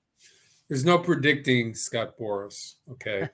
There's 0.68 0.86
no 0.86 1.00
predicting 1.00 1.74
Scott 1.74 2.14
Boras. 2.20 2.76
Okay, 2.92 3.28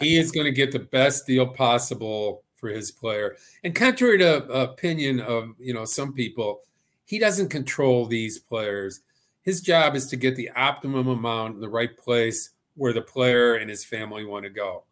he 0.00 0.18
is 0.18 0.30
going 0.30 0.44
to 0.44 0.52
get 0.52 0.70
the 0.70 0.78
best 0.78 1.26
deal 1.26 1.46
possible 1.46 2.44
for 2.56 2.68
his 2.68 2.90
player. 2.90 3.36
And 3.62 3.74
contrary 3.74 4.18
to 4.18 4.44
opinion 4.46 5.20
of 5.20 5.54
you 5.58 5.74
know 5.74 5.84
some 5.84 6.12
people, 6.12 6.60
he 7.04 7.18
doesn't 7.18 7.48
control 7.48 8.06
these 8.06 8.38
players. 8.38 9.00
His 9.42 9.60
job 9.60 9.94
is 9.94 10.08
to 10.08 10.16
get 10.16 10.34
the 10.34 10.50
optimum 10.50 11.06
amount 11.06 11.54
in 11.54 11.60
the 11.60 11.68
right 11.68 11.96
place 11.96 12.50
where 12.74 12.92
the 12.92 13.02
player 13.02 13.54
and 13.54 13.70
his 13.70 13.84
family 13.84 14.24
want 14.24 14.44
to 14.44 14.50
go. 14.50 14.84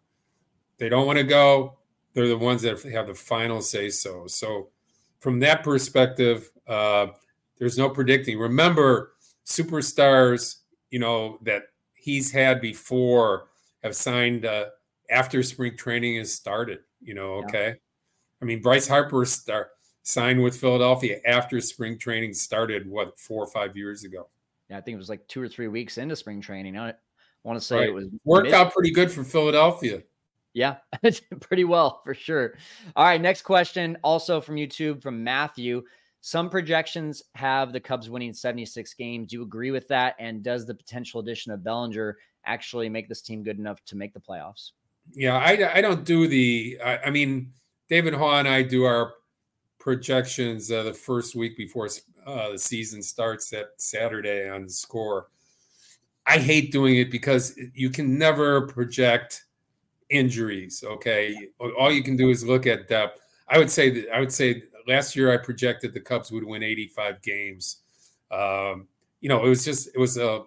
They 0.79 0.89
don't 0.89 1.07
want 1.07 1.19
to 1.19 1.25
go. 1.25 1.79
They're 2.13 2.29
the 2.29 2.39
ones 2.39 2.63
that 2.63 2.81
have 2.83 3.09
the 3.09 3.15
final 3.15 3.61
say 3.61 3.91
so. 3.91 4.27
So, 4.29 4.69
from 5.19 5.41
that 5.41 5.65
perspective, 5.65 6.51
uh, 6.69 7.09
there's 7.59 7.79
no 7.79 7.89
predicting. 7.89 8.39
Remember, 8.39 9.13
superstars, 9.45 10.57
you 10.91 10.99
know, 10.99 11.39
that 11.43 11.65
he's 11.95 12.31
had 12.31 12.61
before 12.61 13.49
have 13.83 13.97
signed 13.97 14.47
uh, 14.47 14.67
after 15.11 15.43
spring 15.43 15.77
training 15.77 16.17
has 16.17 16.33
started, 16.33 16.81
you 17.05 17.15
know, 17.15 17.35
okay. 17.45 17.69
Yeah. 17.69 17.75
I 18.43 18.45
mean, 18.45 18.61
Bryce 18.61 18.89
Harper 18.89 19.25
start, 19.25 19.71
signed 20.03 20.43
with 20.43 20.57
Philadelphia 20.57 21.21
after 21.27 21.61
spring 21.61 21.99
training 21.99 22.35
started, 22.35 22.89
what, 22.89 23.19
four 23.19 23.43
or 23.43 23.47
five 23.47 23.77
years 23.77 24.05
ago? 24.05 24.29
Yeah, 24.69 24.79
I 24.79 24.81
think 24.81 24.95
it 24.95 24.99
was 24.99 25.09
like 25.09 25.27
two 25.29 25.41
or 25.41 25.49
three 25.49 25.69
weeks 25.69 25.99
into 25.99 26.17
spring 26.17 26.41
training. 26.41 26.79
I 26.79 26.95
want 27.43 27.59
to 27.59 27.65
say 27.65 27.77
right. 27.77 27.89
it 27.89 27.95
was 27.95 28.07
worked 28.25 28.47
mid- 28.47 28.55
out 28.55 28.73
pretty 28.73 28.91
good 28.91 29.11
for 29.11 29.25
Philadelphia. 29.25 30.03
Yeah, 30.53 30.77
pretty 31.41 31.65
well 31.65 32.01
for 32.05 32.15
sure. 32.15 32.55
All 32.97 33.05
right, 33.05 33.21
next 33.21 33.43
question, 33.43 33.99
also 34.05 34.41
from 34.41 34.55
YouTube 34.55 35.03
from 35.03 35.23
Matthew 35.23 35.83
Some 36.21 36.49
projections 36.49 37.23
have 37.35 37.73
the 37.73 37.81
Cubs 37.81 38.09
winning 38.09 38.33
76 38.33 38.95
games. 38.95 39.29
Do 39.29 39.37
you 39.37 39.43
agree 39.43 39.73
with 39.73 39.89
that? 39.89 40.15
And 40.19 40.43
does 40.43 40.65
the 40.65 40.75
potential 40.75 41.21
addition 41.21 41.53
of 41.53 41.65
Bellinger 41.65 42.17
actually 42.47 42.89
make 42.89 43.09
this 43.09 43.21
team 43.21 43.43
good 43.43 43.59
enough 43.59 43.85
to 43.87 43.97
make 43.97 44.15
the 44.15 44.21
playoffs? 44.21 44.71
Yeah, 45.13 45.37
I, 45.37 45.79
I 45.79 45.81
don't 45.81 46.05
do 46.05 46.27
the. 46.27 46.79
I, 46.85 46.99
I 47.07 47.11
mean, 47.11 47.53
David 47.89 48.15
Haugh 48.15 48.39
and 48.39 48.49
I 48.49 48.63
do 48.63 48.85
our 48.85 49.15
projections 49.79 50.73
uh, 50.73 50.83
the 50.83 50.95
first 50.95 51.35
week 51.35 51.57
before 51.57 51.89
uh, 52.27 52.53
the 52.53 52.59
season 52.59 53.03
starts 53.03 53.51
that 53.51 53.73
Saturday 53.77 54.49
on 54.49 54.65
the 54.65 54.71
score. 54.71 55.29
I 56.27 56.39
hate 56.39 56.73
doing 56.73 56.97
it 56.97 57.11
because 57.11 57.59
you 57.75 57.91
can 57.91 58.19
never 58.19 58.67
project 58.67 59.45
injuries. 60.09 60.83
Okay, 60.85 61.37
all 61.79 61.93
you 61.93 62.03
can 62.03 62.17
do 62.17 62.31
is 62.31 62.45
look 62.45 62.67
at 62.67 62.89
depth. 62.89 63.21
I 63.49 63.59
would 63.59 63.71
say 63.71 63.91
that 63.91 64.15
I 64.15 64.21
would 64.21 64.33
say 64.33 64.63
last 64.89 65.15
year 65.17 65.33
I 65.33 65.37
projected 65.37 65.93
the 65.93 66.01
Cubs 66.01 66.33
would 66.33 66.45
win 66.45 66.63
85 66.63 67.23
games. 67.23 67.83
Um, 68.31 68.89
you 69.21 69.29
know, 69.29 69.45
it 69.45 69.49
was 69.49 69.65
just 69.65 69.89
it 69.89 69.99
was 69.99 70.17
a 70.17 70.45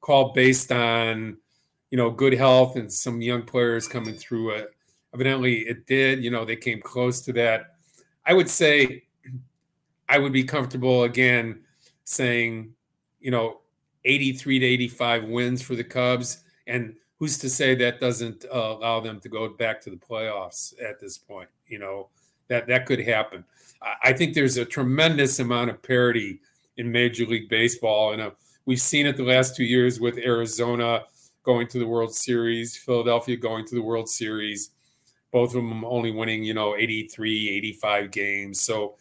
call 0.00 0.32
based 0.32 0.70
on 0.70 1.38
you 1.90 1.98
know 1.98 2.10
good 2.10 2.34
health 2.34 2.76
and 2.76 2.92
some 2.92 3.20
young 3.20 3.42
players 3.42 3.88
coming 3.88 4.14
through 4.14 4.50
it. 4.50 4.70
Evidently, 5.12 5.60
it 5.60 5.86
did. 5.86 6.24
You 6.24 6.30
know, 6.30 6.44
they 6.44 6.56
came 6.56 6.80
close 6.80 7.20
to 7.22 7.32
that. 7.34 7.76
I 8.26 8.34
would 8.34 8.50
say 8.50 9.04
I 10.08 10.18
would 10.18 10.32
be 10.32 10.44
comfortable 10.44 11.04
again 11.04 11.60
saying, 12.04 12.74
you 13.20 13.30
know, 13.30 13.60
83 14.04 14.58
to 14.58 14.66
85 14.66 15.24
wins 15.24 15.62
for 15.62 15.74
the 15.74 15.84
Cubs. 15.84 16.44
And 16.66 16.96
who's 17.18 17.38
to 17.38 17.48
say 17.48 17.74
that 17.76 18.00
doesn't 18.00 18.44
uh, 18.52 18.76
allow 18.78 19.00
them 19.00 19.20
to 19.20 19.28
go 19.28 19.48
back 19.48 19.80
to 19.82 19.90
the 19.90 19.96
playoffs 19.96 20.74
at 20.82 21.00
this 21.00 21.16
point? 21.16 21.48
You 21.66 21.78
know, 21.78 22.08
that 22.48 22.66
that 22.66 22.86
could 22.86 23.00
happen. 23.00 23.44
I 24.02 24.12
think 24.12 24.34
there's 24.34 24.56
a 24.56 24.64
tremendous 24.64 25.38
amount 25.38 25.70
of 25.70 25.82
parity 25.82 26.40
in 26.76 26.90
Major 26.90 27.26
League 27.26 27.48
Baseball, 27.48 28.12
and 28.12 28.22
uh, 28.22 28.30
we've 28.64 28.80
seen 28.80 29.06
it 29.06 29.16
the 29.16 29.24
last 29.24 29.56
two 29.56 29.64
years 29.64 30.00
with 30.00 30.16
Arizona 30.18 31.04
going 31.44 31.68
to 31.68 31.78
the 31.78 31.86
World 31.86 32.14
Series, 32.14 32.76
Philadelphia 32.76 33.36
going 33.36 33.64
to 33.66 33.74
the 33.74 33.82
World 33.82 34.08
Series, 34.08 34.70
both 35.30 35.50
of 35.50 35.54
them 35.54 35.84
only 35.84 36.10
winning, 36.10 36.42
you 36.42 36.54
know, 36.54 36.74
83, 36.76 37.50
85 37.50 38.10
games. 38.10 38.60
So 38.60 38.96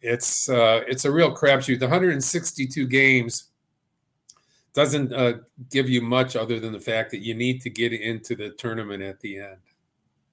it's 0.00 0.48
uh, 0.48 0.82
it's 0.86 1.04
a 1.04 1.10
real 1.10 1.34
crapshoot. 1.34 1.78
The 1.78 1.86
162 1.86 2.86
games 2.86 3.50
doesn't 4.72 5.12
uh, 5.12 5.38
give 5.70 5.88
you 5.88 6.02
much 6.02 6.36
other 6.36 6.60
than 6.60 6.72
the 6.72 6.80
fact 6.80 7.10
that 7.10 7.20
you 7.20 7.34
need 7.34 7.60
to 7.62 7.70
get 7.70 7.92
into 7.92 8.36
the 8.36 8.50
tournament 8.50 9.02
at 9.02 9.18
the 9.20 9.38
end. 9.38 9.56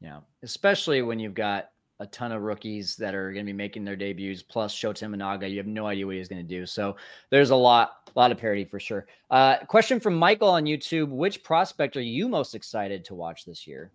Yeah, 0.01 0.19
especially 0.43 1.01
when 1.01 1.17
you've 1.17 1.34
got 1.34 1.69
a 2.03 2.07
ton 2.07 2.33
of 2.33 2.41
rookies 2.41 2.97
that 2.97 3.15
are 3.15 3.31
going 3.31 3.45
to 3.45 3.49
be 3.49 3.55
making 3.55 3.85
their 3.85 3.95
debuts, 3.95 4.43
plus 4.43 4.75
Shota 4.75 5.07
Imanaga. 5.07 5.49
You 5.49 5.57
have 5.57 5.67
no 5.67 5.87
idea 5.87 6.05
what 6.05 6.15
he's 6.15 6.27
going 6.27 6.45
to 6.45 6.47
do. 6.47 6.65
So 6.65 6.97
there's 7.29 7.49
a 7.49 7.55
lot, 7.55 8.11
a 8.13 8.19
lot 8.19 8.31
of 8.31 8.37
parity 8.37 8.65
for 8.65 8.79
sure. 8.79 9.07
Uh, 9.31 9.57
question 9.67 10.01
from 10.01 10.15
Michael 10.15 10.49
on 10.49 10.65
YouTube: 10.65 11.09
Which 11.09 11.43
prospect 11.43 11.95
are 11.95 12.01
you 12.01 12.27
most 12.27 12.55
excited 12.55 13.05
to 13.05 13.15
watch 13.15 13.45
this 13.45 13.65
year? 13.65 13.91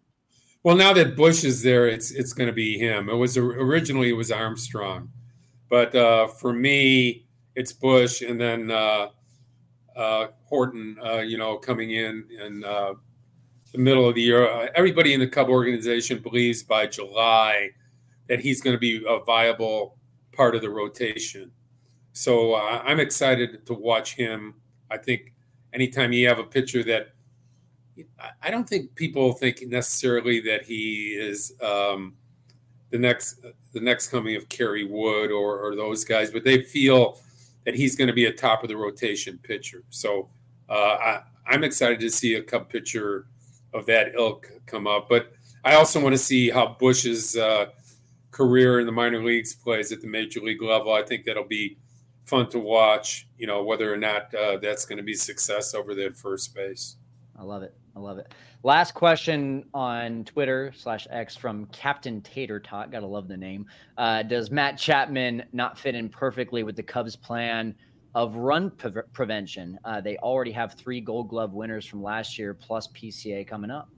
Well, 0.64 0.74
now 0.74 0.92
that 0.94 1.16
Busch 1.16 1.44
is 1.44 1.62
there, 1.62 1.86
it's 1.86 2.10
it's 2.10 2.32
going 2.32 2.48
to 2.48 2.52
be 2.52 2.78
him. 2.78 3.10
It 3.10 3.14
was 3.14 3.36
originally 3.36 4.08
it 4.08 4.14
was 4.14 4.32
Armstrong, 4.32 5.10
but 5.68 5.94
uh, 5.94 6.28
for 6.28 6.54
me, 6.54 7.26
it's 7.54 7.72
Busch, 7.72 8.22
and 8.22 8.40
then 8.40 8.70
uh, 8.70 9.08
uh, 9.94 10.28
Horton. 10.44 10.96
Uh, 11.04 11.18
you 11.18 11.36
know, 11.36 11.58
coming 11.58 11.90
in 11.90 12.24
in 12.42 12.64
uh, 12.64 12.94
the 13.72 13.78
middle 13.78 14.08
of 14.08 14.14
the 14.14 14.22
year. 14.22 14.70
Everybody 14.74 15.12
in 15.12 15.20
the 15.20 15.28
Cub 15.28 15.50
organization 15.50 16.20
believes 16.20 16.62
by 16.62 16.86
July 16.86 17.70
that 18.28 18.40
he's 18.40 18.60
going 18.60 18.74
to 18.74 18.80
be 18.80 19.04
a 19.06 19.18
viable 19.24 19.96
part 20.32 20.54
of 20.54 20.62
the 20.62 20.70
rotation. 20.70 21.50
So 22.12 22.54
uh, 22.54 22.82
I'm 22.84 23.00
excited 23.00 23.66
to 23.66 23.74
watch 23.74 24.14
him. 24.14 24.54
I 24.90 24.98
think 24.98 25.34
anytime 25.72 26.12
you 26.12 26.28
have 26.28 26.38
a 26.38 26.44
pitcher 26.44 26.82
that 26.84 27.12
I 28.42 28.50
don't 28.50 28.68
think 28.68 28.94
people 28.94 29.32
think 29.32 29.62
necessarily 29.66 30.40
that 30.42 30.62
he 30.62 31.16
is 31.18 31.52
um, 31.62 32.14
the 32.90 32.98
next 32.98 33.40
the 33.72 33.80
next 33.80 34.08
coming 34.08 34.36
of 34.36 34.48
Kerry 34.48 34.84
Wood 34.84 35.30
or, 35.30 35.58
or 35.58 35.76
those 35.76 36.04
guys, 36.04 36.30
but 36.30 36.44
they 36.44 36.62
feel 36.62 37.20
that 37.64 37.74
he's 37.74 37.96
going 37.96 38.08
to 38.08 38.14
be 38.14 38.26
a 38.26 38.32
top 38.32 38.62
of 38.62 38.68
the 38.68 38.76
rotation 38.76 39.38
pitcher. 39.42 39.82
So 39.90 40.28
uh, 40.68 40.72
I, 40.72 41.22
I'm 41.46 41.64
excited 41.64 42.00
to 42.00 42.10
see 42.10 42.34
a 42.34 42.42
Cub 42.42 42.68
pitcher 42.68 43.26
of 43.74 43.84
that 43.86 44.14
ilk 44.14 44.50
come 44.66 44.86
up. 44.86 45.08
But 45.08 45.32
I 45.64 45.74
also 45.74 46.00
want 46.00 46.14
to 46.14 46.18
see 46.18 46.50
how 46.50 46.76
Busch's 46.80 47.36
uh, 47.36 47.66
career 48.30 48.80
in 48.80 48.86
the 48.86 48.92
minor 48.92 49.22
leagues 49.22 49.54
plays 49.54 49.92
at 49.92 50.00
the 50.00 50.06
major 50.06 50.40
league 50.40 50.62
level. 50.62 50.92
I 50.92 51.02
think 51.02 51.24
that'll 51.24 51.44
be 51.44 51.78
fun 52.24 52.48
to 52.50 52.58
watch. 52.58 53.26
You 53.36 53.46
know 53.46 53.62
whether 53.62 53.92
or 53.92 53.96
not 53.96 54.34
uh, 54.34 54.58
that's 54.58 54.84
going 54.84 54.98
to 54.98 55.04
be 55.04 55.14
success 55.14 55.74
over 55.74 55.94
there 55.94 56.08
at 56.08 56.16
first 56.16 56.54
base. 56.54 56.96
I 57.38 57.42
love 57.42 57.62
it. 57.62 57.74
I 57.96 58.00
love 58.00 58.18
it. 58.18 58.32
Last 58.64 58.94
question 58.94 59.64
on 59.72 60.24
Twitter 60.24 60.72
slash 60.76 61.06
X 61.10 61.36
from 61.36 61.66
Captain 61.66 62.20
Tater 62.22 62.58
Tot. 62.58 62.90
Gotta 62.90 63.06
love 63.06 63.28
the 63.28 63.36
name. 63.36 63.66
Uh, 63.96 64.22
does 64.22 64.50
Matt 64.50 64.78
Chapman 64.78 65.44
not 65.52 65.78
fit 65.78 65.94
in 65.94 66.08
perfectly 66.08 66.64
with 66.64 66.74
the 66.74 66.82
Cubs' 66.82 67.16
plan 67.16 67.74
of 68.14 68.34
run 68.34 68.70
pre- 68.70 69.02
prevention? 69.12 69.78
Uh, 69.84 70.00
they 70.00 70.16
already 70.18 70.50
have 70.50 70.74
three 70.74 71.00
Gold 71.00 71.28
Glove 71.28 71.52
winners 71.52 71.86
from 71.86 72.02
last 72.02 72.38
year, 72.38 72.52
plus 72.52 72.88
PCA 72.88 73.46
coming 73.46 73.70
up. 73.70 73.88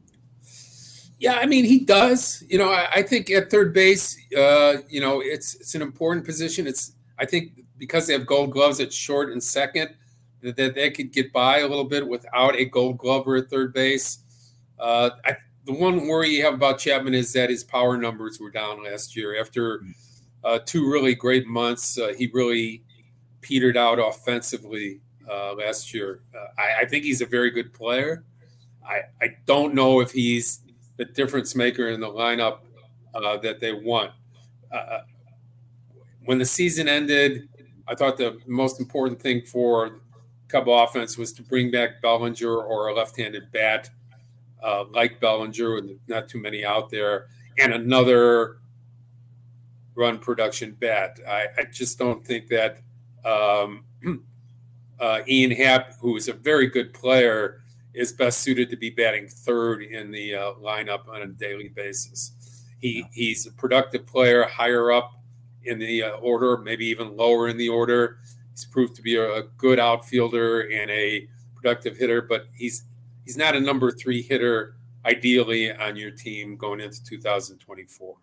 Yeah, 1.20 1.34
I 1.34 1.44
mean 1.44 1.66
he 1.66 1.80
does. 1.80 2.42
You 2.48 2.58
know, 2.58 2.70
I, 2.70 2.88
I 2.96 3.02
think 3.02 3.30
at 3.30 3.50
third 3.50 3.74
base, 3.74 4.18
uh, 4.36 4.78
you 4.88 5.02
know, 5.02 5.20
it's 5.20 5.54
it's 5.56 5.74
an 5.74 5.82
important 5.82 6.24
position. 6.24 6.66
It's 6.66 6.92
I 7.18 7.26
think 7.26 7.60
because 7.76 8.06
they 8.06 8.14
have 8.14 8.26
Gold 8.26 8.52
Gloves 8.52 8.80
at 8.80 8.90
short 8.90 9.30
and 9.30 9.42
second, 9.42 9.94
that, 10.42 10.56
that 10.56 10.74
they 10.74 10.90
could 10.90 11.12
get 11.12 11.30
by 11.30 11.58
a 11.58 11.68
little 11.68 11.84
bit 11.84 12.08
without 12.08 12.56
a 12.56 12.64
Gold 12.64 12.96
Glover 12.96 13.36
at 13.36 13.50
third 13.50 13.74
base. 13.74 14.18
Uh, 14.78 15.10
I, 15.26 15.36
the 15.66 15.74
one 15.74 16.06
worry 16.06 16.30
you 16.30 16.42
have 16.44 16.54
about 16.54 16.78
Chapman 16.78 17.12
is 17.12 17.34
that 17.34 17.50
his 17.50 17.64
power 17.64 17.98
numbers 17.98 18.40
were 18.40 18.50
down 18.50 18.82
last 18.82 19.14
year. 19.14 19.38
After 19.38 19.82
uh, 20.42 20.60
two 20.64 20.90
really 20.90 21.14
great 21.14 21.46
months, 21.46 21.98
uh, 21.98 22.14
he 22.16 22.30
really 22.32 22.82
petered 23.42 23.76
out 23.76 23.98
offensively 23.98 25.00
uh, 25.30 25.52
last 25.52 25.92
year. 25.92 26.22
Uh, 26.34 26.46
I, 26.58 26.80
I, 26.80 26.84
think 26.86 27.04
he's 27.04 27.20
a 27.20 27.26
very 27.26 27.50
good 27.50 27.72
player. 27.74 28.24
I, 28.84 29.02
I 29.20 29.36
don't 29.46 29.74
know 29.74 30.00
if 30.00 30.10
he's 30.12 30.60
the 31.00 31.06
difference 31.06 31.56
maker 31.56 31.88
in 31.88 31.98
the 31.98 32.06
lineup 32.06 32.58
uh, 33.14 33.38
that 33.38 33.58
they 33.58 33.72
want. 33.72 34.10
Uh, 34.70 34.76
uh, 34.76 35.02
when 36.26 36.36
the 36.36 36.44
season 36.44 36.88
ended, 36.88 37.48
I 37.88 37.94
thought 37.94 38.18
the 38.18 38.38
most 38.46 38.78
important 38.78 39.18
thing 39.18 39.40
for 39.46 40.02
Cub 40.48 40.68
offense 40.68 41.16
was 41.16 41.32
to 41.32 41.42
bring 41.42 41.70
back 41.70 42.02
Bellinger 42.02 42.54
or 42.54 42.88
a 42.88 42.94
left-handed 42.94 43.50
bat 43.50 43.88
uh, 44.62 44.84
like 44.90 45.18
Bellinger, 45.20 45.74
with 45.74 45.98
not 46.06 46.28
too 46.28 46.38
many 46.38 46.66
out 46.66 46.90
there, 46.90 47.28
and 47.58 47.72
another 47.72 48.58
run 49.94 50.18
production 50.18 50.76
bat. 50.78 51.18
I, 51.26 51.46
I 51.60 51.64
just 51.72 51.98
don't 51.98 52.22
think 52.26 52.48
that 52.48 52.82
um, 53.24 53.84
uh, 55.00 55.20
Ian 55.26 55.52
Happ, 55.52 55.94
who 55.98 56.16
is 56.16 56.28
a 56.28 56.34
very 56.34 56.66
good 56.66 56.92
player, 56.92 57.59
is 57.94 58.12
best 58.12 58.40
suited 58.40 58.70
to 58.70 58.76
be 58.76 58.90
batting 58.90 59.28
third 59.28 59.82
in 59.82 60.10
the 60.10 60.34
uh, 60.34 60.52
lineup 60.60 61.08
on 61.08 61.22
a 61.22 61.26
daily 61.26 61.68
basis. 61.68 62.64
He 62.78 63.04
he's 63.12 63.46
a 63.46 63.52
productive 63.52 64.06
player, 64.06 64.44
higher 64.44 64.92
up 64.92 65.12
in 65.64 65.78
the 65.78 66.04
uh, 66.04 66.10
order, 66.12 66.58
maybe 66.58 66.86
even 66.86 67.16
lower 67.16 67.48
in 67.48 67.56
the 67.56 67.68
order. 67.68 68.18
He's 68.52 68.64
proved 68.64 68.94
to 68.96 69.02
be 69.02 69.16
a, 69.16 69.34
a, 69.34 69.42
good 69.58 69.78
outfielder 69.78 70.62
and 70.62 70.90
a 70.90 71.28
productive 71.54 71.96
hitter, 71.96 72.22
but 72.22 72.46
he's 72.54 72.84
he's 73.24 73.36
not 73.36 73.54
a 73.54 73.60
number 73.60 73.90
three 73.90 74.22
hitter 74.22 74.76
ideally 75.04 75.72
on 75.72 75.96
your 75.96 76.10
team 76.10 76.56
going 76.56 76.80
into 76.80 77.02
2024. 77.04 78.16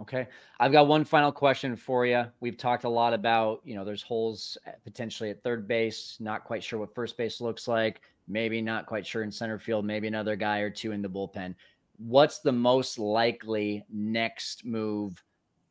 Okay. 0.00 0.28
I've 0.60 0.72
got 0.72 0.86
one 0.88 1.04
final 1.04 1.32
question 1.32 1.74
for 1.74 2.04
you. 2.04 2.26
We've 2.40 2.58
talked 2.58 2.84
a 2.84 2.88
lot 2.88 3.14
about, 3.14 3.62
you 3.64 3.74
know, 3.74 3.82
there's 3.82 4.02
holes 4.02 4.58
potentially 4.84 5.30
at 5.30 5.42
third 5.42 5.66
base, 5.66 6.18
not 6.20 6.44
quite 6.44 6.62
sure 6.62 6.78
what 6.78 6.94
first 6.94 7.16
base 7.16 7.40
looks 7.40 7.66
like 7.66 8.02
maybe 8.28 8.60
not 8.60 8.86
quite 8.86 9.06
sure 9.06 9.22
in 9.22 9.30
center 9.30 9.58
field, 9.58 9.84
maybe 9.84 10.08
another 10.08 10.36
guy 10.36 10.58
or 10.58 10.70
two 10.70 10.92
in 10.92 11.02
the 11.02 11.08
bullpen. 11.08 11.54
What's 11.98 12.40
the 12.40 12.52
most 12.52 12.98
likely 12.98 13.84
next 13.90 14.64
move, 14.64 15.22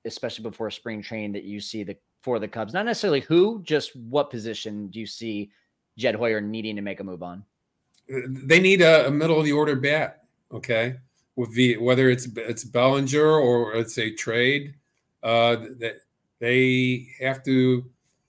especially 0.06 0.43
before 0.43 0.72
spring 0.72 1.01
training, 1.01 1.34
that 1.34 1.43
you 1.43 1.60
see 1.60 1.84
the 1.84 1.97
for 2.22 2.39
the 2.39 2.47
Cubs? 2.47 2.74
Not 2.74 2.86
necessarily 2.86 3.22
who, 3.22 3.62
just 3.64 3.95
what 3.95 4.32
position 4.32 4.88
do 4.88 4.99
you 4.99 5.06
see 5.06 5.51
Jed 5.97 6.16
Hoyer 6.16 6.41
needing 6.41 6.76
to 6.76 6.82
make 6.82 6.99
a 6.99 7.03
move 7.03 7.22
on? 7.22 7.43
They 8.08 8.60
need 8.60 8.82
a, 8.82 9.08
a 9.08 9.12
middle 9.12 9.38
of 9.39 9.45
the 9.45 9.51
order 9.51 9.76
bat. 9.76 10.24
Okay, 10.51 10.95
with 11.36 11.53
the 11.53 11.78
whether 11.78 12.10
it's 12.10 12.28
it's 12.36 12.64
Bellinger 12.64 13.39
or 13.39 13.76
it's 13.76 13.97
a 13.97 14.12
trade, 14.12 14.76
uh, 15.24 15.56
that 15.80 16.01
they 16.39 17.08
have 17.20 17.43
to 17.43 17.86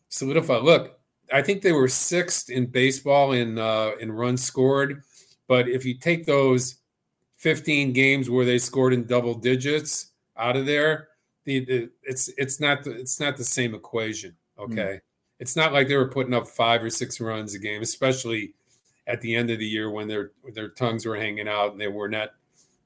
solidify. 0.09 0.57
Look, 0.59 0.96
I 1.33 1.43
think 1.43 1.63
they 1.63 1.73
were 1.73 1.89
sixth 1.89 2.51
in 2.51 2.67
baseball 2.67 3.33
in 3.33 3.59
uh, 3.59 3.93
in 4.01 4.13
runs 4.13 4.43
scored. 4.43 5.03
But 5.49 5.69
if 5.69 5.85
you 5.85 5.95
take 5.95 6.27
those 6.27 6.77
15 7.39 7.93
games 7.93 8.29
where 8.29 8.45
they 8.45 8.59
scored 8.59 8.93
in 8.93 9.07
double 9.07 9.35
digits 9.35 10.13
out 10.37 10.57
of 10.57 10.67
there, 10.67 11.09
the, 11.45 11.65
the 11.65 11.91
it's 12.03 12.29
it's 12.37 12.61
not 12.61 12.85
the, 12.85 12.93
it's 12.93 13.21
not 13.21 13.37
the 13.37 13.45
same 13.45 13.75
equation. 13.75 14.35
Okay, 14.59 14.75
mm. 14.75 15.01
it's 15.39 15.57
not 15.57 15.73
like 15.73 15.89
they 15.89 15.97
were 15.97 16.09
putting 16.09 16.35
up 16.35 16.49
five 16.49 16.83
or 16.83 16.91
six 16.91 17.21
runs 17.21 17.55
a 17.55 17.59
game, 17.59 17.83
especially 17.83 18.55
at 19.07 19.21
the 19.21 19.35
end 19.35 19.51
of 19.51 19.59
the 19.59 19.67
year 19.67 19.91
when 19.91 20.09
their 20.09 20.33
their 20.55 20.69
tongues 20.69 21.07
were 21.07 21.17
hanging 21.17 21.49
out 21.49 21.73
and 21.73 21.81
they 21.81 21.89
were 21.89 22.09
not 22.09 22.31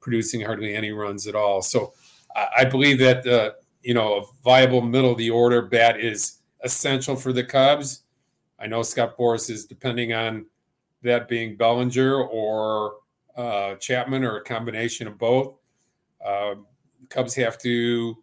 producing 0.01 0.41
hardly 0.41 0.75
any 0.75 0.91
runs 0.91 1.27
at 1.27 1.35
all. 1.35 1.63
So 1.63 1.95
I, 2.35 2.49
I 2.59 2.65
believe 2.65 2.99
that 2.99 3.23
the 3.23 3.57
you 3.83 3.95
know 3.95 4.19
a 4.19 4.25
viable 4.45 4.83
middle 4.83 5.13
of 5.13 5.19
the 5.19 5.31
order 5.31 5.63
bat 5.63 5.99
is 5.99 6.39
essential 6.63 7.17
for 7.17 7.33
the 7.33 7.45
Cubs. 7.45 8.03
I 8.61 8.67
know 8.67 8.83
Scott 8.83 9.17
Boras 9.17 9.51
is 9.51 9.65
depending 9.65 10.13
on 10.13 10.47
that 11.03 11.29
being 11.29 11.57
Bellinger 11.57 12.23
or 12.23 12.97
uh, 13.37 13.77
Chapman 13.77 14.25
or 14.25 14.37
a 14.37 14.45
combination 14.45 15.07
of 15.07 15.19
both. 15.19 15.55
Uh, 16.25 16.57
Cubs 17.09 17.35
have 17.37 17.59
to 17.59 18.17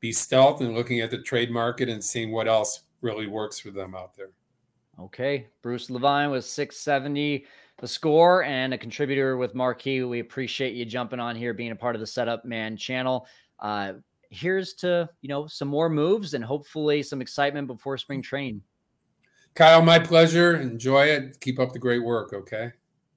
be 0.00 0.12
stealth 0.12 0.60
and 0.60 0.74
looking 0.74 1.00
at 1.00 1.10
the 1.10 1.18
trade 1.18 1.50
market 1.50 1.88
and 1.88 2.02
seeing 2.02 2.32
what 2.32 2.48
else 2.48 2.82
really 3.00 3.26
works 3.26 3.60
for 3.60 3.70
them 3.70 3.94
out 3.94 4.16
there. 4.16 4.30
Okay. 4.98 5.46
Bruce 5.62 5.90
Levine 5.90 6.30
was 6.30 6.48
670 6.48 7.46
the 7.78 7.88
score 7.88 8.44
and 8.44 8.72
a 8.72 8.78
contributor 8.78 9.36
with 9.36 9.54
Marquee. 9.54 10.02
We 10.04 10.20
appreciate 10.20 10.74
you 10.74 10.84
jumping 10.84 11.20
on 11.20 11.36
here, 11.36 11.52
being 11.52 11.72
a 11.72 11.76
part 11.76 11.96
of 11.96 12.00
the 12.00 12.06
Setup 12.06 12.44
Man 12.44 12.76
channel. 12.76 13.26
Uh, 13.58 13.94
here's 14.30 14.74
to, 14.74 15.08
you 15.22 15.28
know, 15.28 15.46
some 15.46 15.68
more 15.68 15.88
moves 15.88 16.34
and 16.34 16.44
hopefully 16.44 17.02
some 17.02 17.20
excitement 17.20 17.66
before 17.66 17.98
spring 17.98 18.22
training. 18.22 18.62
Kyle, 19.54 19.82
my 19.82 19.98
pleasure. 20.00 20.56
Enjoy 20.56 21.06
it. 21.06 21.40
Keep 21.40 21.60
up 21.60 21.72
the 21.72 21.78
great 21.78 22.02
work. 22.02 22.32
Okay. 22.32 22.72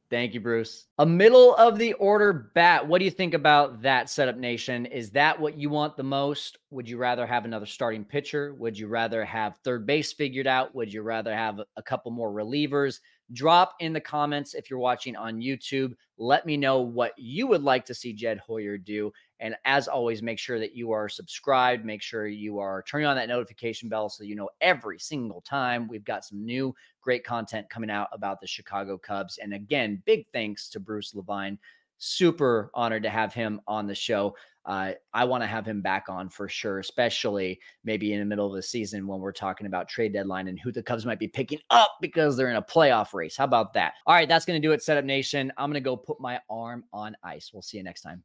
Thank 0.10 0.34
you, 0.34 0.40
Bruce. 0.40 0.86
A 1.00 1.06
middle 1.06 1.54
of 1.56 1.78
the 1.78 1.92
order 1.94 2.50
bat. 2.56 2.88
What 2.88 3.00
do 3.00 3.06
you 3.06 3.12
think 3.12 3.34
about 3.34 3.82
that 3.82 4.10
setup 4.10 4.38
nation? 4.38 4.86
Is 4.86 5.12
that 5.12 5.38
what 5.38 5.58
you 5.58 5.70
want 5.70 5.98
the 5.98 6.04
most? 6.04 6.60
Would 6.70 6.88
you 6.88 6.98
rather 6.98 7.26
have 7.26 7.44
another 7.44 7.66
starting 7.66 8.06
pitcher? 8.06 8.54
Would 8.54 8.80
you 8.80 8.88
rather 8.88 9.26
have 9.26 9.58
third 9.64 9.86
base 9.86 10.14
figured 10.14 10.48
out? 10.48 10.74
Would 10.76 10.94
you 10.94 11.02
rather 11.02 11.36
have 11.36 11.60
a 11.76 11.84
couple 11.84 12.12
more 12.12 12.32
relievers? 12.32 13.00
Drop 13.34 13.76
in 13.80 13.92
the 13.92 14.00
comments 14.00 14.54
if 14.54 14.70
you're 14.70 14.80
watching 14.80 15.16
on 15.16 15.42
YouTube. 15.42 15.94
Let 16.18 16.46
me 16.46 16.56
know 16.56 16.82
what 16.82 17.14
you 17.18 17.46
would 17.48 17.62
like 17.62 17.86
to 17.86 17.94
see 17.94 18.14
Jed 18.14 18.40
Hoyer 18.40 18.78
do. 18.78 19.12
And 19.40 19.56
as 19.66 19.88
always, 19.88 20.24
make 20.24 20.40
sure 20.40 20.60
that 20.60 20.76
you 20.76 20.92
are 20.92 21.10
subscribed. 21.10 21.86
Make 21.86 22.02
sure 22.02 22.28
you 22.28 22.58
are 22.60 22.84
turning 22.88 23.06
on 23.06 23.16
that 23.18 23.28
notification 23.28 23.90
bell 23.90 24.10
so 24.10 24.24
you 24.24 24.36
know 24.36 24.50
every 24.62 24.98
single 24.98 25.42
time 25.42 25.88
we've 25.88 26.06
got 26.06 26.26
some 26.26 26.44
new 26.44 26.74
great 27.02 27.24
content 27.24 27.70
coming 27.70 27.90
out 27.90 28.08
about 28.14 28.40
the 28.42 28.48
Chicago 28.48 28.98
Cubs. 28.98 29.38
And 29.38 29.54
again, 29.54 30.02
big 30.06 30.26
thanks 30.34 30.70
to 30.70 30.80
Bruce 30.80 31.14
Levine. 31.14 31.60
Super 31.98 32.72
honored 32.74 33.04
to 33.04 33.10
have 33.10 33.34
him 33.34 33.62
on 33.68 33.88
the 33.88 33.96
show. 33.96 34.36
Uh, 34.66 34.92
I 35.14 35.24
want 35.24 35.44
to 35.44 35.48
have 35.48 35.66
him 35.66 35.82
back 35.82 36.10
on 36.10 36.30
for 36.30 36.50
sure, 36.50 36.80
especially 36.80 37.60
maybe 37.86 38.12
in 38.12 38.20
the 38.20 38.26
middle 38.26 38.46
of 38.46 38.54
the 38.54 38.62
season 38.62 39.08
when 39.08 39.20
we're 39.20 39.32
talking 39.32 39.66
about 39.66 39.88
trade 39.88 40.12
deadline 40.12 40.50
and 40.50 40.60
who 40.60 40.74
the 40.74 40.84
Cubs 40.84 41.06
might 41.06 41.20
be 41.20 41.28
picking 41.30 41.60
up 41.70 41.92
because 42.02 42.36
they're 42.36 42.50
in 42.50 42.58
a 42.58 42.62
playoff 42.62 43.14
race. 43.14 43.38
How 43.38 43.46
about 43.46 43.74
that? 43.76 43.94
All 44.06 44.14
right, 44.14 44.28
that's 44.28 44.46
going 44.46 44.62
to 44.62 44.68
do 44.68 44.74
it, 44.74 44.84
Setup 44.84 45.06
Nation. 45.06 45.54
I'm 45.58 45.70
going 45.70 45.82
to 45.82 45.86
go 45.86 45.96
put 45.96 46.20
my 46.20 46.42
arm 46.50 46.84
on 46.92 47.16
ice. 47.24 47.52
We'll 47.54 47.62
see 47.62 47.78
you 47.78 47.84
next 47.84 48.02
time. 48.02 48.24